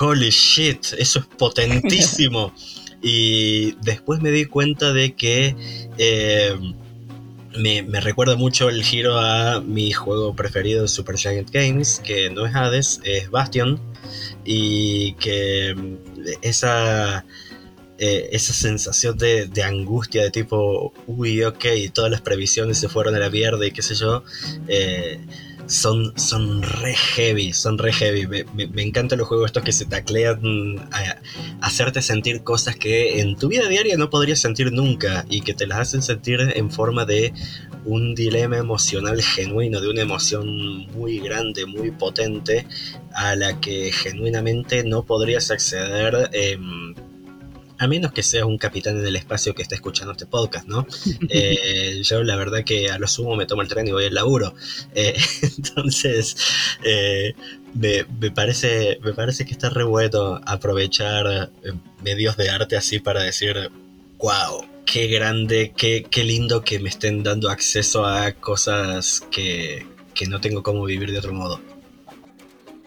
[0.00, 2.52] holy shit, eso es potentísimo.
[3.00, 5.54] y después me di cuenta de que
[5.98, 6.58] eh,
[7.56, 12.28] me, me, recuerda mucho el giro a mi juego preferido de Super Giant Games, que
[12.28, 13.80] no es Hades, es Bastion,
[14.44, 15.76] y que
[16.42, 17.24] esa
[18.02, 23.18] eh, esa sensación de, angustia, de tipo, uy, ok, todas las previsiones se fueron a
[23.18, 24.24] la mierda y qué sé yo,
[24.68, 25.20] eh,
[25.66, 28.26] son, son re heavy, son re heavy.
[28.26, 31.16] Me, encantan los juegos estos que se taclean a,
[31.60, 35.66] hacerte sentir cosas que en tu vida diaria no podrías sentir nunca y que te
[35.66, 37.34] las hacen sentir en forma de
[37.84, 42.66] un dilema emocional genuino, de una emoción muy grande, muy potente,
[43.12, 46.30] a la que genuinamente no podrías acceder.
[46.32, 46.58] Eh,
[47.80, 50.86] a menos que seas un capitán en el espacio que está escuchando este podcast, ¿no?
[51.32, 54.14] Eh, yo la verdad que a lo sumo me tomo el tren y voy al
[54.14, 54.54] laburo.
[54.94, 55.16] Eh,
[55.56, 56.36] entonces,
[56.84, 57.34] eh,
[57.74, 61.50] me, parece, me parece que está re bueno aprovechar
[62.02, 63.70] medios de arte así para decir,
[64.18, 69.86] wow, qué grande, qué, qué lindo que me estén dando acceso a cosas que,
[70.28, 71.60] no tengo cómo vivir de otro modo.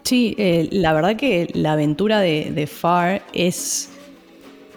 [0.03, 0.36] Sí,
[0.70, 3.90] la verdad que la aventura de, de Far es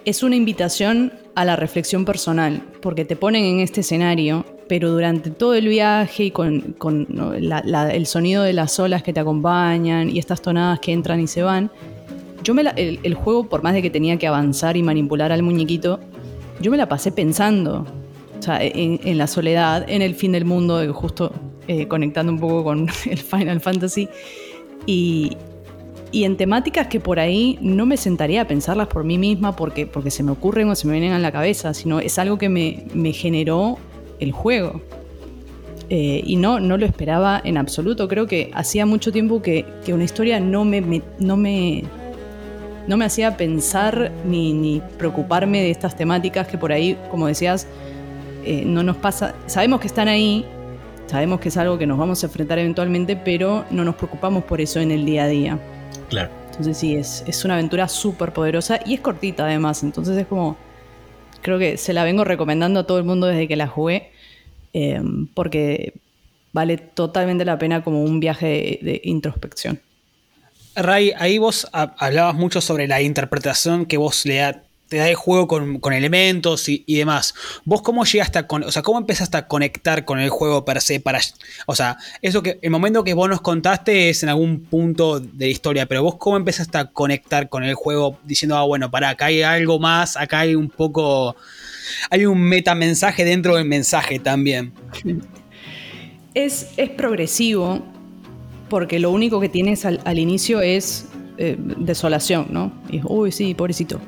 [0.06, 5.30] es una invitación a la reflexión personal, porque te ponen en este escenario, pero durante
[5.30, 6.76] todo el viaje y con,
[7.34, 11.42] el sonido de las olas que te acompañan y estas tonadas que entran y se
[11.42, 11.72] van,
[12.44, 15.98] yo me el, juego, por más de que tenía que avanzar y manipular al muñequito,
[16.60, 17.84] yo me la pasé pensando,
[18.38, 21.32] o sea, en, la soledad, en el fin del mundo, justo
[21.66, 24.08] eh, conectando un poco con el Final Fantasy,
[24.86, 25.36] y,
[26.12, 29.86] y en temáticas que por ahí no me sentaría a pensarlas por mí misma porque,
[29.86, 32.48] porque se me ocurren o se me vienen a la cabeza, sino es algo que
[32.48, 33.78] me, me generó
[34.20, 34.80] el juego.
[35.88, 38.08] Eh, y no, no lo esperaba en absoluto.
[38.08, 41.84] Creo que hacía mucho tiempo que, que una historia no me, no me,
[42.86, 47.66] no me hacía pensar ni, preocuparme de estas temáticas que por ahí, como decías,
[48.44, 49.34] eh, no nos pasa.
[49.46, 50.44] Sabemos que están ahí,
[51.06, 54.60] sabemos que es algo que nos vamos a enfrentar eventualmente, pero no nos preocupamos por
[54.60, 55.58] eso en el día a día.
[56.08, 56.30] Claro.
[56.50, 59.82] Entonces sí, es, es una aventura súper poderosa y es cortita además.
[59.82, 60.56] Entonces es como,
[61.42, 64.10] creo que se la vengo recomendando a todo el mundo desde que la jugué,
[64.72, 65.00] eh,
[65.34, 65.94] porque
[66.52, 69.80] vale totalmente la pena como un viaje de, introspección.
[70.74, 74.42] Ray, ahí vos hablabas mucho sobre la interpretación que vos le,
[74.88, 77.34] te da el juego con, elementos y, demás.
[77.64, 81.00] ¿Vos cómo llegaste a, o sea, cómo empezaste a conectar con el juego per se
[81.00, 81.20] para,
[81.66, 85.46] o sea, eso que el momento que vos nos contaste es en algún punto de
[85.46, 89.10] la historia, pero vos cómo empezaste a conectar con el juego diciendo, ah, bueno, para
[89.10, 91.36] acá hay algo más, acá hay un poco,
[92.10, 94.72] hay un metamensaje dentro del mensaje también.
[96.34, 97.82] Es, es progresivo,
[98.68, 101.06] porque lo único que tienes al, inicio es
[101.38, 102.74] eh, desolación, ¿no?
[102.90, 104.02] Y, uy, sí, pobrecito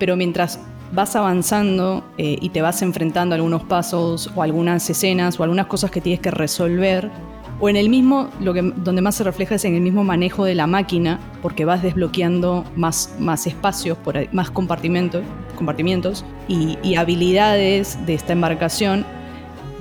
[0.00, 0.58] pero mientras
[0.92, 5.66] vas avanzando eh, y te vas enfrentando a algunos pasos o algunas escenas o algunas
[5.66, 7.08] cosas que tienes que resolver,
[7.60, 10.44] o en el mismo, lo que, donde más se refleja es en el mismo manejo
[10.44, 15.22] de la máquina, porque vas desbloqueando más, más espacios, por más compartimentos,
[15.56, 19.04] compartimientos y, habilidades de esta embarcación,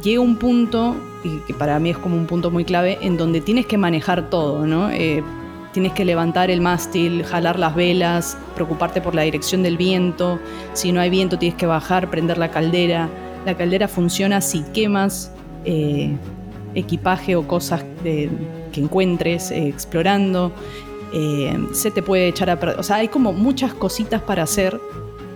[0.04, 3.40] llega un punto, y que para mí es como un punto muy clave, en donde
[3.40, 4.92] tienes que manejar todo, ¿no?
[4.92, 5.24] Eh,
[5.72, 10.40] Tienes que levantar el mástil, jalar las velas, preocuparte por la dirección del viento.
[10.74, 13.10] Si no hay viento tienes que bajar, prender la caldera.
[13.46, 15.32] La caldera funciona si quemas
[15.66, 16.16] eh,
[16.74, 18.30] equipaje o cosas que
[18.76, 20.52] encuentres eh, explorando.
[21.14, 24.80] Eh, se te puede echar a O sea, hay como muchas cositas para hacer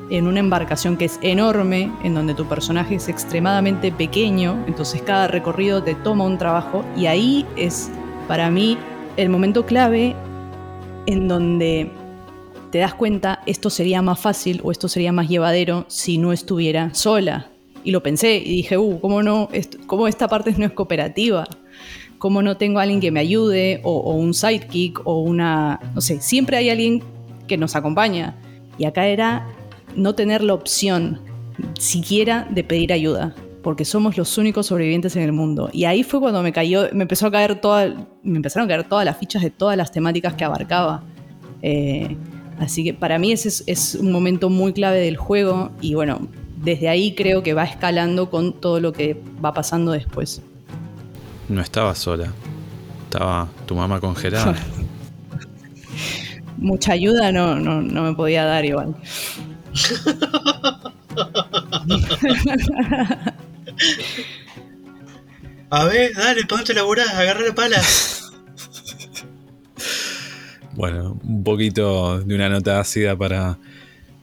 [0.10, 5.28] en una embarcación que es enorme, en donde tu personaje es extremadamente pequeño, entonces cada
[5.28, 7.90] recorrido te toma un trabajo y ahí es
[8.28, 8.78] para mí
[9.18, 10.16] el momento clave
[11.06, 11.90] en donde
[12.72, 16.94] te das cuenta esto sería más fácil o esto sería más llevadero si no estuviera
[16.94, 17.50] sola.
[17.84, 21.46] Y lo pensé y dije, uh, ¿cómo, no, esta parte no es cooperativa?
[22.18, 26.02] ¿Cómo no tengo a alguien que me ayude o, o un sidekick o una, no
[26.02, 27.04] sé, siempre hay alguien
[27.48, 28.36] que nos acompaña.
[28.78, 29.48] Y acá era
[29.96, 31.20] no tener la opción
[31.78, 35.70] siquiera de pedir ayuda porque somos los únicos sobrevivientes en el mundo.
[35.72, 37.88] Y ahí fue cuando me cayó, me empezó a caer toda,
[38.22, 41.02] me empezaron a caer todas las fichas de todas las temáticas que abarcaba.
[41.62, 42.18] Eh,
[42.60, 46.28] así que para mí ese es, un momento muy clave del juego y bueno,
[46.58, 50.42] desde ahí creo que va escalando con todo lo que va pasando después.
[51.48, 52.34] No estaba sola,
[53.06, 54.56] estaba tu mamá congelada.
[56.58, 58.96] Mucha ayuda no, no, no me podía dar igual.
[65.70, 67.82] A ver, dale, ponte a laburar, agarra la pala.
[70.76, 73.58] Bueno, un poquito de una nota ácida para,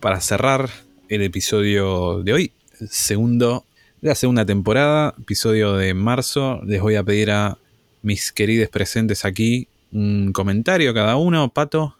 [0.00, 0.68] para cerrar
[1.08, 2.52] el episodio de hoy,
[2.88, 3.64] segundo
[4.00, 6.60] de la segunda temporada, episodio de marzo.
[6.64, 7.58] Les voy a pedir a
[8.02, 11.48] mis queridos presentes aquí un comentario cada uno.
[11.52, 11.96] Pato,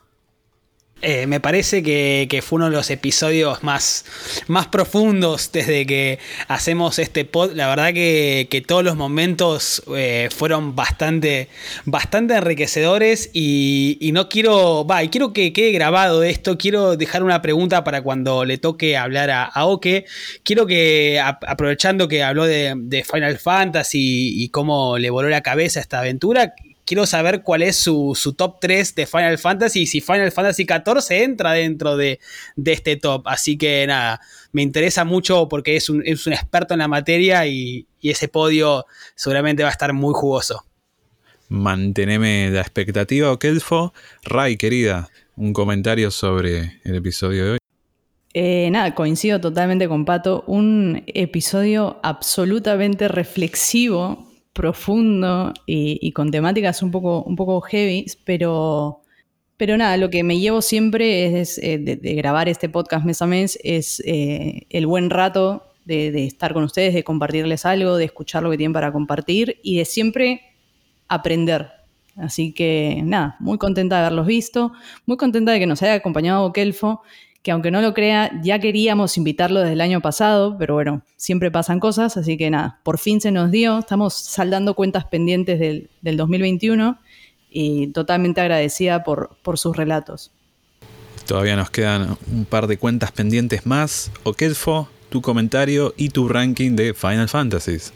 [1.03, 4.05] eh, me parece que, fue uno de los episodios más,
[4.49, 6.19] más profundos desde que
[6.49, 7.53] hacemos este pod.
[7.55, 11.49] La verdad que, todos los momentos eh, fueron bastante,
[11.85, 16.59] bastante enriquecedores y, no quiero, va, y quiero que quede grabado esto.
[16.59, 20.05] Quiero dejar una pregunta para cuando le toque hablar a, Oke.
[20.43, 25.81] Quiero que, aprovechando que habló de, de Final Fantasy y cómo le voló la cabeza
[25.81, 26.55] esta aventura,
[26.91, 31.23] quiero saber cuál es su, top 3 de Final Fantasy y si Final Fantasy XIV
[31.23, 32.19] entra dentro de,
[32.65, 33.29] este top.
[33.29, 38.27] Así que nada, me interesa mucho porque es un, experto en la materia y, ese
[38.27, 40.65] podio seguramente va a estar muy jugoso.
[41.49, 43.95] Manteneme la expectativa, Kelfo.
[44.25, 47.59] Ray, querida, un comentario sobre el episodio de hoy.
[48.35, 50.43] Eh, nada, coincido totalmente con Pato.
[50.49, 59.03] Un episodio absolutamente reflexivo profundo y, con temáticas un poco, un poco heavy, pero,
[59.57, 63.27] pero nada, lo que me llevo siempre es, eh, de, grabar este podcast mes a
[63.27, 68.43] mes es eh, el buen rato de, estar con ustedes, de compartirles algo, de escuchar
[68.43, 70.43] lo que tienen para compartir y de siempre
[71.09, 71.71] aprender.
[72.17, 74.73] Así que nada, muy contenta de haberlos visto,
[75.07, 77.03] muy contenta de que nos haya acompañado Kelfo,
[77.43, 81.51] que aunque no lo crea, ya queríamos invitarlo desde el año pasado, pero bueno, siempre
[81.51, 85.89] pasan cosas, así que nada, por fin se nos dio, estamos saldando cuentas pendientes del,
[86.17, 86.99] 2021
[87.51, 90.31] y totalmente agradecida por, por sus relatos.
[91.27, 94.11] Todavía nos quedan un par de cuentas pendientes más.
[94.25, 97.93] Okelfo, tu comentario y tu ranking de Final Fantasies.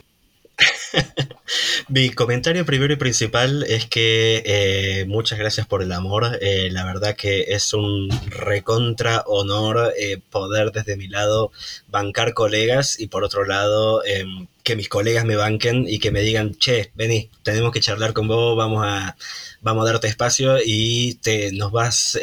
[1.89, 6.39] Mi comentario primero y principal es que eh, muchas gracias por el amor.
[6.41, 11.53] Eh, la verdad que es un recontra honor eh, poder desde mi lado
[11.89, 16.21] bancar colegas y por otro lado em, que mis colegas me banquen y que me
[16.23, 19.17] digan, che, vení, tenemos que charlar con vos, vamos a,
[19.61, 22.19] vamos a darte espacio y te, nos vas,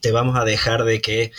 [0.00, 1.32] te vamos a dejar de que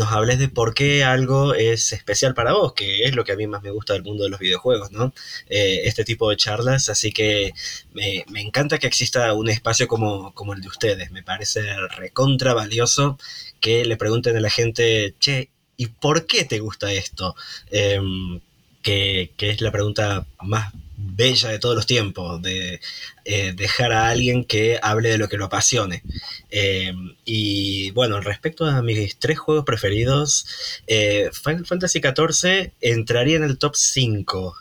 [0.00, 3.36] nos hables de por qué algo es especial para vos, que es lo que a
[3.36, 5.12] mí más me gusta del mundo de los videojuegos, ¿no?
[5.50, 7.52] Eh, este tipo de charlas, así que
[7.92, 11.60] me, encanta que exista un espacio como, como, el de ustedes, me parece
[11.98, 13.18] recontra valioso
[13.60, 17.36] que le pregunten a la gente, che, ¿y por qué te gusta esto?
[17.70, 18.40] Em,
[18.82, 20.72] que, que es la pregunta más
[21.20, 22.80] bella de todos los tiempos, de
[23.26, 26.02] eh, dejar a alguien que hable de lo que lo apasione.
[26.50, 26.94] Eh,
[27.26, 30.46] y bueno, respecto a mis tres juegos preferidos,
[30.86, 34.56] eh, Final Fantasy XIV entraría en el top 5,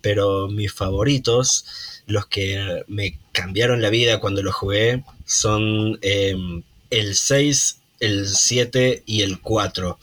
[0.00, 1.64] pero mis favoritos,
[2.06, 9.22] los que me cambiaron la vida cuando los jugué, son el 6, el 7 y
[9.22, 9.98] el 4.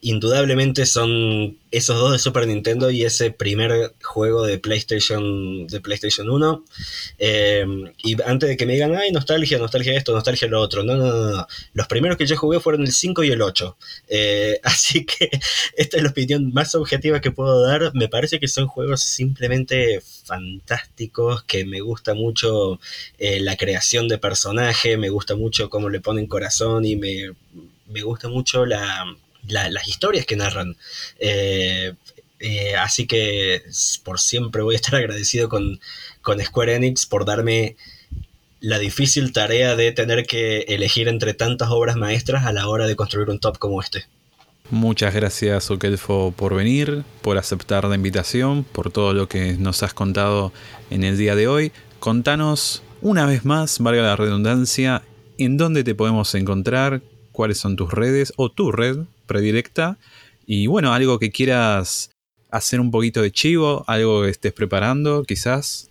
[0.00, 6.30] Indudablemente son esos dos de Super Nintendo y ese primer juego de PlayStation, de PlayStation
[6.30, 6.64] 1.
[7.18, 10.82] Em, y antes de que me digan, ay, nostalgia, nostalgia esto, nostalgia lo otro.
[10.82, 11.46] No, no, no, no.
[11.74, 13.76] Los primeros que yo jugué fueron el 5 y el 8.
[14.08, 15.30] Eh, así que
[15.76, 17.92] esta es la opinión más objetiva que puedo dar.
[17.94, 22.80] Me parece que son juegos simplemente fantásticos, que me gusta mucho
[23.18, 27.32] eh, la creación de personaje, me gusta mucho cómo le ponen corazón y me,
[27.88, 29.04] me gusta mucho la
[29.48, 30.76] las historias que narran.
[31.18, 31.94] Eh,
[32.40, 33.62] eh, así que
[34.04, 35.80] por siempre voy a estar agradecido con,
[36.22, 37.76] con Square Enix por darme
[38.60, 42.96] la difícil tarea de tener que elegir entre tantas obras maestras a la hora de
[42.96, 44.06] construir un top como este.
[44.70, 49.94] Muchas gracias Okelfo por venir, por aceptar la invitación, por todo lo que nos has
[49.94, 50.52] contado
[50.90, 51.72] en el día de hoy.
[52.00, 55.02] Contanos una vez más, valga la redundancia,
[55.38, 57.00] en dónde te podemos encontrar,
[57.38, 58.96] cuáles son tus redes o tu red
[59.26, 59.96] predilecta.
[60.44, 62.10] Y bueno, algo que quieras
[62.50, 65.88] hacer un poquito de chivo, algo que estés preparando, quizás.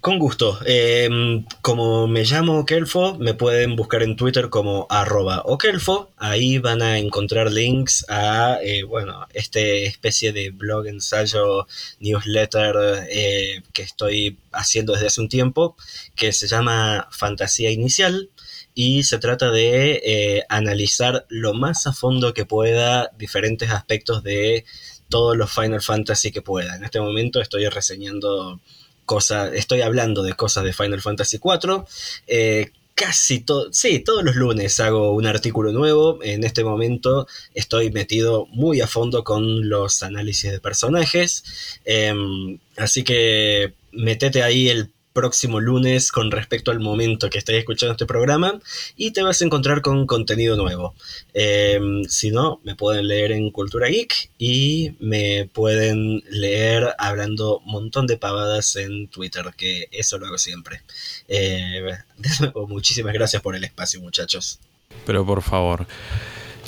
[0.00, 0.56] Con gusto.
[0.66, 6.12] Em, como me llamo Okelfo, me pueden buscar en Twitter como arroba Okelfo.
[6.16, 11.66] Ahí van a encontrar links a, eh, bueno, este especie de blog, ensayo,
[11.98, 15.74] newsletter eh, que estoy haciendo desde hace un tiempo,
[16.14, 18.30] que se llama Fantasía Inicial
[18.74, 24.64] y se trata de eh, analizar lo más a fondo que pueda diferentes aspectos de
[25.08, 26.74] todos los Final Fantasy que pueda.
[26.76, 28.60] En este momento estoy reseñando
[29.04, 31.84] cosas, estoy hablando de cosas de Final Fantasy IV.
[32.26, 36.18] Eh, casi todo, sí, todos los lunes hago un artículo nuevo.
[36.22, 41.44] En este momento estoy metido muy a fondo con los análisis de personajes.
[41.84, 47.92] Em, así que metete ahí el próximo lunes con respecto al momento que estáis escuchando
[47.92, 48.60] este programa
[48.96, 50.94] y te vas a encontrar con contenido nuevo.
[51.32, 57.72] Em, si no, me pueden leer en Cultura Geek y me pueden leer hablando un
[57.72, 60.82] montón de pavadas en Twitter, que eso lo hago siempre.
[61.28, 61.80] Eh,
[62.18, 64.58] de nuevo, muchísimas gracias por el espacio, muchachos.
[65.06, 65.86] Pero por favor,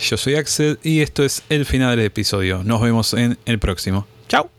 [0.00, 2.62] yo soy Axel y esto es el final del episodio.
[2.62, 4.06] Nos vemos en el próximo.
[4.28, 4.50] Chao.